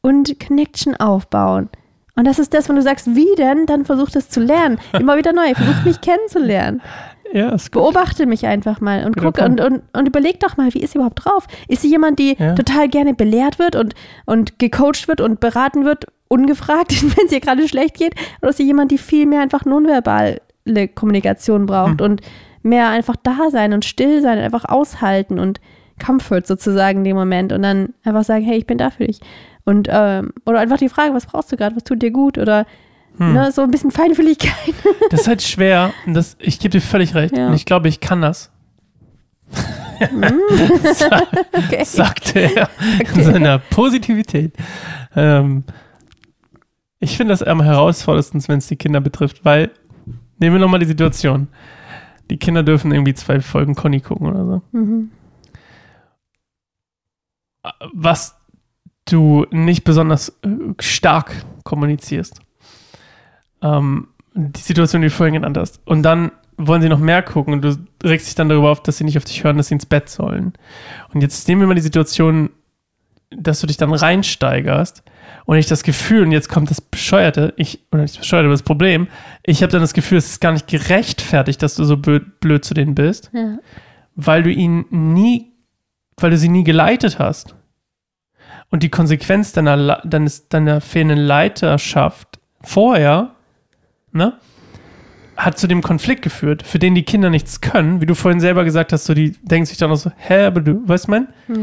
und 0.02 0.40
Connection 0.40 0.96
aufbauen. 0.96 1.70
Und 2.16 2.26
das 2.26 2.40
ist 2.40 2.54
das, 2.54 2.70
wenn 2.70 2.78
du 2.78 2.82
sagst, 2.82 3.16
wie 3.16 3.36
denn, 3.38 3.66
dann 3.66 3.86
versuch 3.86 4.10
das 4.10 4.30
zu 4.30 4.40
lernen. 4.40 4.80
Immer 5.00 5.18
wieder 5.18 5.34
neu, 5.34 5.54
versuch 5.54 5.84
mich 5.84 6.02
kennenzulernen. 6.02 6.82
Ja, 7.34 7.50
ist 7.50 7.72
gut. 7.72 7.82
Beobachte 7.82 8.26
mich 8.26 8.46
einfach 8.46 8.80
mal 8.80 9.06
und 9.06 9.18
Guter 9.18 9.32
guck 9.32 9.46
und, 9.50 9.60
und, 9.60 9.82
und 9.92 10.08
überleg 10.08 10.40
doch 10.40 10.56
mal, 10.58 10.74
wie 10.74 10.80
ist 10.82 10.92
sie 10.92 11.00
überhaupt 11.00 11.26
drauf? 11.26 11.48
Ist 11.68 11.82
sie 11.82 11.90
jemand, 11.90 12.20
die 12.20 12.38
Ja. 12.40 12.54
total 12.56 12.88
gerne 12.88 13.14
belehrt 13.14 13.60
wird 13.60 13.76
und, 13.76 13.94
und 14.26 14.58
gecoacht 14.60 15.08
wird 15.08 15.20
und 15.20 15.40
beraten 15.42 15.84
wird, 15.84 16.06
ungefragt, 16.30 16.94
wenn 17.18 17.26
es 17.26 17.32
ihr 17.34 17.42
gerade 17.42 17.68
schlecht 17.68 17.96
geht? 17.98 18.14
Oder 18.42 18.52
ist 18.52 18.58
sie 18.58 18.66
jemand, 18.66 18.92
die 18.92 18.98
viel 18.98 19.26
mehr 19.26 19.42
einfach 19.42 19.66
nonverbale 19.66 20.42
Kommunikation 20.94 21.66
braucht 21.66 22.00
Hm. 22.02 22.06
und 22.06 22.22
mehr 22.64 22.90
einfach 22.90 23.16
da 23.22 23.50
sein 23.52 23.74
und 23.74 23.86
still 23.86 24.22
sein, 24.22 24.40
einfach 24.40 24.66
aushalten 24.66 25.40
und 25.40 25.60
Comfort 26.04 26.42
sozusagen 26.46 27.00
in 27.00 27.04
dem 27.06 27.16
Moment 27.16 27.54
und 27.54 27.62
dann 27.62 27.94
einfach 28.04 28.24
sagen, 28.24 28.44
hey, 28.44 28.58
ich 28.58 28.66
bin 28.68 28.78
da 28.78 28.90
für 28.90 29.06
dich. 29.08 29.20
Und, 29.64 29.88
ähm, 29.92 30.32
oder 30.46 30.60
einfach 30.60 30.78
die 30.78 30.90
Frage, 30.90 31.14
was 31.14 31.26
brauchst 31.28 31.52
du 31.52 31.58
gerade, 31.58 31.76
was 31.76 31.84
tut 31.84 32.02
dir 32.02 32.12
gut? 32.12 32.38
Oder 32.38 32.66
Hm. 33.18 33.34
ne, 33.34 33.52
so 33.52 33.62
ein 33.62 33.72
bisschen 33.72 33.92
Feinfühligkeit. 33.92 34.52
Das 35.10 35.22
ist 35.22 35.28
halt 35.28 35.42
schwer. 35.42 35.94
Das, 36.08 36.36
ich 36.40 36.60
gebe 36.60 36.72
dir 36.72 36.82
völlig 36.82 37.16
recht. 37.16 37.38
Ja. 37.38 37.48
Und 37.48 37.54
ich 37.54 37.66
glaube, 37.66 37.88
ich 37.88 38.00
kann 38.02 38.22
das. 38.22 38.52
Okay. 41.54 41.84
sagte 41.86 42.40
er 42.42 42.70
in 43.16 43.24
seiner 43.24 43.60
Positivität. 43.60 44.54
Ähm, 45.16 45.64
ich 47.00 47.16
finde 47.18 47.34
das 47.34 47.44
am 47.44 47.62
herausforderndsten, 47.62 48.44
wenn 48.48 48.58
es 48.58 48.68
die 48.68 48.76
Kinder 48.76 49.00
betrifft, 49.02 49.46
weil, 49.46 49.72
nehmen 50.40 50.56
wir 50.56 50.60
nochmal 50.60 50.80
die 50.80 50.86
Situation. 50.86 51.48
Die 52.30 52.38
Kinder 52.38 52.64
dürfen 52.64 52.92
irgendwie 52.92 53.14
zwei 53.14 53.40
Folgen 53.40 53.76
Conny 53.76 54.02
gucken 54.02 54.28
oder 54.28 54.46
so. 54.46 54.62
Mhm. 54.72 55.12
Was 57.94 58.36
du 59.06 59.46
nicht 59.52 59.84
besonders 59.84 60.30
äh, 60.44 60.74
stark 60.80 61.46
kommunizierst. 61.64 62.40
Ähm, 63.62 64.08
die 64.34 64.62
Situation, 64.62 65.02
die 65.02 65.08
du 65.08 65.14
vorhin 65.14 65.36
genannt 65.36 65.58
hast. 65.58 65.80
Und 65.86 66.04
dann 66.04 66.32
wollen 66.58 66.82
sie 66.82 66.90
noch 66.90 67.00
mehr 67.00 67.22
gucken 67.22 67.54
und 67.54 67.62
du 67.64 67.78
regst 68.04 68.28
dich 68.28 68.36
dann 68.36 68.50
darüber 68.50 68.72
auf, 68.72 68.82
dass 68.82 68.98
sie 68.98 69.04
nicht 69.04 69.18
auf 69.18 69.26
dich 69.26 69.44
hören, 69.44 69.58
dass 69.58 69.68
sie 69.68 69.76
ins 69.76 69.86
Bett 69.86 70.10
sollen. 70.10 70.54
Und 71.14 71.22
jetzt 71.22 71.48
nehmen 71.48 71.62
wir 71.62 71.68
mal 71.68 71.76
die 71.76 71.82
Situation, 71.82 72.50
dass 73.30 73.60
du 73.60 73.68
dich 73.68 73.78
dann 73.78 73.94
reinsteigerst 73.94 75.04
und 75.46 75.58
ich 75.58 75.68
das 75.68 75.84
Gefühl, 75.84 76.24
und 76.24 76.32
jetzt 76.32 76.50
kommt 76.50 76.70
das 76.72 76.82
Bescheuerte, 76.82 77.54
ich, 77.58 77.80
oder 77.92 78.02
nicht 78.02 78.16
das 78.16 78.20
Bescheuerte, 78.22 78.46
aber 78.46 78.54
das 78.54 78.64
Problem, 78.64 79.08
ich 79.44 79.62
habe 79.62 79.72
dann 79.72 79.82
das 79.82 79.94
Gefühl, 79.94 80.18
es 80.18 80.30
ist 80.30 80.42
gar 80.42 80.52
nicht 80.52 80.68
gerechtfertigt, 80.68 81.62
dass 81.62 81.76
du 81.76 81.84
so 81.84 81.98
blöd, 81.98 82.40
blöd 82.40 82.66
zu 82.66 82.74
denen 82.74 82.96
bist, 82.96 83.30
Ja. 83.34 83.58
weil 84.16 84.44
du 84.44 84.52
ihn 84.52 84.86
nie, 84.90 85.52
weil 86.18 86.32
du 86.32 86.38
sie 86.38 86.50
nie 86.50 86.64
geleitet 86.64 87.20
hast. 87.20 87.56
Und 88.72 88.82
die 88.84 88.90
Konsequenz 88.90 89.54
deiner, 89.54 90.02
deines, 90.04 90.48
deiner 90.50 90.82
fehlenden 90.82 91.20
Leiterschaft 91.20 92.40
vorher, 92.62 93.36
ne, 94.12 94.34
hat 95.38 95.60
zu 95.60 95.68
dem 95.68 95.82
Konflikt 95.82 96.22
geführt, 96.22 96.64
für 96.64 96.80
den 96.80 96.96
die 96.96 97.04
Kinder 97.04 97.30
nichts 97.30 97.62
können, 97.62 98.02
wie 98.02 98.06
du 98.06 98.16
vorhin 98.16 98.40
selber 98.40 98.64
gesagt 98.64 98.94
hast, 98.94 99.06
so 99.06 99.14
die 99.14 99.32
denken 99.44 99.66
sich 99.66 99.78
dann 99.78 99.92
auch 99.92 99.98
so, 99.98 100.12
hä, 100.18 100.46
aber 100.46 100.62
du, 100.62 100.88
weißt 100.88 101.08
du, 101.08 101.12
mein? 101.12 101.28
Ja. 101.50 101.56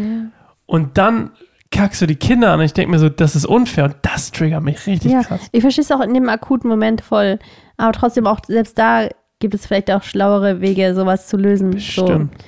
Und 0.66 0.98
dann 0.98 1.30
kackst 1.72 2.00
du 2.00 2.06
die 2.06 2.16
Kinder 2.16 2.52
an 2.52 2.60
und 2.60 2.66
ich 2.66 2.72
denke 2.72 2.90
mir 2.92 2.98
so, 2.98 3.08
das 3.08 3.34
ist 3.34 3.46
unfair 3.46 3.84
und 3.86 3.96
das 4.02 4.30
triggert 4.30 4.62
mich 4.62 4.86
richtig 4.86 5.10
Ja, 5.10 5.22
krass. 5.22 5.40
ich 5.50 5.60
verstehe 5.62 5.82
es 5.82 5.90
auch 5.90 6.00
in 6.00 6.14
dem 6.14 6.28
akuten 6.28 6.68
Moment 6.68 7.00
voll. 7.00 7.38
Aber 7.76 7.92
trotzdem 7.92 8.26
auch, 8.26 8.38
selbst 8.46 8.78
da 8.78 9.08
gibt 9.40 9.54
es 9.54 9.66
vielleicht 9.66 9.90
auch 9.90 10.02
schlauere 10.04 10.60
Wege, 10.60 10.94
sowas 10.94 11.26
zu 11.26 11.36
lösen. 11.36 11.72
So. 11.72 12.04
Bestimmt. 12.04 12.44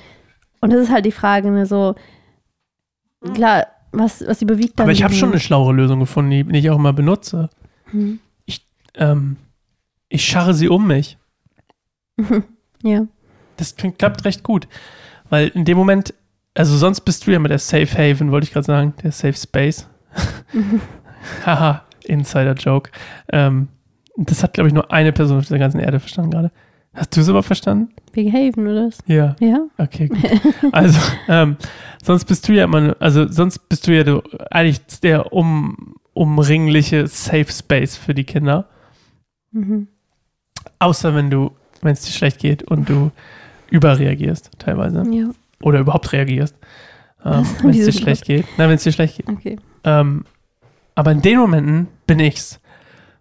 Und 0.61 0.71
das 0.71 0.79
ist 0.81 0.91
halt 0.91 1.05
die 1.05 1.11
Frage, 1.11 1.51
ne, 1.51 1.65
so, 1.65 1.95
klar, 3.33 3.67
was, 3.91 4.25
was 4.25 4.41
überwiegt 4.41 4.79
dann? 4.79 4.85
Aber 4.85 4.91
ich 4.93 5.03
habe 5.03 5.13
schon 5.13 5.31
eine 5.31 5.39
schlauere 5.39 5.73
Lösung 5.73 5.99
gefunden, 5.99 6.29
die 6.31 6.57
ich 6.59 6.69
auch 6.69 6.77
immer 6.77 6.93
benutze. 6.93 7.49
Hm. 7.91 8.19
Ähm, 8.97 9.35
ich 10.07 10.25
scharre 10.25 10.53
sie 10.53 10.69
um 10.69 10.87
mich. 10.87 11.17
Ja. 12.83 13.07
Das 13.57 13.75
klingt, 13.75 13.97
klappt 13.97 14.25
recht 14.25 14.43
gut. 14.43 14.67
Weil 15.31 15.47
in 15.47 15.65
dem 15.65 15.75
Moment, 15.75 16.13
also 16.55 16.77
sonst 16.77 17.01
bist 17.01 17.27
du 17.27 17.31
ja 17.31 17.39
mit 17.39 17.51
der 17.51 17.59
Safe 17.59 17.87
Haven, 17.97 18.31
wollte 18.31 18.45
ich 18.45 18.53
gerade 18.53 18.65
sagen, 18.65 18.93
der 19.03 19.11
Safe 19.11 19.33
Space. 19.33 19.87
Haha, 21.45 21.83
Insider-Joke. 22.03 22.91
Ähm, 23.31 23.67
Das 24.17 24.41
hat, 24.43 24.53
glaube 24.53 24.67
ich, 24.69 24.73
nur 24.73 24.91
eine 24.91 25.11
Person 25.11 25.39
auf 25.39 25.43
dieser 25.45 25.59
ganzen 25.59 25.79
Erde 25.79 25.99
verstanden 25.99 26.31
gerade. 26.31 26.51
Hast 26.93 27.15
du 27.17 27.19
es 27.21 27.27
aber 27.27 27.43
verstanden? 27.43 27.89
Big 28.13 28.31
Haven, 28.31 28.65
oder 28.67 28.87
was? 28.87 28.99
Ja. 29.05 29.35
Ja. 29.41 29.65
Okay, 29.77 30.07
gut. 30.07 30.19
Also, 30.71 30.97
ähm, 31.27 31.57
sonst 32.01 32.23
bist 32.25 32.47
du 32.47 32.53
ja 32.53 32.63
immer, 32.63 32.95
also 32.99 33.27
sonst 33.27 33.67
bist 33.67 33.87
du 33.87 33.91
ja 33.93 34.03
du, 34.05 34.21
eigentlich 34.49 34.79
der 35.03 35.33
um, 35.33 35.95
umringliche 36.13 37.07
Safe 37.07 37.51
Space 37.51 37.97
für 37.97 38.13
die 38.13 38.23
Kinder. 38.23 38.69
Mhm. 39.51 39.89
Außer 40.79 41.13
wenn 41.13 41.29
du, 41.29 41.51
wenn 41.81 41.91
es 41.93 42.01
dir 42.01 42.13
schlecht 42.13 42.39
geht 42.39 42.63
und 42.63 42.87
du 42.87 43.11
überreagierst 43.69 44.51
teilweise. 44.57 45.03
Ja. 45.11 45.31
Oder 45.61 45.79
überhaupt 45.79 46.11
reagierst. 46.11 46.55
Ähm, 47.23 47.45
wenn 47.61 47.69
es 47.71 47.85
dir 47.85 47.91
schlecht 47.91 48.25
geht. 48.25 48.45
Nein, 48.57 48.69
wenn 48.69 48.75
es 48.75 48.83
dir 48.83 48.91
schlecht 48.91 49.17
geht. 49.17 49.27
Okay. 49.27 49.57
Ähm, 49.83 50.25
aber 50.95 51.11
in 51.11 51.21
den 51.21 51.39
Momenten 51.39 51.87
bin 52.07 52.19
ich's. 52.19 52.59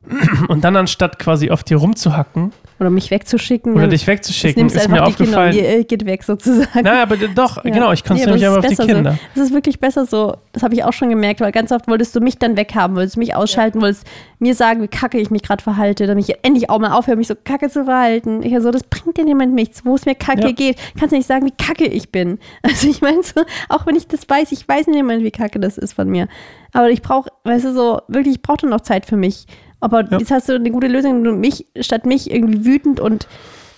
Und 0.48 0.64
dann 0.64 0.76
anstatt 0.76 1.18
quasi 1.18 1.50
auf 1.50 1.64
dir 1.64 1.76
rumzuhacken 1.78 2.52
Oder 2.78 2.90
mich 2.90 3.10
wegzuschicken. 3.10 3.74
oder 3.74 3.86
dich 3.88 4.02
das 4.02 4.08
wegzuschicken, 4.08 4.66
ist 4.66 4.74
mir 4.88 5.02
einfach 5.02 5.16
die 5.16 5.24
Kinder 5.24 5.40
aufgefallen. 5.40 5.54
ihr, 5.78 5.84
geht 5.84 6.04
weg 6.04 6.22
sozusagen. 6.24 6.68
Nein, 6.84 6.98
aber 6.98 7.16
doch, 7.16 7.64
Ja. 7.64 7.70
genau, 7.70 7.92
ich 7.92 8.04
konzentriere 8.04 8.34
mich 8.34 8.42
das 8.42 8.50
aber 8.50 8.58
auf 8.58 8.64
die 8.64 8.68
besser 8.70 8.82
so. 8.82 8.88
Kinder. 8.94 9.18
Es 9.34 9.40
ist 9.40 9.52
wirklich 9.54 9.80
besser 9.80 10.06
so, 10.06 10.36
das 10.52 10.62
habe 10.62 10.74
ich 10.74 10.84
auch 10.84 10.92
schon 10.92 11.08
gemerkt, 11.08 11.40
weil 11.40 11.52
ganz 11.52 11.72
oft 11.72 11.88
wolltest 11.88 12.14
du 12.14 12.20
mich 12.20 12.38
dann 12.38 12.56
weghaben, 12.56 12.96
wolltest 12.96 13.16
mich 13.16 13.34
ausschalten, 13.34 13.80
wolltest 13.80 14.06
mir 14.38 14.54
sagen, 14.54 14.82
wie 14.82 14.88
kacke 14.88 15.18
ich 15.18 15.30
mich 15.30 15.42
gerade 15.42 15.62
verhalte, 15.62 16.06
damit 16.06 16.28
ich 16.28 16.36
endlich 16.42 16.68
auch 16.68 16.78
mal 16.78 16.92
aufhöre, 16.92 17.16
mich 17.16 17.28
so 17.28 17.34
kacke 17.42 17.70
zu 17.70 17.84
verhalten. 17.84 18.42
Ich 18.42 18.54
so, 18.60 18.70
das 18.70 18.82
bringt 18.84 19.16
dir 19.16 19.24
niemand 19.24 19.54
nichts, 19.54 19.84
wo 19.84 19.94
es 19.94 20.04
mir 20.04 20.14
kacke 20.14 20.42
Ja. 20.48 20.52
geht. 20.52 20.76
Kannst 20.98 21.12
du 21.12 21.16
nicht 21.16 21.26
sagen, 21.26 21.46
wie 21.46 21.52
kacke 21.64 21.86
ich 21.86 22.10
bin. 22.10 22.38
Also 22.62 22.88
ich 22.88 23.00
meine 23.00 23.22
so, 23.22 23.42
auch 23.68 23.86
wenn 23.86 23.94
ich 23.96 24.06
das 24.08 24.28
weiß, 24.28 24.52
ich 24.52 24.66
weiß 24.68 24.86
immer, 24.88 25.18
wie 25.20 25.30
kacke 25.30 25.60
das 25.60 25.78
ist 25.78 25.92
von 25.94 26.08
mir. 26.08 26.28
Aber 26.72 26.90
ich 26.90 27.02
brauche, 27.02 27.30
weißt 27.44 27.66
du, 27.66 27.72
so, 27.72 28.00
wirklich, 28.08 28.34
ich 28.36 28.42
brauche 28.42 28.58
dann 28.62 28.70
noch 28.70 28.80
Zeit 28.80 29.06
für 29.06 29.16
mich. 29.16 29.46
Aber 29.84 30.02
Ja. 30.10 30.18
jetzt 30.18 30.30
hast 30.30 30.48
du 30.48 30.54
eine 30.54 30.70
gute 30.70 30.86
Lösung, 30.86 31.22
du 31.22 31.32
mich, 31.32 31.66
statt 31.80 32.06
mich 32.06 32.30
irgendwie 32.30 32.64
wütend 32.64 33.00
und 33.00 33.28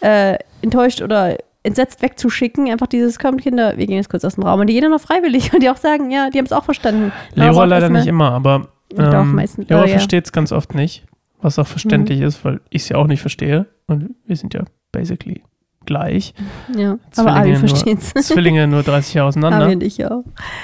äh, 0.00 0.36
enttäuscht 0.62 1.02
oder 1.02 1.36
entsetzt 1.62 2.00
wegzuschicken, 2.02 2.70
einfach 2.70 2.86
dieses, 2.86 3.18
kommt 3.18 3.42
Kinder, 3.42 3.76
wir 3.76 3.86
gehen 3.86 3.96
jetzt 3.96 4.08
kurz 4.08 4.24
aus 4.24 4.36
dem 4.36 4.44
Raum. 4.44 4.60
Und 4.60 4.68
die 4.68 4.74
gehen 4.74 4.82
dann 4.82 4.92
noch 4.92 5.00
freiwillig 5.00 5.52
und 5.54 5.62
die 5.62 5.68
auch 5.70 5.76
sagen, 5.76 6.10
ja, 6.12 6.30
die 6.30 6.38
haben 6.38 6.44
es 6.46 6.52
auch 6.52 6.64
verstanden. 6.64 7.12
Leora 7.34 7.64
leider 7.64 7.88
nicht 7.88 8.06
immer, 8.06 8.30
aber 8.32 8.68
ähm, 8.96 9.34
meistens, 9.34 9.68
Leora 9.68 9.82
äh, 9.82 9.86
ja. 9.86 9.94
Mhm. 9.94 9.98
versteht 9.98 10.26
es 10.26 10.32
ganz 10.32 10.52
oft 10.52 10.74
nicht, 10.76 11.04
was 11.42 11.58
auch 11.58 11.66
verständlich 11.66 12.20
ist, 12.20 12.44
weil 12.44 12.60
ich 12.70 12.82
es 12.82 12.88
ja 12.90 12.96
auch 12.98 13.08
nicht 13.08 13.20
verstehe. 13.20 13.66
Und 13.88 14.14
wir 14.26 14.36
sind 14.36 14.54
ja 14.54 14.62
basically 14.92 15.42
gleich. 15.86 16.34
Ja, 16.76 16.92
aber 16.92 16.98
Zwillinge 17.12 17.36
Abi 17.40 17.50
nur- 17.50 17.58
versteht 17.58 17.98
es. 18.14 18.26
Zwillinge 18.28 18.66
nur 18.68 18.82
30 18.84 19.14
Jahre 19.14 19.28
auseinander. 19.28 19.64
Abi 19.64 19.74
und 19.74 19.82
ich 19.82 20.04
auch. 20.06 20.22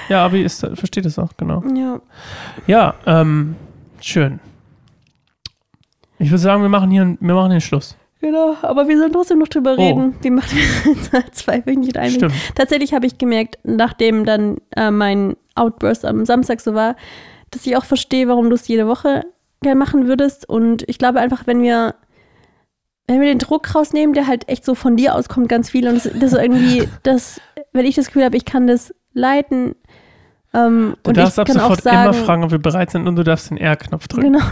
Ja, 0.08 0.24
Abi 0.24 0.42
ist, 0.42 0.60
versteht 0.74 1.04
es 1.06 1.18
auch, 1.18 1.30
genau. 1.36 1.64
Ja. 1.74 2.00
Ja, 2.68 2.94
ähm, 3.06 3.56
schön. 4.00 4.38
Ich 6.22 6.30
würde 6.30 6.38
sagen, 6.38 6.62
wir 6.62 6.68
machen 6.68 6.90
hier 6.90 7.16
wir 7.18 7.34
machen 7.34 7.50
den 7.50 7.60
Schluss. 7.60 7.96
Genau, 8.20 8.54
aber 8.62 8.86
wir 8.86 8.96
sollen 8.96 9.12
trotzdem 9.12 9.40
noch 9.40 9.48
drüber 9.48 9.74
Oh. 9.76 9.82
reden. 9.82 10.14
Wir 10.22 10.30
machen 10.30 10.56
zwei 11.32 11.66
wöchentlich 11.66 11.98
ein. 11.98 12.10
Stimmt. 12.12 12.34
Tatsächlich 12.54 12.94
habe 12.94 13.06
ich 13.06 13.18
gemerkt, 13.18 13.58
nachdem 13.64 14.24
dann 14.24 14.58
äh, 14.76 14.92
mein 14.92 15.36
Outburst 15.56 16.04
am 16.04 16.24
Samstag 16.24 16.60
so 16.60 16.74
war, 16.74 16.94
dass 17.50 17.66
ich 17.66 17.76
auch 17.76 17.84
verstehe, 17.84 18.28
warum 18.28 18.48
du 18.48 18.54
es 18.54 18.68
jede 18.68 18.86
Woche 18.86 19.22
gerne 19.62 19.78
machen 19.78 20.06
würdest. 20.06 20.48
Und 20.48 20.84
ich 20.88 20.98
glaube 20.98 21.18
einfach, 21.18 21.48
wenn 21.48 21.60
wir, 21.62 21.96
wenn 23.08 23.20
wir 23.20 23.26
den 23.28 23.40
Druck 23.40 23.74
rausnehmen, 23.74 24.14
der 24.14 24.28
halt 24.28 24.48
echt 24.48 24.64
so 24.64 24.76
von 24.76 24.96
dir 24.96 25.16
auskommt, 25.16 25.48
ganz 25.48 25.70
viel. 25.70 25.88
Und 25.88 25.96
das, 25.96 26.08
das 26.18 26.32
irgendwie, 26.34 26.88
das, 27.02 27.40
wenn 27.72 27.84
ich 27.86 27.96
das 27.96 28.06
Gefühl 28.06 28.24
habe, 28.24 28.36
ich 28.36 28.44
kann 28.44 28.68
das 28.68 28.94
leiten. 29.12 29.74
Ähm, 30.54 30.96
Du 31.02 31.10
und 31.10 31.16
darfst 31.16 31.38
ich 31.38 31.40
ab 31.40 31.48
sofort 31.48 31.82
sagen, 31.82 32.02
immer 32.02 32.12
fragen, 32.12 32.44
ob 32.44 32.50
wir 32.50 32.58
bereit 32.58 32.90
sind 32.90 33.06
und 33.08 33.16
du 33.16 33.24
darfst 33.24 33.50
den 33.50 33.56
R-Knopf 33.56 34.08
drücken. 34.08 34.32
Genau. 34.32 34.44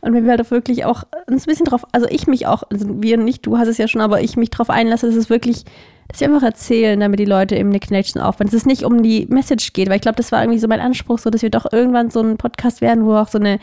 Und 0.00 0.14
wenn 0.14 0.24
wir 0.24 0.30
halt 0.30 0.40
auch 0.40 0.50
wirklich 0.50 0.84
auch 0.84 1.02
uns 1.26 1.44
ein 1.44 1.50
bisschen 1.50 1.66
drauf, 1.66 1.84
also 1.92 2.06
ich 2.08 2.26
mich 2.26 2.46
auch, 2.46 2.62
also 2.70 2.86
wir 3.02 3.16
nicht, 3.16 3.44
du 3.44 3.58
hast 3.58 3.68
es 3.68 3.78
ja 3.78 3.88
schon, 3.88 4.00
aber 4.00 4.20
ich 4.20 4.36
mich 4.36 4.50
drauf 4.50 4.70
einlasse, 4.70 5.06
dass 5.06 5.16
es 5.16 5.30
wirklich, 5.30 5.64
dass 6.06 6.20
wir 6.20 6.28
einfach 6.28 6.44
erzählen, 6.44 6.98
damit 7.00 7.18
die 7.18 7.24
Leute 7.24 7.56
eben 7.56 7.70
eine 7.70 7.80
Connection 7.80 8.22
aufbauen. 8.22 8.46
Dass 8.46 8.54
es 8.54 8.66
nicht 8.66 8.84
um 8.84 9.02
die 9.02 9.26
Message 9.28 9.72
geht, 9.72 9.88
weil 9.88 9.96
ich 9.96 10.02
glaube, 10.02 10.16
das 10.16 10.30
war 10.30 10.42
irgendwie 10.42 10.60
so 10.60 10.68
mein 10.68 10.80
Anspruch, 10.80 11.18
so 11.18 11.28
dass 11.28 11.42
wir 11.42 11.50
doch 11.50 11.66
irgendwann 11.72 12.10
so 12.10 12.20
ein 12.20 12.36
Podcast 12.36 12.80
werden, 12.80 13.04
wo 13.04 13.16
auch 13.16 13.28
so 13.28 13.38
eine, 13.38 13.58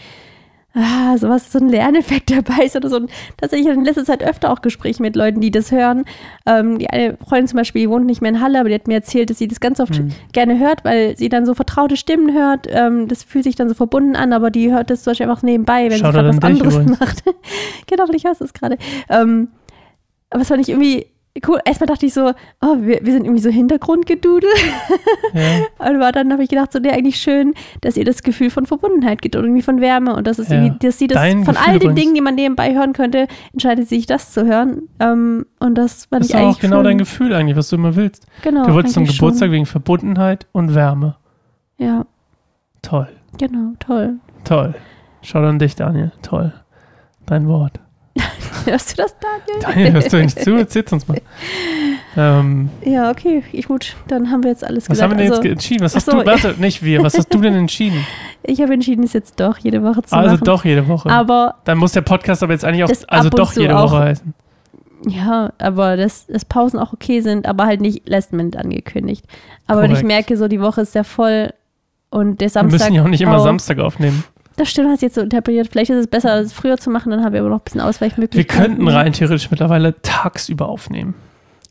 ah, 0.76 1.18
sowas, 1.18 1.52
so 1.52 1.60
ein 1.60 1.70
Lerneffekt 1.70 2.30
dabei 2.36 2.66
ist 2.66 2.76
oder 2.76 2.90
so. 2.90 2.98
Und 2.98 3.10
tatsächlich 3.38 3.74
in 3.74 3.84
letzter 3.86 4.06
Zeit 4.06 4.24
öfter 4.24 4.52
auch 4.52 4.62
Gespräche 4.62 5.02
mit 5.02 5.16
Leuten, 5.16 5.42
die 5.42 5.52
das 5.52 5.72
hören. 5.72 6.06
Ähm, 6.46 6.78
die 6.80 6.90
eine 6.90 7.18
Freundin 7.18 7.48
zum 7.48 7.58
Beispiel, 7.58 7.84
die 7.84 7.90
wohnt 7.90 8.06
nicht 8.06 8.22
mehr 8.22 8.30
in 8.32 8.42
Halle, 8.42 8.60
aber 8.60 8.70
die 8.70 8.76
hat 8.76 8.88
mir 8.88 8.96
erzählt, 8.96 9.30
dass 9.30 9.38
sie 9.40 9.48
das 9.48 9.60
ganz 9.60 9.80
oft 9.80 10.00
Mhm. 10.00 10.10
gerne 10.34 10.60
hört, 10.60 10.84
weil 10.86 11.18
sie 11.18 11.30
dann 11.30 11.46
so 11.46 11.54
vertraute 11.54 11.98
Stimmen 11.98 12.34
hört. 12.34 12.68
Ähm, 12.70 13.08
das 13.08 13.24
fühlt 13.24 13.44
sich 13.46 13.56
dann 13.56 13.70
so 13.70 13.76
verbunden 13.76 14.16
an, 14.16 14.34
aber 14.34 14.52
die 14.52 14.72
hört 14.72 14.90
das 14.90 15.04
zum 15.04 15.12
Beispiel 15.12 15.30
einfach 15.30 15.44
nebenbei, 15.44 15.90
wenn 15.90 15.98
Shoutout 16.00 16.08
sie 16.08 16.12
gerade 16.14 16.30
was 16.30 16.44
anderes 16.44 16.74
übrigens. 16.76 17.00
macht. 17.00 17.24
genau, 17.88 18.06
ich 18.14 18.24
weiß 18.24 18.42
es 18.42 18.54
gerade. 18.54 18.78
Ähm, 19.10 19.48
aber 20.30 20.42
es 20.42 20.48
fand 20.50 20.62
ich 20.62 20.70
irgendwie 20.70 21.08
cool. 21.48 21.60
Erstmal 21.66 21.88
dachte 21.88 22.06
ich 22.06 22.14
so, 22.14 22.32
oh, 22.62 22.76
wir, 22.80 23.00
wir 23.02 23.12
sind 23.14 23.26
irgendwie 23.26 23.42
so 23.42 23.50
Hintergrundgedudel. 23.50 24.50
Ja. 25.34 25.42
Aber 25.86 26.12
dann 26.12 26.32
habe 26.32 26.44
ich 26.44 26.50
gedacht, 26.50 26.72
so, 26.72 26.80
nee, 26.80 26.90
eigentlich 26.92 27.18
schön, 27.18 27.54
dass 27.82 27.98
ihr 27.98 28.06
das 28.06 28.24
Gefühl 28.24 28.50
von 28.50 28.66
Verbundenheit 28.66 29.22
gibt 29.22 29.36
und 29.36 29.44
irgendwie 29.44 29.62
von 29.62 29.82
Wärme 29.82 30.16
und 30.16 30.26
dass 30.28 30.40
es 30.40 30.50
Ja. 30.50 30.56
irgendwie, 30.64 30.88
dass 30.88 30.98
sie 30.98 31.08
das 31.08 31.16
Dein 31.16 31.44
von 31.44 31.54
Gefühl 31.56 31.72
all 31.74 31.80
den. 31.80 31.96
Dingen, 31.96 32.14
die 32.16 32.22
man 32.22 32.36
nebenbei 32.36 32.74
hören 32.74 32.94
könnte, 32.94 33.28
entscheidet 33.54 33.90
sich 33.90 34.06
das 34.06 34.32
zu 34.32 34.46
hören. 34.46 34.84
Ähm, 35.00 35.46
und 35.60 35.76
das 35.76 36.06
fand 36.06 36.24
Das 36.24 36.30
ich 36.30 36.36
ist 36.36 36.40
eigentlich 36.42 36.56
auch 36.56 36.60
genau 36.62 36.76
schon, 36.78 36.84
dein 36.86 36.98
Gefühl 36.98 37.34
eigentlich, 37.34 37.58
was 37.58 37.70
du 37.70 37.76
immer 37.76 37.96
willst. 37.96 38.26
Genau, 38.42 38.66
Du 38.66 38.74
wolltest 38.74 38.94
zum 38.94 39.06
Geburtstag 39.06 39.48
Schon. 39.48 39.54
wegen 39.54 39.66
Verbundenheit 39.66 40.48
und 40.52 40.74
Wärme. 40.76 41.18
Ja, 41.78 42.06
Toll, 42.82 43.08
genau, 43.38 43.74
toll. 43.80 44.16
toll. 44.44 44.76
Schau 45.22 45.40
an 45.40 45.58
dich, 45.60 45.76
Daniel. 45.76 46.12
Toll. 46.22 46.54
Dein 47.26 47.48
Wort. 47.48 47.80
Hörst 48.72 48.92
du 48.98 49.02
das, 49.04 49.16
Daniel? 49.20 49.62
Daniel, 49.62 49.94
hörst 49.94 50.14
du 50.14 50.18
nicht 50.18 50.40
zu? 50.40 50.56
Erzähl's 50.56 50.92
uns 50.94 51.08
mal. 51.08 51.22
Ähm, 52.18 52.70
Ja, 52.84 53.12
okay, 53.12 53.44
ich, 53.52 53.68
gut, 53.68 53.96
dann 54.08 54.32
haben 54.32 54.44
wir 54.44 54.52
jetzt 54.52 54.64
alles 54.64 54.86
was 54.86 54.90
gesagt. 54.98 55.12
haben 55.12 55.18
wir 55.20 55.24
denn 55.24 55.32
also, 55.32 55.44
jetzt 55.44 55.52
entschieden? 55.52 55.84
Was 55.84 55.96
hast 55.96 56.06
so, 56.06 56.12
du, 56.20 56.26
warte, 56.26 56.56
nicht 56.58 56.82
wir, 56.84 57.04
was 57.04 57.18
hast 57.18 57.34
du 57.34 57.40
denn 57.42 57.54
entschieden? 57.56 58.06
ich 58.44 58.62
habe 58.62 58.74
entschieden, 58.74 59.04
es 59.04 59.14
jetzt 59.14 59.40
doch 59.40 59.58
jede 59.58 59.84
Woche 59.84 60.02
zu 60.04 60.16
Also 60.16 60.36
machen. 60.36 60.44
doch 60.46 60.66
jede 60.66 60.88
Woche. 60.88 61.10
Aber 61.10 61.56
Dann 61.66 61.78
muss 61.78 61.92
der 61.94 62.02
Podcast 62.02 62.44
aber 62.44 62.54
jetzt 62.54 62.64
eigentlich 62.64 62.84
auch, 62.84 62.92
also 63.08 63.30
doch 63.30 63.54
jede. 63.54 63.74
Woche 63.76 64.00
heißen. 64.00 64.34
Ja, 65.08 65.52
aber 65.60 65.98
dass, 65.98 66.26
dass 66.28 66.46
Pausen 66.46 66.80
auch 66.80 66.94
okay 66.94 67.22
sind, 67.22 67.48
aber 67.48 67.66
halt 67.66 67.82
nicht 67.82 68.08
last 68.08 68.34
minute 68.34 68.58
angekündigt. 68.58 69.26
Aber 69.68 69.82
wenn 69.82 69.92
ich 69.92 70.04
merke, 70.04 70.38
so 70.38 70.48
die 70.48 70.62
Woche 70.62 70.82
ist 70.82 70.94
sehr 70.94 71.04
voll 71.04 71.54
und 72.10 72.40
der 72.40 72.46
Wir 72.46 72.50
Samstag. 72.50 72.80
müssen 72.80 72.94
ja 72.94 73.04
auch 73.04 73.08
nicht 73.08 73.22
immer 73.22 73.38
auch- 73.38 73.44
Samstag 73.44 73.80
aufnehmen. 73.80 74.24
Das 74.58 74.70
stimmt, 74.70 74.90
hast 74.90 75.02
du 75.02 75.06
jetzt 75.08 75.16
so 75.16 75.22
interpretiert. 75.22 75.68
Vielleicht 75.70 75.90
ist 75.92 75.98
es 75.98 76.08
besser, 76.08 76.40
es 76.40 76.54
früher 76.54 76.78
zu 76.78 76.90
machen, 76.90 77.10
dann 77.12 77.24
haben 77.24 77.34
wir 77.34 77.42
aber 77.42 77.50
noch 77.50 77.60
ein 77.60 77.64
bisschen 77.64 77.82
Wir 77.82 77.88
Ausweichmöglichkeiten. 77.88 78.48
könnten 78.78 78.88
rein 78.88 79.12
theoretisch 79.14 79.52
mittlerweile 79.52 80.02
tagsüber 80.02 80.70
aufnehmen. 80.70 81.14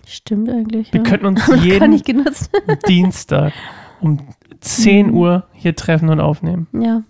Stimmt 0.07 0.51
eigentlich. 0.51 0.93
Wir 0.93 1.01
ja. 1.03 1.09
könnten 1.09 1.27
uns 1.27 1.43
Aber 1.49 1.57
jeden. 1.57 2.03
Dienstag 2.89 3.53
um 4.01 4.19
10 4.61 5.07
Mhm. 5.09 5.15
Uhr 5.15 5.47
hier 5.55 5.75
treffen 5.75 6.09
und 6.11 6.21
aufnehmen. 6.21 6.67
ja. 6.73 7.03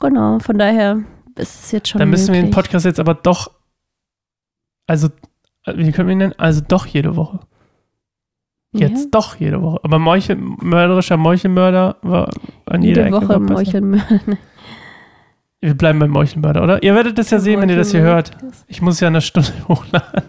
Genau, 0.00 0.38
von 0.38 0.58
daher 0.58 1.02
ist 1.34 1.64
es 1.64 1.72
jetzt 1.72 1.88
schon. 1.88 1.98
Dann 1.98 2.10
müssen 2.10 2.28
wir 2.28 2.34
den 2.34 2.42
möglich. 2.50 2.54
Podcast 2.54 2.84
jetzt 2.84 3.00
aber 3.00 3.14
doch, 3.14 3.50
also, 4.86 5.08
wie 5.66 5.90
können 5.90 6.06
wir 6.08 6.12
ihn 6.12 6.18
nennen? 6.18 6.34
Also 6.38 6.60
doch 6.66 6.86
jede 6.86 7.16
Woche. 7.16 7.40
Jetzt 8.72 9.04
Ja. 9.04 9.10
doch 9.10 9.34
jede 9.36 9.60
Woche. 9.60 9.80
Aber 9.82 9.98
Meuchel, 9.98 10.36
mörderischer 10.36 11.16
Meuchelmörder 11.16 11.96
war 12.02 12.30
an 12.66 12.82
jeder 12.82 13.06
Jede 13.06 13.16
Ecke. 13.16 13.16
Woche 13.16 13.28
war 13.28 13.40
besser. 13.40 13.80
Meucheln. 13.80 14.02
Wir 15.60 15.74
bleiben 15.74 15.98
beim 15.98 16.10
Meuchelmörder, 16.10 16.62
oder? 16.62 16.82
Ihr 16.84 16.94
werdet 16.94 17.18
das 17.18 17.30
ja 17.30 17.40
sehen, 17.40 17.60
wenn 17.60 17.68
ihr 17.68 17.74
das 17.74 17.90
hier 17.90 18.02
hört. 18.02 18.30
Ich 18.68 18.80
muss 18.80 19.00
ja 19.00 19.08
eine 19.08 19.20
Stunde 19.20 19.50
hochladen. 19.68 20.22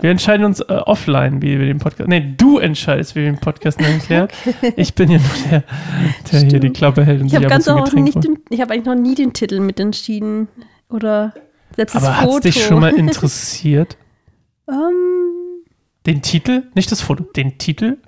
Wir 0.00 0.10
entscheiden 0.10 0.44
uns 0.44 0.58
äh, 0.60 0.64
offline, 0.72 1.42
wie 1.42 1.58
wir 1.60 1.66
den 1.66 1.78
Podcast. 1.78 2.08
Nee, 2.08 2.34
du 2.36 2.58
entscheidest, 2.58 3.14
wie 3.14 3.20
wir 3.20 3.30
den 3.30 3.38
Podcast 3.38 3.80
nennen, 3.80 4.00
Claire. 4.00 4.26
Ich 4.76 4.94
bin 4.94 5.12
ja 5.12 5.18
nur 5.18 5.50
der, 5.50 5.62
der 6.32 6.40
hier 6.40 6.58
die 6.58 6.70
Klappe 6.70 7.04
hält 7.04 7.20
und 7.20 7.28
Ich 7.28 7.36
habe 7.36 7.46
ganz 7.46 7.68
auch 7.68 7.92
nicht 7.92 8.22
den, 8.24 8.38
ich 8.50 8.60
habe 8.60 8.74
eigentlich 8.74 8.86
noch 8.86 8.96
nie 8.96 9.14
den 9.14 9.32
Titel 9.32 9.60
mit 9.60 9.78
entschieden. 9.78 10.48
Oder 10.88 11.32
selbst 11.76 11.94
das 11.94 12.02
Aber 12.04 12.16
hat 12.16 12.24
Foto. 12.24 12.48
es 12.48 12.54
dich 12.54 12.64
schon 12.64 12.80
mal 12.80 12.94
interessiert? 12.96 13.96
Ähm, 14.68 15.62
Den 16.04 16.22
Titel? 16.22 16.64
Nicht 16.74 16.90
das 16.90 17.00
Foto, 17.00 17.22
den 17.22 17.58
Titel? 17.58 17.98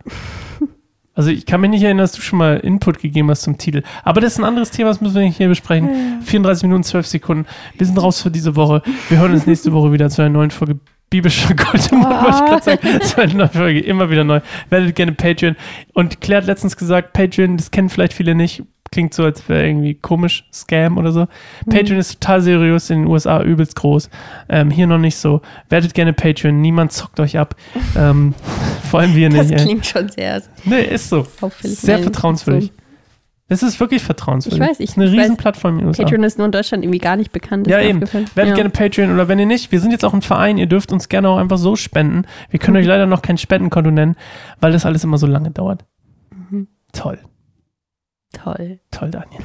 Also 1.19 1.31
ich 1.31 1.47
kann 1.47 1.61
mich 1.61 1.71
nicht 1.71 1.83
erinnern, 1.83 2.05
dass 2.05 2.12
du 2.12 2.23
schon 2.23 2.39
mal 2.39 2.59
Input 2.59 3.01
gegeben 3.01 3.29
hast 3.29 3.43
zum 3.43 3.59
Titel. 3.59 3.83
Aber 4.05 4.21
das 4.21 4.35
ist 4.35 4.39
ein 4.39 4.45
anderes 4.45 4.71
Thema, 4.71 4.91
das 4.91 5.01
müssen 5.01 5.16
wir 5.16 5.23
nicht 5.23 5.37
hier 5.37 5.49
besprechen. 5.49 6.21
34 6.23 6.62
Minuten, 6.62 6.85
12 6.85 7.07
Sekunden. 7.09 7.47
Wir 7.77 7.87
sind 7.89 8.01
raus 8.01 8.23
für 8.23 8.31
diese 8.31 8.55
Woche. 8.55 8.83
Wir 9.09 9.19
hören 9.19 9.33
uns 9.33 9.45
nächste 9.45 9.73
Woche 9.73 9.91
wieder 9.93 10.09
zu 10.11 10.23
einer 10.23 10.31
neuen 10.31 10.53
Folge 10.53 10.79
Biblische 11.11 11.55
Goldemund, 11.57 12.07
Ah. 12.09 12.23
wollte 12.23 12.37
ich 12.39 12.45
gerade 12.45 12.62
sagen. 12.62 13.01
Zu 13.03 13.21
einer 13.21 13.35
neuen 13.35 13.51
Folge, 13.51 13.81
immer 13.81 14.11
wieder 14.11 14.23
neu. 14.23 14.41
Werdet 14.71 14.95
gerne 14.95 15.11
Patreon. 15.12 15.57
Und 15.93 16.21
Claire 16.21 16.43
hat 16.43 16.47
letztens 16.47 16.77
gesagt, 16.77 17.14
Patreon, 17.14 17.57
das 17.57 17.73
kennen 17.73 17.89
vielleicht 17.89 18.12
viele 18.12 18.37
nicht. 18.37 18.62
Klingt 18.93 19.12
so, 19.12 19.25
als 19.25 19.47
wäre 19.49 19.66
irgendwie 19.66 19.95
komisch, 19.97 20.45
Scam 20.53 20.97
oder 20.99 21.12
so. 21.12 21.23
Mhm. 21.66 21.71
Patreon 21.71 21.99
ist 21.99 22.21
total 22.21 22.41
seriös, 22.43 22.89
in 22.91 23.01
den 23.03 23.07
USA 23.09 23.43
übelst 23.43 23.75
groß. 23.77 24.09
Ähm, 24.49 24.71
hier 24.71 24.87
noch 24.87 24.99
nicht 24.99 25.16
so. 25.16 25.43
Werdet 25.69 25.95
gerne 25.95 26.12
Patreon, 26.12 26.61
niemand 26.61 26.93
zockt 26.93 27.19
euch 27.21 27.37
ab. 27.39 27.55
Ähm, 27.97 28.35
vor 28.89 29.01
allem 29.01 29.14
wir 29.14 29.28
das 29.30 29.49
nicht. 29.49 29.59
ey. 29.61 29.64
klingt 29.66 29.86
schon 29.86 30.09
sehr 30.09 30.43
Nee, 30.64 30.82
ist 30.82 31.09
so. 31.09 31.26
auffällig. 31.41 31.78
Sehr 31.78 31.99
vertrauenswürdig. 32.01 32.72
Das 33.51 33.62
ist 33.62 33.80
wirklich 33.80 34.03
vertrauenswürdig. 34.03 34.61
Ich 34.61 34.68
weiß, 34.68 34.80
ich- 34.80 34.86
das 34.89 34.97
ist 34.97 34.99
eine 34.99 35.07
ich 35.11 35.16
weiß. 35.16 35.24
riesen 35.24 35.36
Plattform 35.39 35.78
in 35.78 35.86
USA. 35.86 36.03
Patreon 36.03 36.22
ist 36.22 36.36
nur 36.36 36.45
in 36.45 36.53
Deutschland 36.53 36.84
irgendwie 36.84 36.99
gar 36.99 37.16
nicht 37.16 37.32
bekannt. 37.32 37.66
Ja, 37.66 37.80
eben. 37.80 38.03
Werdet 38.03 38.34
ja. 38.36 38.55
gerne 38.55 38.68
Patreon 38.68 39.11
oder 39.14 39.26
wenn 39.28 39.39
ihr 39.39 39.47
nicht, 39.47 39.72
wir 39.72 39.80
sind 39.80 39.91
jetzt 39.91 40.05
auch 40.05 40.12
ein 40.12 40.20
Verein, 40.20 40.59
ihr 40.59 40.66
dürft 40.66 40.93
uns 40.93 41.09
gerne 41.09 41.30
auch 41.30 41.39
einfach 41.39 41.57
so 41.57 41.74
spenden. 41.74 42.26
Wir 42.51 42.59
Mhm. 42.61 42.62
können 42.64 42.76
euch 42.76 42.84
leider 42.86 43.07
noch 43.07 43.22
kein 43.22 43.39
Spendenkonto 43.39 43.91
nennen, 43.91 44.16
weil 44.61 44.72
das 44.72 44.84
alles 44.84 45.03
immer 45.05 45.16
so 45.16 45.26
lange 45.26 45.51
dauert. 45.51 45.86
Mhm. 46.51 46.68
Toll, 46.93 47.18
Toll. 48.34 48.80
toll, 48.91 49.11
Daniel. 49.11 49.41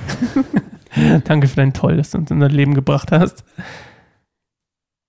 Danke 1.24 1.48
für 1.48 1.56
dein 1.56 1.72
Toll, 1.74 1.96
dass 1.98 2.12
du 2.12 2.18
uns 2.18 2.30
in 2.30 2.40
dein 2.42 2.52
Leben 2.52 2.74
gebracht 2.74 3.12
hast. 3.14 3.46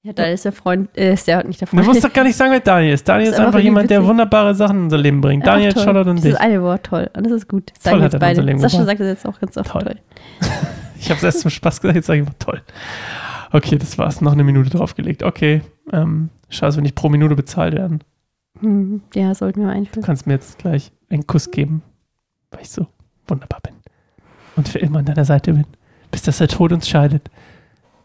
Ja, 0.05 0.12
da 0.12 0.24
ist 0.24 0.44
der 0.44 0.52
Freund, 0.52 0.90
äh, 0.98 1.14
ist 1.14 1.26
der 1.26 1.42
nicht 1.44 1.62
der 1.62 1.66
Du 1.66 1.76
Freund. 1.76 1.86
musst 1.88 2.05
doch 2.05 2.12
gar 2.12 2.24
nicht 2.24 2.36
sagen, 2.36 2.52
wer 2.52 2.61
Daniel 2.61 2.92
ist. 2.92 3.09
Daniel 3.09 3.30
Das 3.30 3.34
ist 3.38 3.40
ist 3.40 3.46
einfach 3.46 3.59
jemand, 3.61 3.88
der 3.88 4.05
wunderbare 4.05 4.55
Sachen 4.55 4.76
in 4.76 4.82
unser 4.84 4.98
Leben 4.98 5.22
bringt. 5.22 5.46
Daniel. 5.46 5.72
Shoutout 5.72 6.11
an 6.11 6.16
dich. 6.16 6.24
Dieses 6.24 6.38
eine 6.38 6.62
Wort, 6.62 6.84
toll. 6.84 7.09
Alles 7.14 7.32
ist 7.32 7.48
gut. 7.48 7.72
Das 7.74 7.90
Toll 7.90 8.02
hat 8.02 8.12
er 8.12 8.20
beide. 8.20 8.42
Leben 8.42 8.59
Sascha 8.59 8.84
sagt 8.84 9.00
das 9.00 9.07
jetzt 9.09 9.26
auch 9.26 9.40
ganz 9.40 9.57
oft. 9.57 9.70
Toll. 9.70 9.82
Toll. 9.82 9.96
Ich 10.96 11.11
habe 11.11 11.18
es 11.18 11.24
erst 11.24 11.40
zum 11.40 11.50
Spaß 11.50 11.82
gesagt, 11.82 11.96
jetzt 11.96 12.07
sage 12.07 12.20
ich 12.20 12.26
mal 12.26 12.34
toll. 12.38 12.62
Okay, 13.52 13.76
das 13.76 13.98
war's. 13.98 14.22
Noch 14.22 14.32
eine 14.32 14.42
Minute 14.42 14.70
draufgelegt. 14.70 15.22
Okay, 15.22 15.61
ähm, 15.92 16.30
schade, 16.48 16.68
dass 16.68 16.76
wir 16.76 16.82
nicht 16.82 16.94
pro 16.94 17.11
Minute 17.11 17.34
bezahlt 17.36 17.74
werden. 17.74 18.00
Hm, 18.61 19.02
ja, 19.14 19.34
sollten 19.34 19.61
wir 19.61 19.66
mal 19.66 19.84
Du 19.92 20.00
kannst 20.00 20.26
mir 20.26 20.32
jetzt 20.32 20.59
gleich 20.59 20.92
einen 21.11 21.26
Kuss 21.26 21.50
geben, 21.50 21.82
weil 22.50 22.62
ich 22.62 22.70
so 22.70 22.86
wunderbar 23.28 23.61
bin. 23.62 23.74
Und 24.57 24.68
für 24.68 24.78
immer 24.78 25.00
an 25.00 25.05
deiner 25.05 25.26
Seite 25.26 25.52
bin, 25.52 25.66
bis 26.11 26.22
dass 26.22 26.38
der 26.38 26.48
Tod 26.48 26.72
uns 26.72 26.88
scheidet. 26.88 27.28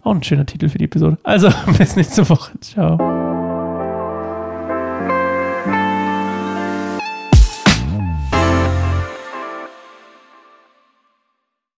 Auch 0.01 0.15
ein 0.15 0.23
schöner 0.23 0.45
Titel 0.45 0.69
für 0.69 0.77
die 0.77 0.85
Episode. 0.85 1.17
Also, 1.23 1.49
bis 1.77 1.95
nächste 1.95 2.27
Woche. 2.29 2.51
Ciao. 2.61 3.18